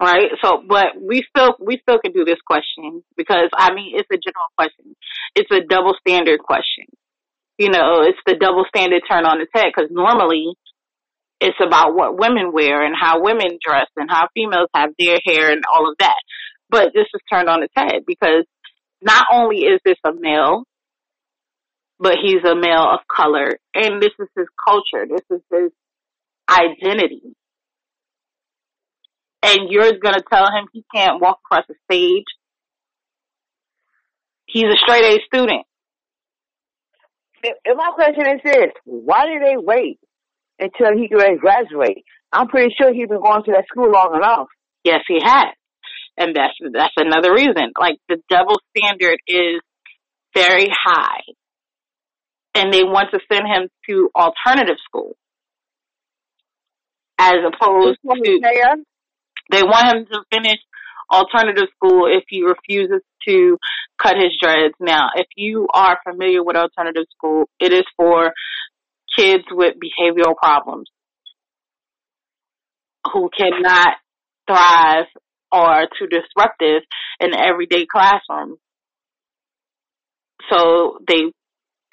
Right? 0.00 0.30
So 0.42 0.62
but 0.66 1.00
we 1.00 1.24
still 1.28 1.54
we 1.60 1.78
still 1.78 1.98
can 1.98 2.12
do 2.12 2.24
this 2.24 2.40
question 2.44 3.04
because 3.16 3.48
I 3.54 3.72
mean 3.72 3.92
it's 3.96 4.08
a 4.10 4.16
general 4.18 4.50
question. 4.58 4.96
It's 5.36 5.50
a 5.52 5.60
double 5.60 5.94
standard 6.00 6.40
question. 6.40 6.86
You 7.58 7.70
know, 7.70 8.02
it's 8.02 8.18
the 8.26 8.34
double 8.34 8.64
standard 8.68 9.02
turn 9.08 9.24
on 9.24 9.40
its 9.40 9.50
head 9.54 9.66
because 9.74 9.90
normally 9.92 10.54
it's 11.40 11.58
about 11.64 11.94
what 11.94 12.18
women 12.18 12.52
wear 12.52 12.84
and 12.84 12.94
how 12.98 13.22
women 13.22 13.58
dress 13.64 13.86
and 13.96 14.10
how 14.10 14.28
females 14.34 14.68
have 14.74 14.90
their 14.98 15.18
hair 15.24 15.50
and 15.50 15.62
all 15.72 15.88
of 15.88 15.96
that. 15.98 16.16
But 16.70 16.92
this 16.94 17.06
is 17.14 17.20
turned 17.30 17.48
on 17.48 17.62
its 17.62 17.72
head 17.76 18.02
because 18.06 18.44
not 19.02 19.26
only 19.30 19.58
is 19.58 19.80
this 19.84 19.98
a 20.04 20.10
male, 20.18 20.64
but 22.00 22.16
he's 22.22 22.42
a 22.44 22.56
male 22.56 22.88
of 22.90 23.00
color 23.14 23.58
and 23.74 24.02
this 24.02 24.12
is 24.18 24.28
his 24.36 24.46
culture. 24.66 25.06
This 25.08 25.24
is 25.30 25.42
his 25.52 25.70
identity. 26.48 27.36
And 29.42 29.70
you're 29.70 29.98
gonna 30.02 30.22
tell 30.32 30.46
him 30.46 30.66
he 30.72 30.84
can't 30.94 31.20
walk 31.20 31.38
across 31.44 31.66
the 31.68 31.74
stage. 31.84 32.24
He's 34.46 34.64
a 34.64 34.76
straight 34.82 35.04
A 35.04 35.20
student. 35.26 35.66
And 37.44 37.76
my 37.76 37.90
question 37.94 38.26
is 38.26 38.40
this: 38.44 38.72
Why 38.84 39.26
did 39.26 39.42
they 39.42 39.56
wait 39.56 39.98
until 40.58 40.96
he 40.96 41.08
could 41.08 41.40
graduate? 41.40 42.04
I'm 42.32 42.48
pretty 42.48 42.74
sure 42.76 42.92
he's 42.92 43.08
been 43.08 43.22
going 43.22 43.44
to 43.44 43.52
that 43.52 43.66
school 43.70 43.90
long 43.90 44.14
enough. 44.16 44.48
Yes, 44.82 45.00
he 45.06 45.20
has. 45.22 45.54
And 46.16 46.34
that's 46.34 46.54
that's 46.72 46.94
another 46.96 47.32
reason. 47.32 47.72
Like 47.78 47.96
the 48.08 48.18
double 48.28 48.56
standard 48.76 49.18
is 49.26 49.60
very 50.34 50.68
high. 50.70 51.22
And 52.54 52.72
they 52.72 52.84
want 52.84 53.10
to 53.12 53.20
send 53.32 53.46
him 53.46 53.68
to 53.88 54.10
alternative 54.14 54.76
school. 54.86 55.16
As 57.18 57.36
opposed 57.46 57.98
to 58.02 58.40
they 59.50 59.62
want 59.62 59.96
him 59.96 60.06
to 60.06 60.20
finish 60.32 60.58
alternative 61.10 61.68
school 61.76 62.06
if 62.06 62.24
he 62.28 62.42
refuses 62.42 63.02
to 63.28 63.58
cut 64.00 64.16
his 64.16 64.36
dreads. 64.40 64.74
Now, 64.80 65.08
if 65.14 65.26
you 65.36 65.66
are 65.72 65.98
familiar 66.08 66.42
with 66.42 66.56
alternative 66.56 67.06
school, 67.16 67.48
it 67.60 67.72
is 67.72 67.84
for 67.96 68.32
kids 69.16 69.44
with 69.50 69.74
behavioral 69.74 70.34
problems 70.36 70.88
who 73.12 73.30
cannot 73.36 73.96
thrive 74.46 75.06
or 75.52 75.60
are 75.60 75.88
too 75.98 76.06
disruptive 76.06 76.82
in 77.20 77.34
everyday 77.34 77.86
classroom. 77.86 78.56
So 80.50 80.98
they 81.06 81.22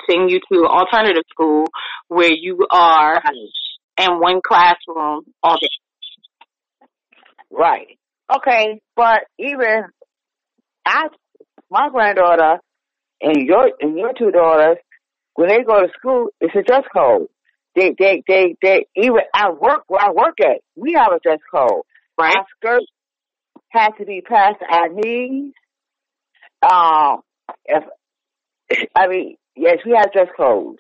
send 0.10 0.32
you 0.32 0.40
to 0.52 0.66
alternative 0.66 1.24
school 1.30 1.68
where 2.08 2.32
you 2.32 2.66
are 2.72 3.22
in 4.00 4.20
one 4.20 4.42
classroom 4.46 5.24
all 5.44 5.58
day. 5.60 5.68
right? 7.52 7.98
Okay, 8.34 8.80
but 8.96 9.24
even 9.38 9.84
I, 10.86 11.08
my 11.70 11.90
granddaughter 11.90 12.60
and 13.22 13.36
your 13.46 13.72
and 13.80 13.98
your 13.98 14.14
two 14.18 14.32
daughters, 14.32 14.78
when 15.36 15.50
they 15.50 15.64
go 15.64 15.82
to 15.82 15.88
school, 15.98 16.28
it's 16.40 16.56
a 16.56 16.62
dress 16.62 16.84
code. 16.94 17.28
They 17.76 17.94
they 17.98 18.24
they 18.28 18.56
they 18.62 18.86
even 18.96 19.22
at 19.36 19.60
work 19.60 19.84
where 19.88 20.02
I 20.02 20.12
work 20.12 20.40
at, 20.40 20.62
we 20.76 20.94
have 20.94 21.12
a 21.12 21.20
dress 21.20 21.40
code. 21.54 21.82
Right? 22.18 22.36
Our 22.38 22.46
skirts 22.58 22.86
have 23.70 23.98
to 23.98 24.06
be 24.06 24.22
past 24.22 24.58
our 24.70 24.90
knees. 24.90 25.54
Um, 26.62 27.22
if 27.66 27.84
I 28.96 29.08
mean, 29.08 29.36
yes, 29.56 29.80
we 29.86 29.94
have 29.98 30.14
dress 30.14 30.28
codes. 30.38 30.80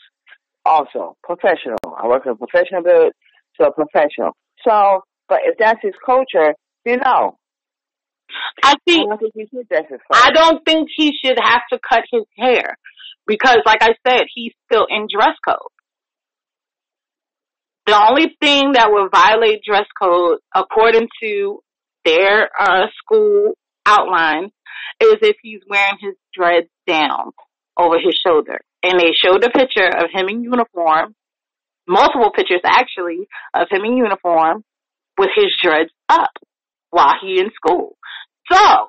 Also, 0.63 1.17
professional. 1.23 1.79
I 1.97 2.07
work 2.07 2.25
in 2.25 2.33
a 2.33 2.35
professional 2.35 2.83
build, 2.83 3.13
so 3.59 3.71
professional. 3.71 4.37
So, 4.65 5.01
but 5.27 5.39
if 5.43 5.57
that's 5.57 5.79
his 5.81 5.95
culture, 6.05 6.53
then 6.85 6.99
no. 7.03 7.37
I 8.63 8.71
I 8.71 8.75
think 8.85 9.09
don't 9.09 9.19
think 9.19 9.33
he 9.35 9.47
should 9.57 9.67
dress 9.67 9.85
his 9.89 9.99
I 10.11 10.31
don't 10.31 10.63
think 10.65 10.89
he 10.95 11.13
should 11.23 11.37
have 11.41 11.61
to 11.71 11.79
cut 11.87 12.03
his 12.11 12.23
hair 12.37 12.77
because, 13.27 13.59
like 13.65 13.81
I 13.81 13.95
said, 14.07 14.23
he's 14.33 14.53
still 14.65 14.85
in 14.89 15.07
dress 15.11 15.35
code. 15.47 15.57
The 17.87 17.99
only 18.09 18.35
thing 18.39 18.73
that 18.73 18.89
would 18.91 19.11
violate 19.11 19.63
dress 19.63 19.87
code, 20.01 20.39
according 20.55 21.07
to 21.23 21.59
their 22.05 22.49
uh, 22.57 22.87
school 23.03 23.53
outline, 23.85 24.51
is 24.99 25.15
if 25.21 25.37
he's 25.41 25.61
wearing 25.67 25.97
his 25.99 26.15
dreads 26.33 26.69
down 26.87 27.31
over 27.77 27.95
his 27.97 28.19
shoulder. 28.25 28.59
And 28.83 28.99
they 28.99 29.11
showed 29.13 29.43
a 29.43 29.49
picture 29.49 29.87
of 29.87 30.09
him 30.11 30.29
in 30.29 30.43
uniform, 30.43 31.15
multiple 31.87 32.31
pictures 32.35 32.61
actually, 32.63 33.27
of 33.53 33.67
him 33.69 33.83
in 33.83 33.97
uniform 33.97 34.63
with 35.17 35.29
his 35.35 35.55
dreads 35.61 35.91
up 36.09 36.31
while 36.89 37.13
he 37.21 37.39
in 37.39 37.49
school. 37.55 37.97
So, 38.51 38.87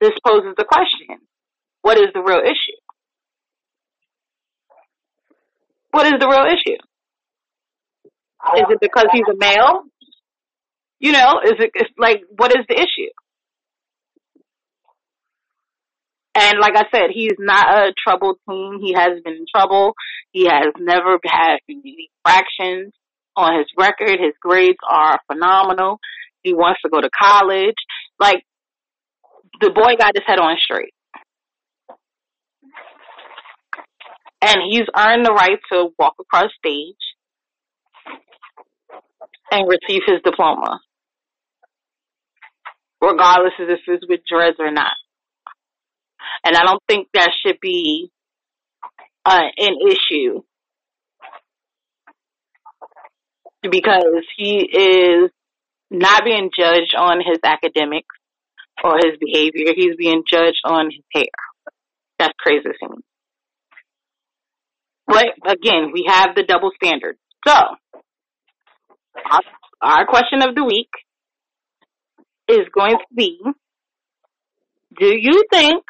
this 0.00 0.12
poses 0.26 0.54
the 0.56 0.64
question, 0.64 1.18
what 1.82 1.98
is 1.98 2.08
the 2.12 2.20
real 2.20 2.40
issue? 2.40 2.80
What 5.92 6.06
is 6.06 6.14
the 6.18 6.28
real 6.28 6.46
issue? 6.46 6.78
Is 8.56 8.64
it 8.68 8.78
because 8.80 9.06
he's 9.12 9.24
a 9.30 9.36
male? 9.36 9.82
You 10.98 11.12
know, 11.12 11.40
is 11.44 11.54
it 11.58 11.70
like 11.98 12.22
what 12.36 12.50
is 12.52 12.64
the 12.68 12.74
issue? 12.74 13.10
And 16.34 16.58
like 16.60 16.76
I 16.76 16.84
said, 16.94 17.10
he's 17.12 17.34
not 17.38 17.66
a 17.68 17.92
troubled 18.02 18.38
teen. 18.48 18.78
He 18.80 18.92
has 18.94 19.20
been 19.24 19.34
in 19.34 19.46
trouble. 19.54 19.94
He 20.32 20.44
has 20.44 20.72
never 20.78 21.18
had 21.24 21.58
any 21.68 22.10
fractions 22.24 22.92
on 23.36 23.58
his 23.58 23.66
record. 23.76 24.20
His 24.20 24.34
grades 24.40 24.78
are 24.88 25.18
phenomenal. 25.30 25.98
He 26.42 26.54
wants 26.54 26.80
to 26.82 26.88
go 26.88 27.00
to 27.00 27.10
college. 27.10 27.74
Like 28.20 28.44
the 29.60 29.70
boy 29.70 29.96
got 29.98 30.12
his 30.14 30.24
head 30.26 30.38
on 30.38 30.56
straight. 30.62 30.94
And 34.42 34.58
he's 34.70 34.86
earned 34.96 35.24
the 35.24 35.32
right 35.32 35.58
to 35.72 35.88
walk 35.98 36.14
across 36.20 36.50
stage 36.58 36.96
and 39.50 39.68
receive 39.68 40.02
his 40.06 40.18
diploma. 40.24 40.80
Regardless 43.02 43.52
of 43.58 43.68
if 43.68 43.80
it's 43.86 44.06
with 44.08 44.20
dreads 44.30 44.56
or 44.58 44.70
not. 44.70 44.92
And 46.44 46.56
I 46.56 46.64
don't 46.64 46.82
think 46.88 47.08
that 47.14 47.30
should 47.44 47.58
be 47.60 48.10
uh, 49.24 49.42
an 49.58 49.76
issue. 49.86 50.42
Because 53.62 54.24
he 54.36 54.60
is 54.60 55.30
not 55.90 56.24
being 56.24 56.50
judged 56.56 56.94
on 56.96 57.18
his 57.18 57.38
academics 57.44 58.14
or 58.82 58.96
his 58.96 59.18
behavior. 59.20 59.72
He's 59.74 59.96
being 59.96 60.22
judged 60.28 60.60
on 60.64 60.86
his 60.86 61.04
hair. 61.12 61.26
That's 62.18 62.34
crazy 62.38 62.62
to 62.64 62.88
me. 62.88 62.96
But 65.06 65.26
again, 65.44 65.90
we 65.92 66.04
have 66.06 66.34
the 66.36 66.44
double 66.44 66.70
standard. 66.76 67.16
So, 67.46 67.54
our, 69.30 69.40
our 69.82 70.06
question 70.06 70.42
of 70.42 70.54
the 70.54 70.64
week 70.64 70.90
is 72.48 72.66
going 72.72 72.96
to 72.96 73.14
be, 73.14 73.40
do 74.98 75.06
you 75.06 75.44
think 75.50 75.82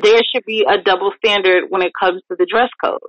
there 0.00 0.20
should 0.32 0.44
be 0.46 0.64
a 0.68 0.80
double 0.80 1.12
standard 1.16 1.64
when 1.68 1.82
it 1.82 1.92
comes 1.98 2.22
to 2.28 2.36
the 2.38 2.46
dress 2.48 2.70
code? 2.82 3.00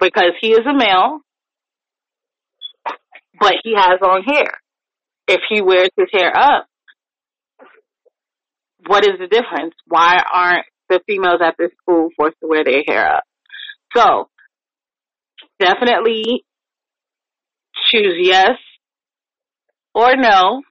Because 0.00 0.32
he 0.40 0.48
is 0.48 0.66
a 0.66 0.74
male, 0.74 1.20
but 3.38 3.54
he 3.62 3.74
has 3.74 3.98
long 4.02 4.22
hair. 4.26 4.60
If 5.28 5.40
he 5.48 5.62
wears 5.62 5.90
his 5.96 6.08
hair 6.12 6.32
up, 6.36 6.66
what 8.86 9.04
is 9.04 9.18
the 9.18 9.26
difference? 9.26 9.74
Why 9.86 10.22
aren't 10.32 10.66
the 10.88 11.00
females 11.06 11.40
at 11.44 11.54
this 11.58 11.70
school 11.80 12.08
forced 12.16 12.36
to 12.40 12.48
wear 12.48 12.64
their 12.64 12.82
hair 12.86 13.16
up? 13.16 13.24
So, 13.94 14.28
definitely 15.58 16.44
choose 17.92 18.14
yes 18.18 18.56
or 19.94 20.16
no 20.16 20.62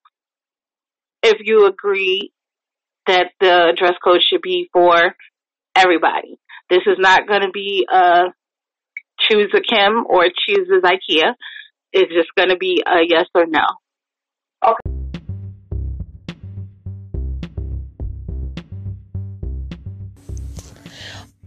if 1.24 1.38
you 1.42 1.68
agree 1.68 2.32
that 3.08 3.32
the 3.40 3.74
dress 3.78 3.94
code 4.04 4.22
should 4.28 4.42
be 4.42 4.70
for 4.72 5.16
everybody. 5.76 6.40
This 6.70 6.82
is 6.86 6.98
not 7.00 7.28
going 7.28 7.42
to 7.42 7.52
be 7.52 7.86
a 7.92 8.26
choose 9.30 9.52
a 9.54 9.62
Kim 9.62 10.06
or 10.08 10.26
choose 10.26 10.68
a 10.70 10.86
Zykia. 10.86 11.34
It's 11.92 12.14
just 12.14 12.30
going 12.36 12.50
to 12.50 12.58
be 12.58 12.84
a 12.86 13.02
yes 13.08 13.26
or 13.34 13.46
no. 13.48 13.66
Okay. 14.64 15.00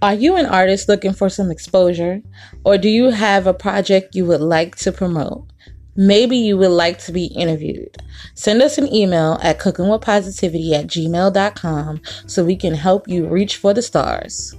Are 0.01 0.15
you 0.15 0.35
an 0.35 0.47
artist 0.47 0.89
looking 0.89 1.13
for 1.13 1.29
some 1.29 1.51
exposure? 1.53 2.23
Or 2.65 2.77
do 2.77 2.89
you 2.89 3.11
have 3.11 3.47
a 3.47 3.55
project 3.55 4.17
you 4.17 4.25
would 4.25 4.41
like 4.41 4.75
to 4.77 4.91
promote? 4.91 5.47
Maybe 5.95 6.37
you 6.39 6.57
would 6.57 6.71
like 6.71 6.99
to 7.01 7.13
be 7.13 7.27
interviewed. 7.27 7.97
Send 8.35 8.63
us 8.63 8.79
an 8.79 8.93
email 8.93 9.39
at 9.43 9.61
cookingwithpositivity 9.61 10.73
at 10.73 10.87
gmail.com 10.89 12.01
so 12.27 12.45
we 12.45 12.57
can 12.57 12.75
help 12.75 13.07
you 13.07 13.29
reach 13.29 13.57
for 13.59 13.75
the 13.75 13.83
stars. 13.83 14.57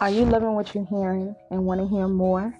Are 0.00 0.08
you 0.08 0.24
loving 0.24 0.54
what 0.54 0.74
you're 0.74 0.86
hearing 0.86 1.36
and 1.50 1.66
want 1.66 1.78
to 1.82 1.86
hear 1.86 2.08
more? 2.08 2.56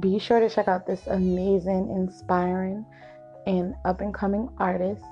Be 0.00 0.18
sure 0.18 0.40
to 0.40 0.50
check 0.50 0.66
out 0.66 0.84
this 0.84 1.06
amazing, 1.06 1.88
inspiring, 1.90 2.84
and 3.46 3.76
up 3.84 4.00
and 4.00 4.12
coming 4.12 4.48
artist 4.58 5.04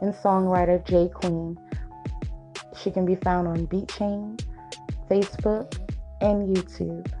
and 0.00 0.14
songwriter 0.14 0.82
J 0.86 1.10
Queen. 1.12 1.58
She 2.82 2.90
can 2.90 3.04
be 3.04 3.16
found 3.16 3.46
on 3.46 3.66
BeatChain, 3.66 4.42
Facebook, 5.10 5.78
and 6.22 6.56
YouTube. 6.56 7.12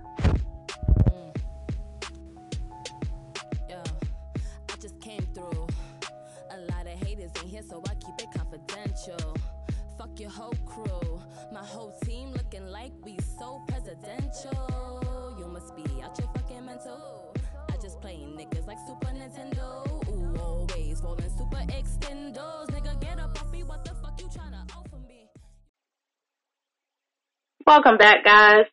Welcome 27.66 27.96
back, 27.96 28.22
guys. 28.26 28.66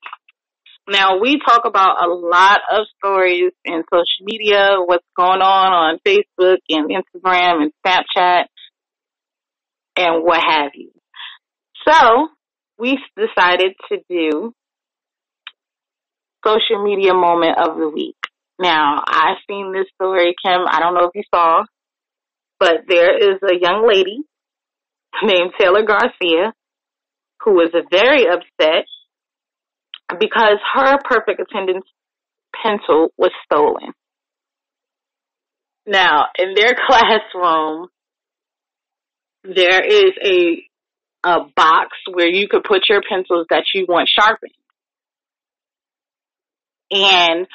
Now, 0.86 1.20
we 1.22 1.39
talk 1.39 1.62
about 1.64 2.06
a 2.06 2.10
lot 2.10 2.60
of 2.70 2.86
stories 2.98 3.54
in 3.64 3.84
social 3.89 4.26
media, 4.26 4.76
what's 4.84 5.06
going 5.16 5.39
on 5.39 5.72
on 5.72 6.00
Facebook 6.06 6.58
and 6.68 6.89
Instagram 6.92 7.62
and 7.62 7.72
Snapchat 7.86 8.44
and 9.96 10.26
what 10.26 10.42
have 10.46 10.72
you. 10.76 10.92
So, 11.88 12.28
we 12.78 13.00
decided 13.16 13.76
to 13.94 14.00
do 14.10 14.54
social 16.46 16.84
media 16.84 17.14
moment 17.14 17.60
of 17.60 17.78
the 17.78 17.88
week. 17.88 18.18
Now, 18.60 19.02
I've 19.08 19.38
seen 19.50 19.72
this 19.72 19.88
story, 19.96 20.36
Kim. 20.44 20.66
I 20.70 20.82
don't 20.82 20.96
know 20.96 21.06
if 21.06 21.12
you 21.16 21.24
saw, 21.34 21.64
but 22.60 22.82
there 22.89 23.18
is 23.18 23.39
a 23.42 23.56
young 23.58 23.88
lady 23.88 24.20
named 25.24 25.52
Taylor 25.58 25.84
Garcia 25.86 26.52
who 27.44 27.54
was 27.54 27.72
very 27.92 28.26
upset 28.28 28.86
because 30.20 30.58
her 30.74 30.98
perfect 31.04 31.42
attendance 31.42 31.86
pencil 32.64 33.10
was 33.18 33.32
stolen. 33.46 33.94
Now, 35.86 36.26
in 36.38 36.54
their 36.54 36.74
classroom, 36.88 37.88
there 39.44 39.84
is 39.84 40.12
a 40.24 40.64
a 41.24 41.38
box 41.56 41.89
where 42.12 42.28
you 42.28 42.48
could 42.48 42.64
put 42.64 42.82
your 42.89 43.02
pencils 43.08 43.46
that 43.52 43.64
you 43.76 43.86
want 43.88 44.10
sharpened. 44.10 44.52
And 46.89 47.48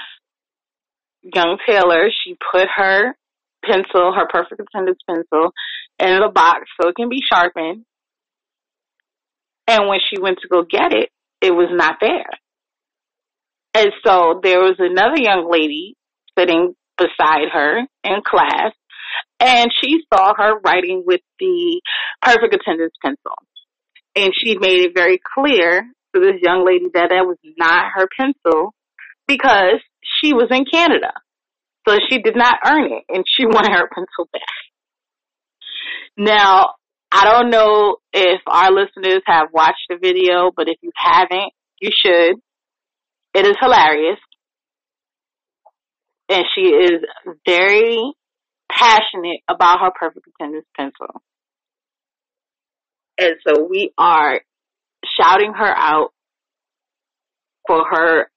young 1.23 1.59
Taylor, 1.67 2.09
she 2.25 2.37
put 2.53 2.69
her 2.77 3.17
pencil, 3.65 4.13
her 4.15 4.27
perfect 4.31 4.61
attendance 4.61 4.99
pencil, 5.09 5.53
in 5.99 6.21
the 6.21 6.31
box 6.33 6.69
so 6.81 6.89
it 6.89 6.95
can 6.97 7.09
be 7.09 7.21
sharpened. 7.29 7.85
And 9.67 9.89
when 9.89 9.99
she 10.01 10.21
went 10.21 10.39
to 10.43 10.49
go 10.49 10.63
get 10.63 10.93
it, 10.93 11.11
it 11.41 11.51
was 11.51 11.69
not 11.71 11.97
there. 12.01 12.31
And 13.75 13.93
so 14.05 14.41
there 14.43 14.61
was 14.61 14.77
another 14.79 15.21
young 15.21 15.51
lady 15.51 15.97
sitting 16.39 16.75
beside 16.97 17.49
her 17.53 17.81
in 18.05 18.23
class, 18.25 18.73
and 19.41 19.71
she 19.83 19.99
saw 20.13 20.33
her 20.37 20.59
writing 20.65 21.03
with 21.05 21.21
the 21.39 21.81
perfect 22.23 22.55
attendance 22.55 22.95
pencil. 23.03 23.35
And 24.15 24.33
she 24.35 24.57
made 24.57 24.81
it 24.81 24.93
very 24.95 25.21
clear 25.35 25.83
to 26.15 26.21
this 26.21 26.41
young 26.43 26.65
lady 26.65 26.87
that 26.95 27.11
that 27.11 27.27
was 27.27 27.37
not 27.59 27.93
her 27.95 28.09
pencil 28.19 28.73
because 29.27 29.81
she 30.03 30.33
was 30.33 30.49
in 30.51 30.65
Canada. 30.65 31.13
So 31.87 31.99
she 32.09 32.19
did 32.19 32.37
not 32.37 32.57
earn 32.67 32.85
it 32.93 33.05
and 33.09 33.25
she 33.27 33.45
wanted 33.47 33.73
her 33.73 33.89
pencil 33.93 34.29
back. 34.33 34.43
Now, 36.17 36.75
I 37.19 37.25
don't 37.25 37.49
know 37.49 37.97
if 38.13 38.43
our 38.47 38.71
listeners 38.71 39.23
have 39.25 39.47
watched 39.51 39.87
the 39.89 39.97
video, 39.97 40.51
but 40.55 40.69
if 40.69 40.77
you 40.83 40.91
haven't, 40.95 41.51
you 41.81 41.89
should. 42.05 42.37
It 43.33 43.47
is 43.47 43.57
hilarious. 43.59 44.19
And 46.29 46.45
she 46.55 46.67
is 46.67 47.01
very 47.47 48.13
passionate 48.71 49.41
about 49.49 49.81
her 49.81 49.91
perfect 49.99 50.27
attendance 50.29 50.67
pencil. 50.77 51.23
And 53.19 53.37
so 53.47 53.67
we 53.67 53.93
are 53.97 54.43
shouting 55.19 55.55
her 55.57 55.75
out 55.75 56.11
for 57.67 57.83
her 57.93 58.31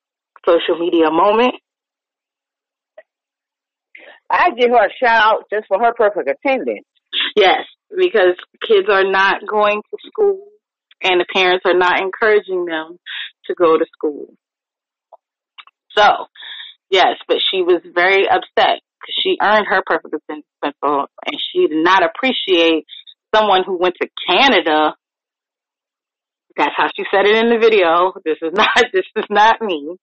social 0.45 0.79
media 0.79 1.11
moment. 1.11 1.55
I 4.29 4.51
give 4.51 4.69
her 4.69 4.85
a 4.85 4.89
shout 5.03 5.21
out 5.21 5.43
just 5.51 5.67
for 5.67 5.79
her 5.79 5.91
perfect 5.93 6.29
attendance. 6.29 6.85
Yes, 7.35 7.65
because 7.95 8.35
kids 8.67 8.87
are 8.89 9.09
not 9.09 9.41
going 9.47 9.81
to 9.81 9.97
school 10.07 10.47
and 11.01 11.21
the 11.21 11.25
parents 11.33 11.65
are 11.65 11.77
not 11.77 12.01
encouraging 12.01 12.65
them 12.65 12.97
to 13.45 13.55
go 13.55 13.77
to 13.77 13.85
school. 13.93 14.27
So, 15.97 16.27
yes, 16.89 17.17
but 17.27 17.37
she 17.51 17.61
was 17.61 17.81
very 17.93 18.27
upset 18.27 18.81
because 18.99 19.15
she 19.23 19.37
earned 19.41 19.67
her 19.67 19.81
perfect 19.85 20.13
attendance 20.13 20.45
pencil 20.63 21.07
and 21.25 21.37
she 21.51 21.67
did 21.67 21.83
not 21.83 22.03
appreciate 22.03 22.85
someone 23.33 23.63
who 23.65 23.77
went 23.77 23.95
to 24.01 24.07
Canada. 24.27 24.95
That's 26.57 26.73
how 26.75 26.87
she 26.95 27.05
said 27.11 27.25
it 27.25 27.35
in 27.35 27.49
the 27.49 27.59
video. 27.59 28.13
This 28.23 28.37
is 28.41 28.51
not, 28.53 28.69
this 28.93 29.05
is 29.15 29.25
not 29.29 29.61
me. 29.61 29.95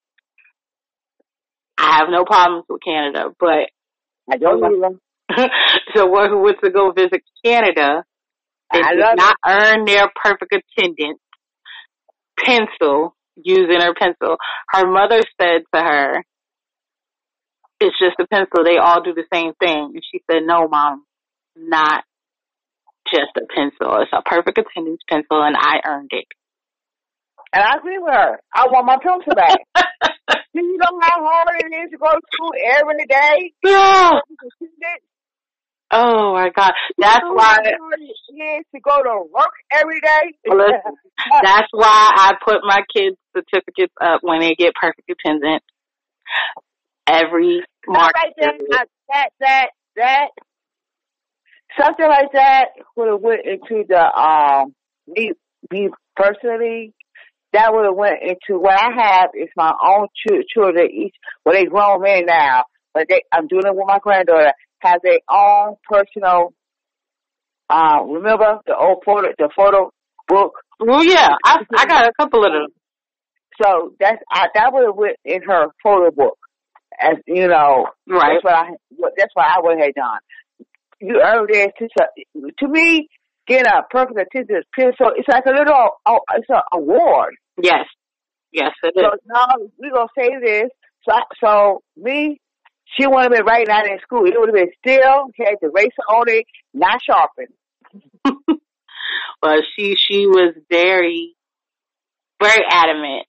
I 1.79 1.99
have 1.99 2.09
no 2.11 2.25
problems 2.25 2.65
with 2.69 2.81
Canada, 2.83 3.31
but 3.39 3.69
I 4.31 4.39
don't 4.39 4.99
either. 5.99 6.11
one 6.11 6.31
who 6.31 6.43
went 6.43 6.59
to 6.63 6.71
go 6.71 6.93
visit 6.93 7.23
Canada 7.45 8.05
I 8.71 8.95
did 8.95 9.17
not 9.17 9.37
earn 9.47 9.85
their 9.85 10.11
perfect 10.23 10.55
attendance 10.55 11.21
pencil 12.39 13.15
using 13.37 13.81
her 13.81 13.95
pencil. 13.95 14.37
Her 14.69 14.91
mother 14.91 15.21
said 15.41 15.63
to 15.75 15.81
her, 15.81 16.25
it's 17.81 17.99
just 17.99 18.17
a 18.19 18.27
pencil. 18.27 18.65
They 18.65 18.79
all 18.79 19.03
do 19.03 19.15
the 19.15 19.27
same 19.33 19.53
thing. 19.61 19.93
And 19.95 20.03
she 20.11 20.21
said, 20.31 20.43
no, 20.45 20.69
mom, 20.69 21.05
not 21.57 22.05
just 23.07 23.37
a 23.37 23.47
pencil. 23.55 24.01
It's 24.01 24.11
a 24.13 24.23
perfect 24.23 24.59
attendance 24.59 25.03
pencil 25.09 25.43
and 25.43 25.57
I 25.59 25.81
earned 25.87 26.11
it. 26.13 26.27
And 27.53 27.63
I 27.63 27.77
agree 27.77 27.99
with 27.99 28.13
her. 28.13 28.41
I 28.55 28.67
want 28.67 28.87
my 28.87 28.99
pencil 29.01 29.35
back. 29.37 29.59
Do 30.55 30.63
you 30.63 30.79
know 30.79 31.01
how 31.01 31.25
hard 31.25 31.61
it 31.61 31.75
is 31.75 31.91
to 31.93 31.99
go 31.99 32.07
to 32.07 32.21
school 32.33 32.53
every 32.81 33.07
day? 33.07 33.53
Yeah. 33.63 34.21
Oh 35.93 36.35
my 36.35 36.51
God. 36.55 36.73
That's 36.99 37.21
You 37.23 37.35
why, 37.35 37.45
hard 37.45 37.67
it 37.67 37.75
is 38.35 38.65
to 38.75 38.81
go 38.81 39.03
to 39.03 39.25
work 39.33 39.53
every 39.73 40.01
day? 40.01 40.33
listen, 40.47 40.97
that's 41.43 41.69
why 41.71 42.11
I 42.15 42.35
put 42.45 42.57
my 42.65 42.81
kids' 42.95 43.17
certificates 43.35 43.95
up 44.01 44.21
when 44.23 44.41
they 44.41 44.55
get 44.55 44.75
perfect 44.81 45.09
attendance 45.11 45.65
every 47.07 47.63
March. 47.87 48.13
like 48.15 48.35
that, 48.39 48.87
that, 49.09 49.29
that, 49.41 49.67
that. 49.97 50.29
Something 51.81 52.09
like 52.09 52.33
that 52.33 52.67
would 52.97 53.09
have 53.09 53.21
went 53.21 53.43
into 53.45 53.85
the 53.89 54.01
um 54.19 54.75
me 55.07 55.33
me 55.71 55.91
personally. 56.17 56.95
That 57.53 57.73
would 57.73 57.85
have 57.85 57.95
went 57.95 58.17
into 58.23 58.59
what 58.61 58.75
I 58.75 58.91
have 58.97 59.31
is 59.35 59.49
my 59.57 59.73
own 59.87 60.09
ch- 60.09 60.45
children. 60.53 60.89
Each 60.93 61.15
well, 61.45 61.55
they 61.55 61.65
grown 61.65 62.03
men 62.03 62.27
now, 62.27 62.65
but 62.95 63.07
they 63.09 63.23
I'm 63.33 63.47
doing 63.47 63.63
it 63.67 63.75
with 63.75 63.87
my 63.87 63.99
granddaughter. 63.99 64.53
Have 64.81 65.01
their 65.03 65.21
own 65.29 65.77
personal. 65.89 66.53
Uh, 67.69 68.03
remember 68.05 68.61
the 68.67 68.77
old 68.77 69.03
photo, 69.05 69.29
the 69.39 69.49
photo 69.57 69.91
book. 70.29 70.53
Well, 70.79 71.05
yeah, 71.05 71.31
I, 71.45 71.59
I 71.77 71.87
got 71.87 72.07
a 72.07 72.13
couple 72.19 72.45
of 72.45 72.53
them. 72.53 72.69
So 73.63 73.95
that's 73.99 74.23
I, 74.31 74.49
that 74.55 74.73
would 74.73 74.87
have 74.87 74.97
went 74.97 75.17
in 75.25 75.43
her 75.43 75.67
photo 75.83 76.11
book. 76.11 76.39
As 77.01 77.17
you 77.27 77.49
know, 77.49 77.87
Right. 78.09 78.39
That's 78.43 78.45
what 78.45 78.55
I. 78.55 79.11
That's 79.17 79.35
what 79.35 79.47
I 79.47 79.61
would 79.61 79.79
have 79.81 79.95
done. 79.95 80.19
You 81.01 81.21
earned 81.23 81.51
it. 81.51 81.73
To, 81.79 82.51
to 82.59 82.69
me, 82.69 83.09
getting 83.47 83.67
a 83.67 83.83
perfect 83.91 84.19
attendance 84.19 84.67
So 84.77 85.11
it's 85.17 85.29
like 85.29 85.45
a 85.47 85.51
little. 85.51 85.91
Oh, 86.07 86.21
it's 86.35 86.49
an 86.49 86.61
award. 86.73 87.35
Yes. 87.61 87.85
Yes, 88.53 88.73
it 88.83 88.95
is. 88.97 89.05
So 89.05 89.19
now 89.27 89.47
we 89.79 89.91
gonna 89.91 90.07
say 90.17 90.31
this. 90.43 90.71
So, 91.07 91.15
I, 91.15 91.21
so 91.41 91.83
me, 91.97 92.41
she 92.95 93.07
would 93.07 93.23
have 93.23 93.33
been 93.33 93.45
writing 93.45 93.71
out 93.71 93.87
in 93.87 93.99
school. 94.01 94.27
It 94.27 94.35
would 94.37 94.49
have 94.49 94.55
been 94.55 94.73
still 94.79 95.27
had 95.39 95.57
the 95.61 95.69
eraser 95.69 96.07
on 96.09 96.29
it, 96.29 96.47
not 96.73 97.01
sharpened. 97.05 97.55
but 99.41 99.61
she 99.75 99.97
she 99.97 100.27
was 100.27 100.55
very 100.71 101.35
very 102.41 102.63
adamant 102.71 103.27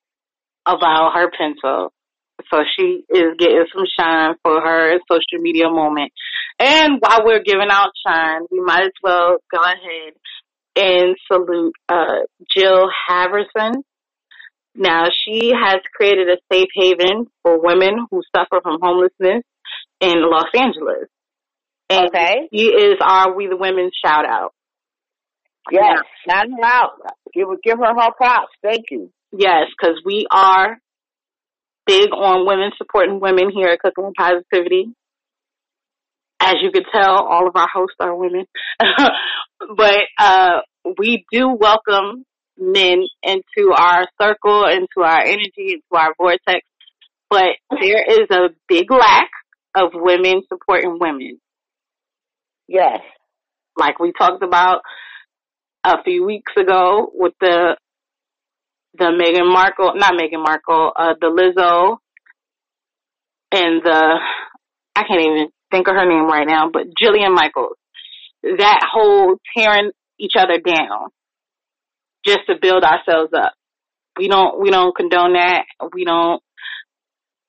about 0.66 1.14
her 1.16 1.32
pencil. 1.32 1.94
So 2.52 2.60
she 2.78 3.04
is 3.10 3.34
getting 3.40 3.66
some 3.74 3.86
shine 4.00 4.36
for 4.44 4.62
her 4.62 5.00
social 5.10 5.42
media 5.42 5.70
moment. 5.70 6.12
And 6.60 7.00
while 7.00 7.26
we're 7.26 7.44
giving 7.44 7.70
out 7.70 7.90
shine, 8.06 8.42
we 8.52 8.62
might 8.62 8.84
as 8.84 8.92
well 9.04 9.38
go 9.52 9.60
ahead 9.60 10.14
and 10.76 11.16
salute 11.32 11.74
uh, 11.90 12.20
Jill 12.56 12.88
Haverson. 13.10 13.74
Now, 14.78 15.06
she 15.10 15.52
has 15.52 15.82
created 15.96 16.28
a 16.30 16.38
safe 16.54 16.70
haven 16.76 17.26
for 17.42 17.60
women 17.60 18.06
who 18.12 18.22
suffer 18.36 18.62
from 18.62 18.78
homelessness 18.80 19.44
in 20.00 20.14
Los 20.22 20.46
Angeles. 20.56 21.10
And 21.90 22.08
Okay. 22.10 22.48
she 22.54 22.66
is 22.66 22.98
our 23.02 23.34
We 23.36 23.48
the 23.48 23.58
Women 23.58 23.90
shout 24.06 24.26
out. 24.26 24.54
Yes. 25.72 25.98
Shout 26.30 26.46
her 26.50 26.66
out. 26.66 26.92
Give 27.34 27.48
give 27.64 27.80
her 27.80 27.94
her 27.94 28.12
props. 28.16 28.54
Thank 28.62 28.86
you. 28.92 29.12
Yes, 29.32 29.66
because 29.78 30.00
we 30.06 30.28
are 30.32 30.78
big 31.88 32.12
on 32.12 32.46
women 32.46 32.72
supporting 32.78 33.20
women 33.20 33.50
here 33.54 33.70
at 33.70 33.80
Cooking 33.80 34.06
with 34.06 34.16
Positivity. 34.16 34.94
As 36.40 36.56
you 36.62 36.72
can 36.72 36.84
tell, 36.92 37.26
all 37.26 37.48
of 37.48 37.56
our 37.56 37.68
hosts 37.74 37.96
are 38.00 38.16
women. 38.16 38.46
but 39.76 40.00
uh, 40.20 40.60
we 41.00 41.26
do 41.32 41.50
welcome 41.50 42.24
men 42.58 43.04
into 43.24 43.74
our 43.76 44.06
circle, 44.22 44.66
into 44.66 45.06
our 45.06 45.22
energy, 45.22 45.74
into 45.74 45.94
our 45.94 46.14
vortex. 46.18 46.66
But 47.30 47.52
there 47.72 48.04
is 48.08 48.28
a 48.32 48.50
big 48.68 48.90
lack 48.90 49.30
of 49.76 49.92
women 49.94 50.42
supporting 50.48 50.98
women. 51.00 51.40
Yes. 52.68 53.00
Like 53.78 54.00
we 54.00 54.12
talked 54.12 54.44
about 54.44 54.82
a 55.84 56.04
few 56.04 56.26
weeks 56.26 56.52
ago 56.58 57.12
with 57.14 57.34
the 57.40 57.78
the 58.98 59.06
Meghan 59.06 59.52
Markle, 59.52 59.94
not 59.96 60.14
Meghan 60.14 60.42
Markle, 60.42 60.92
uh, 60.96 61.14
the 61.22 61.28
Lizzo 61.28 61.98
and 63.52 63.82
the, 63.84 64.20
I 64.96 65.04
can't 65.04 65.22
even 65.22 65.48
think 65.72 65.88
of 65.88 65.96
her 65.96 66.08
name 66.08 66.26
right 66.26 66.48
now, 66.48 66.70
but 66.72 66.88
Jillian 67.02 67.34
Michaels. 67.34 67.78
That 68.44 68.82
whole 68.92 69.38
tearing 69.56 69.92
each 70.20 70.34
other 70.38 70.60
down 70.60 71.10
just 72.28 72.46
to 72.48 72.56
build 72.62 72.84
ourselves 72.84 73.32
up. 73.34 73.54
We 74.18 74.28
don't, 74.28 74.60
we 74.62 74.70
don't 74.70 74.96
condone 74.96 75.34
that. 75.34 75.64
We 75.94 76.04
don't 76.06 76.42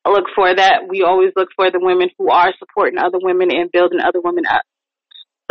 look 0.06 0.24
for 0.34 0.54
that. 0.54 0.88
We 0.88 1.02
always 1.02 1.32
look 1.36 1.48
for 1.56 1.70
the 1.70 1.80
women 1.80 2.08
who 2.18 2.30
are 2.30 2.52
supporting 2.58 2.98
other 2.98 3.18
women 3.20 3.50
and 3.50 3.70
building 3.70 4.00
other 4.00 4.20
women 4.22 4.44
up. 4.46 4.62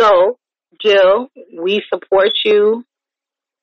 So, 0.00 0.38
Jill, 0.82 1.28
we 1.60 1.82
support 1.92 2.30
you. 2.44 2.84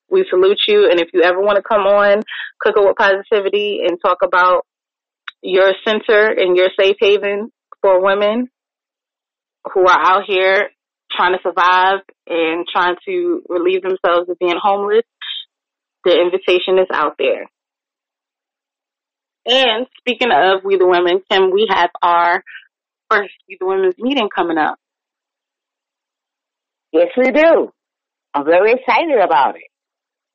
We 0.09 0.25
salute 0.29 0.59
you. 0.67 0.89
And 0.89 0.99
if 0.99 1.09
you 1.13 1.21
ever 1.21 1.41
want 1.41 1.57
to 1.57 1.63
come 1.63 1.81
on 1.81 2.21
Cooking 2.59 2.85
with 2.85 2.95
Positivity 2.97 3.79
and 3.85 3.97
talk 4.01 4.19
about 4.23 4.65
your 5.41 5.73
center 5.85 6.27
and 6.27 6.55
your 6.55 6.69
safe 6.79 6.97
haven 6.99 7.51
for 7.81 8.03
women 8.03 8.49
who 9.73 9.81
are 9.81 9.99
out 9.99 10.23
here 10.27 10.69
trying 11.11 11.33
to 11.33 11.39
survive 11.43 11.99
and 12.27 12.65
trying 12.71 12.95
to 13.05 13.41
relieve 13.47 13.81
themselves 13.81 14.29
of 14.29 14.37
being 14.39 14.55
homeless, 14.61 15.03
the 16.05 16.21
invitation 16.21 16.79
is 16.79 16.87
out 16.93 17.15
there. 17.17 17.47
And 19.47 19.87
speaking 19.99 20.29
of 20.31 20.63
We 20.63 20.77
the 20.77 20.87
Women, 20.87 21.21
Kim, 21.29 21.51
we 21.51 21.67
have 21.69 21.89
our 22.01 22.43
first 23.11 23.33
We 23.49 23.57
the 23.59 23.65
Women's 23.65 23.95
meeting 23.97 24.29
coming 24.33 24.57
up. 24.57 24.77
Yes, 26.91 27.07
we 27.17 27.31
do. 27.31 27.71
I'm 28.33 28.45
very 28.45 28.73
excited 28.73 29.19
about 29.23 29.55
it. 29.55 29.69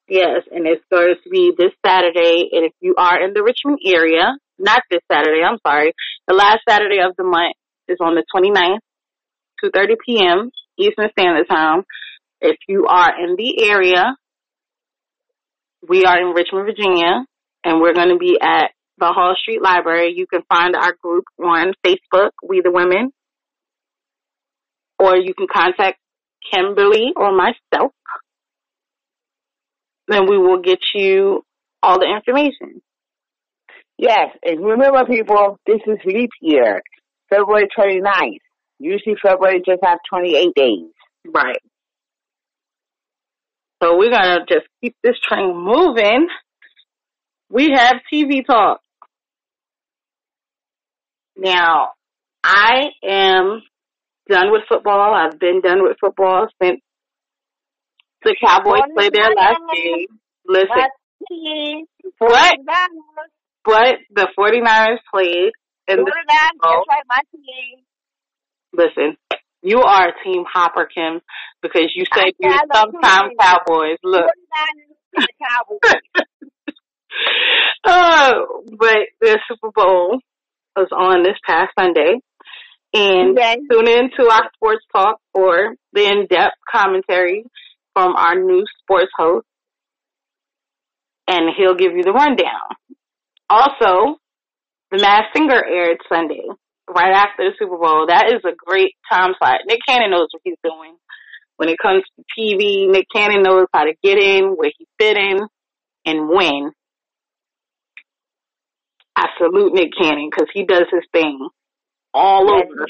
Yes, 0.09 0.43
and 0.51 0.67
it's 0.67 0.85
going 0.91 1.15
to 1.23 1.31
be 1.31 1.53
this 1.57 1.73
Saturday. 1.87 2.51
And 2.53 2.67
if 2.67 2.73
you 2.81 2.95
are 2.99 3.23
in 3.23 3.33
the 3.33 3.43
Richmond 3.43 3.79
area, 3.87 4.33
not 4.59 4.83
this 4.91 5.01
Saturday, 5.11 5.43
I'm 5.43 5.59
sorry, 5.67 5.93
the 6.27 6.35
last 6.35 6.61
Saturday 6.69 6.99
of 6.99 7.15
the 7.17 7.25
month 7.25 7.55
is 7.89 7.99
on 8.01 8.15
the 8.15 8.25
29th, 8.35 8.79
2.30 9.65 9.97
p.m. 10.05 10.51
Eastern 10.79 11.09
Standard 11.13 11.47
Time. 11.49 11.83
If 12.41 12.57
you 12.69 12.87
are 12.87 13.13
in 13.23 13.37
the 13.37 13.71
area, 13.71 14.17
we 15.89 16.05
are 16.05 16.21
in 16.21 16.35
Richmond, 16.35 16.67
Virginia, 16.67 17.25
and 17.65 17.81
we're 17.81 17.95
going 17.95 18.11
to 18.11 18.19
be 18.19 18.39
at 18.41 18.71
the 18.99 19.07
Hull 19.07 19.35
Street 19.41 19.63
Library. 19.63 20.15
You 20.15 20.27
can 20.27 20.43
find 20.49 20.75
our 20.77 20.95
group 21.03 21.25
on 21.39 21.73
Facebook, 21.85 22.31
We 22.47 22.61
the 22.63 22.71
Women, 22.71 23.13
or 24.99 25.17
you 25.17 25.35
can 25.35 25.47
contact 25.53 25.99
Kimberly 26.53 27.13
or 27.17 27.37
myself 27.37 27.93
then 30.11 30.29
we 30.29 30.37
will 30.37 30.61
get 30.61 30.81
you 30.95 31.43
all 31.83 31.99
the 31.99 32.07
information. 32.07 32.83
Yes, 33.97 34.31
and 34.43 34.65
remember, 34.65 35.05
people, 35.05 35.59
this 35.67 35.81
is 35.87 35.99
leap 36.05 36.31
year, 36.41 36.83
February 37.29 37.69
29th. 37.79 38.39
Usually 38.79 39.15
February 39.23 39.63
just 39.65 39.81
have 39.85 39.99
28 40.11 40.49
days. 40.55 40.91
Right. 41.33 41.61
So 43.83 43.97
we're 43.97 44.11
gonna 44.11 44.45
just 44.49 44.67
keep 44.83 44.95
this 45.03 45.17
train 45.27 45.57
moving. 45.57 46.29
We 47.49 47.71
have 47.75 47.95
TV 48.13 48.45
talk. 48.47 48.81
Now, 51.37 51.93
I 52.45 52.91
am 53.03 53.63
done 54.29 54.53
with 54.53 54.63
football. 54.69 55.15
I've 55.15 55.39
been 55.39 55.61
done 55.63 55.83
with 55.83 55.97
football 56.01 56.49
since 56.63 56.81
the 58.23 58.37
Cowboys 58.45 58.83
played 58.95 59.15
their 59.15 59.35
last 59.35 59.61
game. 59.75 60.07
Listen, 60.47 60.69
What? 62.19 62.59
but 63.65 63.97
the 64.15 64.29
49ers 64.39 64.99
played 65.13 65.53
in 65.89 66.05
the. 66.05 66.13
That's 66.63 66.87
right, 66.89 67.05
my 67.09 67.21
team. 67.33 67.79
Listen, 68.73 69.17
you 69.63 69.81
are 69.83 70.09
a 70.09 70.25
team 70.25 70.45
hopper, 70.51 70.87
Kim, 70.87 71.21
because 71.63 71.93
you 71.95 72.05
say 72.15 72.33
you're 72.39 72.53
said 72.53 72.61
I 72.73 72.79
love 72.79 72.89
sometime 72.93 73.29
teams. 73.31 73.41
Cowboys. 73.41 73.99
Look, 74.03 74.27
Cowboys. 75.43 76.25
oh, 77.85 77.85
uh, 77.85 78.33
but 78.79 78.97
the 79.21 79.39
Super 79.49 79.71
Bowl 79.75 80.19
was 80.77 80.89
on 80.93 81.23
this 81.23 81.37
past 81.47 81.71
Sunday, 81.79 82.21
and 82.95 83.37
Okay. 83.39 83.57
tune 83.71 83.89
in 83.89 84.11
to 84.19 84.31
our 84.31 84.51
sports 84.55 84.85
talk 84.95 85.19
for 85.35 85.75
the 85.93 86.07
in-depth 86.07 86.57
commentary 86.71 87.45
from 87.93 88.17
our 88.17 88.37
new 88.37 88.65
sports 88.83 89.11
host, 89.17 89.47
and 91.29 91.51
he'll 91.57 91.75
give 91.75 91.93
you 91.97 92.03
the 92.03 92.13
rundown. 92.13 92.77
Also, 93.49 94.17
the 94.91 94.99
Masked 94.99 95.37
Singer 95.37 95.63
aired 95.65 95.99
Sunday, 96.09 96.43
right 96.95 97.15
after 97.15 97.45
the 97.45 97.53
Super 97.59 97.77
Bowl. 97.79 98.07
That 98.09 98.27
is 98.29 98.43
a 98.45 98.55
great 98.57 98.95
time 99.11 99.33
slot. 99.39 99.61
Nick 99.67 99.81
Cannon 99.87 100.11
knows 100.11 100.29
what 100.33 100.43
he's 100.45 100.59
doing. 100.63 100.97
When 101.57 101.69
it 101.69 101.77
comes 101.81 102.03
to 102.17 102.25
TV, 102.39 102.89
Nick 102.91 103.07
Cannon 103.15 103.43
knows 103.43 103.67
how 103.73 103.85
to 103.85 103.93
get 104.03 104.19
in, 104.19 104.55
where 104.57 104.71
he 104.77 104.87
fit 104.99 105.17
in, 105.17 105.41
and 106.07 106.29
when. 106.29 106.73
I 109.17 109.27
salute 109.39 109.75
Nick 109.75 109.91
Cannon 109.99 110.31
because 110.31 110.49
he 110.55 110.65
does 110.65 110.87
his 110.91 111.05
thing 111.13 111.49
all 112.15 112.51
over. 112.51 112.87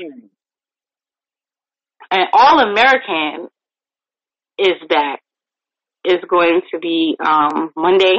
And 2.10 2.28
All 2.32 2.60
American 2.60 3.48
is 4.58 4.76
back. 4.88 5.20
Is 6.02 6.18
going 6.28 6.62
to 6.72 6.78
be 6.78 7.16
um 7.22 7.72
Monday. 7.76 8.14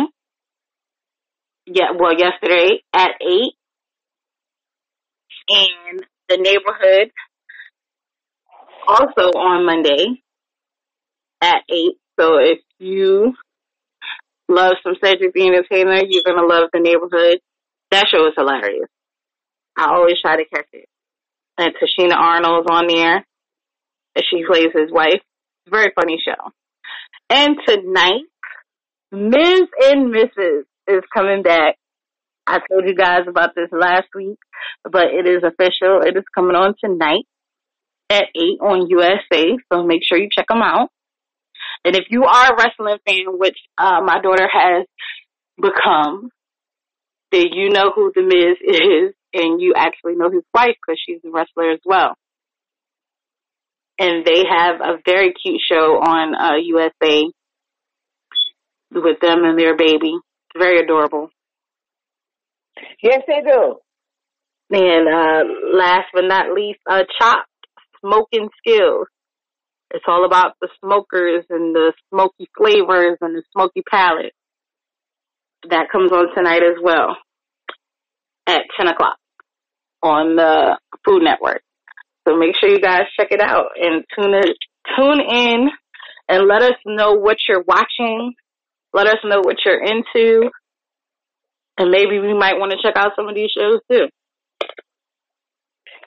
Yeah, 1.65 1.91
well, 1.97 2.13
yesterday 2.15 2.81
at 2.93 3.11
eight, 3.21 3.53
and 5.53 6.05
the 6.29 6.37
neighborhood 6.37 7.11
also 8.87 9.37
on 9.37 9.65
Monday 9.65 10.21
at 11.41 11.63
eight. 11.69 11.97
So 12.19 12.37
if 12.37 12.59
you 12.79 13.33
love 14.47 14.73
some 14.83 14.95
Cedric 15.03 15.33
the 15.33 15.47
Entertainer, 15.47 16.03
you're 16.07 16.23
gonna 16.23 16.47
love 16.47 16.69
the 16.73 16.79
neighborhood. 16.79 17.39
That 17.91 18.07
show 18.09 18.27
is 18.27 18.33
hilarious. 18.37 18.89
I 19.77 19.93
always 19.93 20.19
try 20.21 20.37
to 20.37 20.45
catch 20.45 20.67
it. 20.73 20.85
And 21.57 21.73
Tichina 21.75 22.15
Arnold's 22.15 22.67
on 22.69 22.87
there. 22.87 23.25
And 24.15 24.25
she 24.29 24.43
plays 24.45 24.69
his 24.73 24.91
wife. 24.91 25.21
Very 25.69 25.91
funny 25.95 26.17
show. 26.23 26.51
And 27.29 27.55
tonight, 27.65 28.23
Miz 29.11 29.61
and 29.83 30.13
Mrs. 30.13 30.63
is 30.87 31.03
coming 31.13 31.43
back. 31.43 31.75
I 32.47 32.59
told 32.69 32.87
you 32.87 32.95
guys 32.95 33.21
about 33.27 33.51
this 33.55 33.69
last 33.71 34.07
week, 34.15 34.37
but 34.83 35.05
it 35.05 35.27
is 35.27 35.43
official. 35.43 36.01
It 36.01 36.17
is 36.17 36.23
coming 36.35 36.55
on 36.55 36.75
tonight 36.83 37.25
at 38.09 38.25
8 38.35 38.39
on 38.61 38.89
USA, 38.89 39.57
so 39.71 39.83
make 39.83 40.01
sure 40.03 40.17
you 40.17 40.29
check 40.35 40.47
them 40.49 40.61
out. 40.61 40.89
And 41.85 41.95
if 41.95 42.05
you 42.09 42.23
are 42.23 42.53
a 42.53 42.55
wrestling 42.57 42.97
fan, 43.07 43.37
which 43.37 43.57
uh, 43.77 44.01
my 44.03 44.19
daughter 44.21 44.47
has 44.51 44.85
become, 45.59 46.29
then 47.31 47.47
you 47.53 47.69
know 47.69 47.91
who 47.95 48.11
The 48.13 48.21
Miz 48.21 48.57
is, 48.61 49.13
and 49.33 49.61
you 49.61 49.73
actually 49.75 50.15
know 50.15 50.29
his 50.29 50.43
wife 50.53 50.75
because 50.85 51.01
she's 51.05 51.21
a 51.25 51.31
wrestler 51.31 51.71
as 51.71 51.79
well. 51.85 52.15
And 53.97 54.25
they 54.25 54.43
have 54.49 54.81
a 54.81 54.97
very 55.05 55.33
cute 55.33 55.61
show 55.69 55.99
on 56.01 56.35
uh, 56.35 56.57
USA 56.57 57.23
with 58.91 59.19
them 59.21 59.43
and 59.43 59.57
their 59.57 59.77
baby. 59.77 60.13
It's 60.15 60.59
very 60.59 60.79
adorable. 60.79 61.29
Yes, 63.01 63.21
they 63.27 63.41
do. 63.45 63.77
And 64.71 65.07
uh, 65.07 65.77
last 65.77 66.07
but 66.13 66.25
not 66.25 66.53
least, 66.53 66.79
uh, 66.89 67.03
Chopped 67.19 67.47
Smoking 67.99 68.49
Skills. 68.59 69.07
It's 69.93 70.05
all 70.07 70.25
about 70.25 70.53
the 70.61 70.69
smokers 70.83 71.43
and 71.49 71.75
the 71.75 71.93
smoky 72.09 72.47
flavors 72.57 73.17
and 73.19 73.35
the 73.35 73.43
smoky 73.51 73.83
palate. 73.89 74.33
That 75.69 75.87
comes 75.91 76.11
on 76.11 76.33
tonight 76.33 76.63
as 76.63 76.81
well 76.81 77.17
at 78.47 78.61
10 78.77 78.87
o'clock 78.87 79.17
on 80.01 80.35
the 80.35 80.77
Food 81.05 81.23
Network. 81.23 81.61
So 82.27 82.37
make 82.37 82.55
sure 82.59 82.69
you 82.69 82.79
guys 82.79 83.03
check 83.19 83.27
it 83.31 83.41
out 83.41 83.67
and 83.79 84.03
tune 84.15 84.33
it, 84.33 84.55
tune 84.95 85.19
in 85.19 85.69
and 86.29 86.47
let 86.47 86.61
us 86.61 86.77
know 86.85 87.13
what 87.13 87.37
you're 87.47 87.63
watching. 87.67 88.33
Let 88.93 89.07
us 89.07 89.17
know 89.23 89.41
what 89.41 89.57
you're 89.65 89.83
into. 89.83 90.49
And 91.77 91.89
maybe 91.91 92.19
we 92.19 92.33
might 92.33 92.57
want 92.57 92.71
to 92.71 92.77
check 92.83 92.95
out 92.95 93.13
some 93.15 93.27
of 93.27 93.35
these 93.35 93.49
shows 93.51 93.79
too. 93.89 94.07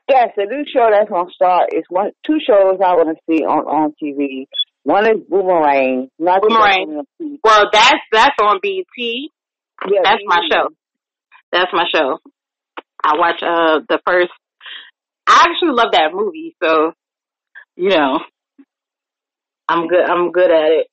Yes, 0.09 0.31
the 0.37 0.45
new 0.45 0.65
show 0.71 0.89
that's 0.93 1.09
gonna 1.09 1.31
start 1.33 1.71
is 1.73 1.85
one 1.89 2.11
two 2.27 2.39
shows 2.47 2.79
I 2.85 2.95
wanna 2.95 3.15
see 3.29 3.43
on, 3.45 3.65
on 3.67 3.95
TV. 4.03 4.45
One 4.83 5.07
is 5.07 5.21
Boomerang. 5.29 6.09
Not 6.19 6.43
Boomerang. 6.43 6.89
one 6.89 6.97
on 6.99 7.05
TV. 7.21 7.39
Well, 7.43 7.65
that's 7.73 7.97
that's 8.13 8.37
on 8.43 8.61
BET. 8.63 8.85
Yeah, 8.99 10.01
That's 10.05 10.23
my 10.27 10.41
show. 10.51 10.69
That's 11.53 11.71
my 11.73 11.85
show. 11.93 12.19
I 13.03 13.17
watch 13.17 13.43
uh 13.43 13.81
the 13.89 13.99
first. 14.07 14.31
I 15.27 15.47
actually 15.49 15.73
love 15.73 15.93
that 15.93 16.11
movie, 16.13 16.55
so 16.63 16.93
you 17.77 17.89
know, 17.89 18.21
I'm 19.69 19.89
good. 19.89 20.05
I'm 20.09 20.33
good 20.33 20.51
at 20.51 20.71
it. 20.73 20.87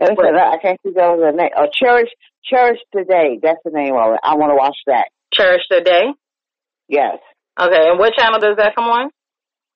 I 0.00 0.06
I 0.06 0.58
can't 0.62 0.80
think 0.82 0.96
of 0.96 1.18
the 1.18 1.32
name. 1.34 1.50
Oh, 1.56 1.66
Cherish, 1.72 2.10
Cherish 2.44 2.78
Today. 2.94 3.38
That's 3.42 3.60
the 3.64 3.70
name 3.70 3.94
of 3.94 4.14
it. 4.14 4.20
I 4.22 4.34
want 4.36 4.50
to 4.50 4.56
watch 4.56 4.76
that. 4.86 5.08
Cherish 5.32 5.62
the 5.68 5.80
day. 5.82 6.06
Yes. 6.88 7.18
Okay, 7.60 7.90
and 7.90 7.98
what 7.98 8.14
channel 8.14 8.40
does 8.40 8.56
that 8.56 8.74
come 8.74 8.86
on? 8.86 9.10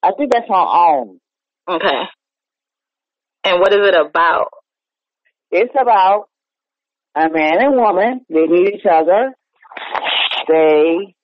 I 0.02 0.12
think 0.16 0.32
that's 0.32 0.48
on 0.48 1.18
OWN. 1.68 1.76
Okay. 1.76 2.02
And 3.44 3.60
what 3.60 3.72
is 3.72 3.80
it 3.82 3.94
about? 3.94 4.48
It's 5.50 5.74
about 5.78 6.28
a 7.14 7.28
man 7.28 7.62
and 7.62 7.76
woman. 7.76 8.20
They 8.28 8.46
meet 8.46 8.74
each 8.74 8.86
other. 8.90 9.32
They 10.48 11.14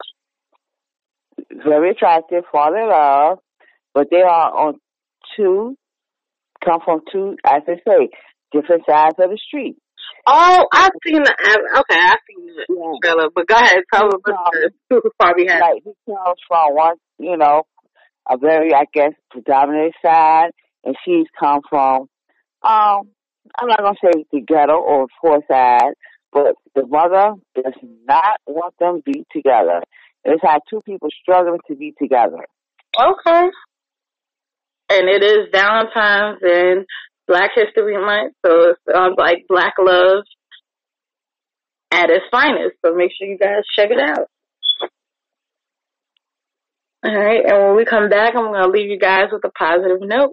very 1.64 1.90
attractive, 1.90 2.44
fall 2.52 2.74
in 2.74 2.88
love, 2.88 3.38
but 3.94 4.08
they 4.10 4.22
are 4.22 4.54
on 4.54 4.74
two, 5.36 5.76
come 6.64 6.80
from 6.84 7.00
two, 7.12 7.36
as 7.44 7.62
they 7.66 7.80
say, 7.86 8.08
different 8.52 8.82
sides 8.88 9.16
of 9.18 9.30
the 9.30 9.38
street. 9.38 9.76
Oh, 10.26 10.66
I've 10.72 10.90
seen 11.06 11.22
the 11.22 11.34
ad- 11.40 11.80
okay. 11.80 12.00
I've 12.00 12.18
seen 12.28 12.46
the 12.46 12.66
Yeah. 12.68 12.92
trailer, 13.02 13.30
but 13.34 13.46
go 13.46 13.54
ahead. 13.56 13.82
Tell 13.92 14.08
the 14.10 14.18
listeners 14.26 14.72
who 14.90 15.02
far 15.18 15.34
behind. 15.34 15.60
Like 15.60 15.82
he 15.84 15.92
comes 16.06 16.38
from 16.46 16.74
one, 16.74 16.96
you 17.18 17.36
know, 17.36 17.62
a 18.28 18.36
very, 18.36 18.74
I 18.74 18.84
guess, 18.92 19.12
predominant 19.30 19.94
side, 20.04 20.50
and 20.84 20.94
she's 21.04 21.26
come 21.38 21.60
from, 21.68 22.02
um, 22.62 23.10
I'm 23.58 23.66
not 23.68 23.78
gonna 23.78 23.94
say 24.04 24.24
the 24.30 24.40
ghetto 24.40 24.74
or 24.74 25.06
poor 25.20 25.40
side, 25.50 25.94
but 26.32 26.54
the 26.74 26.86
mother 26.86 27.34
does 27.54 27.74
not 28.06 28.36
want 28.46 28.74
them 28.78 29.02
to 29.02 29.02
be 29.10 29.24
together. 29.32 29.82
It's 30.24 30.42
how 30.44 30.60
two 30.68 30.80
people 30.84 31.08
struggling 31.22 31.60
to 31.68 31.74
be 31.76 31.94
together. 32.00 32.44
Okay. 32.98 33.50
And 34.90 35.08
it 35.08 35.22
is 35.22 35.48
Valentine's 35.52 36.38
and 36.42 36.84
Black 37.30 37.52
History 37.54 37.96
Month, 37.96 38.34
so 38.44 38.70
it's 38.70 38.80
sounds 38.92 39.14
like 39.16 39.44
Black 39.48 39.74
love 39.78 40.24
at 41.92 42.10
its 42.10 42.24
finest. 42.28 42.74
So 42.84 42.92
make 42.92 43.12
sure 43.16 43.28
you 43.28 43.38
guys 43.38 43.62
check 43.76 43.90
it 43.92 44.00
out. 44.00 44.26
All 47.04 47.16
right, 47.16 47.44
and 47.46 47.62
when 47.62 47.76
we 47.76 47.84
come 47.84 48.08
back, 48.08 48.34
I'm 48.34 48.52
going 48.52 48.60
to 48.60 48.68
leave 48.68 48.90
you 48.90 48.98
guys 48.98 49.28
with 49.30 49.44
a 49.44 49.50
positive 49.50 50.00
note. 50.00 50.32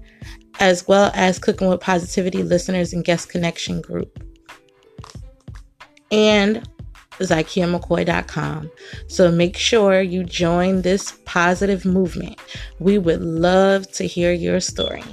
as 0.61 0.87
well 0.87 1.11
as 1.15 1.39
Cooking 1.39 1.69
with 1.69 1.81
Positivity 1.81 2.43
listeners 2.43 2.93
and 2.93 3.03
guest 3.03 3.29
connection 3.29 3.81
group. 3.81 4.23
And 6.11 6.69
ZykiaMcCoy.com. 7.17 8.71
So 9.07 9.31
make 9.31 9.57
sure 9.57 10.01
you 10.01 10.23
join 10.23 10.83
this 10.83 11.17
positive 11.25 11.83
movement. 11.83 12.39
We 12.77 12.99
would 12.99 13.21
love 13.21 13.91
to 13.93 14.05
hear 14.05 14.31
your 14.31 14.59
story. 14.59 15.03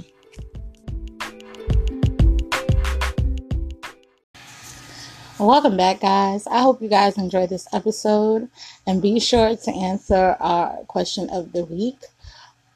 Welcome 5.39 5.77
back, 5.77 6.01
guys. 6.01 6.45
I 6.45 6.61
hope 6.61 6.81
you 6.81 6.89
guys 6.89 7.17
enjoyed 7.17 7.49
this 7.49 7.67
episode 7.73 8.49
and 8.85 9.01
be 9.01 9.19
sure 9.19 9.55
to 9.55 9.71
answer 9.71 10.35
our 10.39 10.77
question 10.83 11.27
of 11.31 11.53
the 11.53 11.65
week 11.65 11.97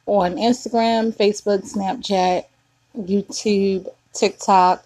on 0.06 0.36
Instagram, 0.36 1.14
Facebook, 1.14 1.70
Snapchat, 1.70 2.46
YouTube, 2.96 3.88
TikTok, 4.12 4.84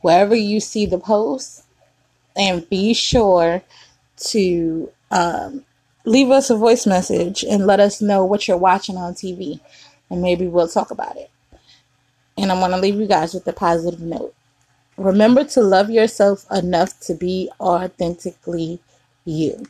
wherever 0.00 0.34
you 0.34 0.60
see 0.60 0.86
the 0.86 0.98
post. 0.98 1.64
And 2.36 2.68
be 2.68 2.92
sure 2.92 3.62
to 4.28 4.92
um, 5.10 5.64
leave 6.04 6.30
us 6.30 6.50
a 6.50 6.56
voice 6.56 6.86
message 6.86 7.44
and 7.44 7.66
let 7.66 7.80
us 7.80 8.00
know 8.00 8.24
what 8.24 8.46
you're 8.46 8.56
watching 8.56 8.96
on 8.96 9.14
TV. 9.14 9.60
And 10.10 10.22
maybe 10.22 10.46
we'll 10.46 10.68
talk 10.68 10.90
about 10.90 11.16
it. 11.16 11.30
And 12.38 12.52
I 12.52 12.60
want 12.60 12.74
to 12.74 12.80
leave 12.80 12.96
you 12.96 13.06
guys 13.06 13.32
with 13.32 13.46
a 13.48 13.52
positive 13.52 14.00
note. 14.00 14.34
Remember 14.96 15.44
to 15.44 15.62
love 15.62 15.90
yourself 15.90 16.46
enough 16.50 16.98
to 17.00 17.14
be 17.14 17.50
authentically 17.60 18.80
you. 19.24 19.66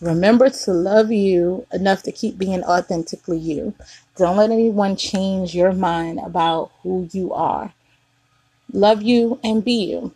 Remember 0.00 0.48
to 0.48 0.72
love 0.72 1.12
you 1.12 1.66
enough 1.72 2.02
to 2.04 2.12
keep 2.12 2.38
being 2.38 2.64
authentically 2.64 3.38
you. 3.38 3.74
Don't 4.16 4.38
let 4.38 4.50
anyone 4.50 4.96
change 4.96 5.54
your 5.54 5.72
mind 5.72 6.20
about 6.20 6.72
who 6.82 7.08
you 7.12 7.34
are. 7.34 7.74
Love 8.72 9.02
you 9.02 9.38
and 9.44 9.64
be 9.64 9.90
you. 9.90 10.14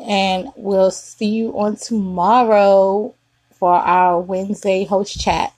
And 0.00 0.48
we'll 0.56 0.90
see 0.90 1.28
you 1.28 1.58
on 1.58 1.76
tomorrow 1.76 3.14
for 3.52 3.74
our 3.74 4.20
Wednesday 4.20 4.84
host 4.84 5.20
chat. 5.20 5.53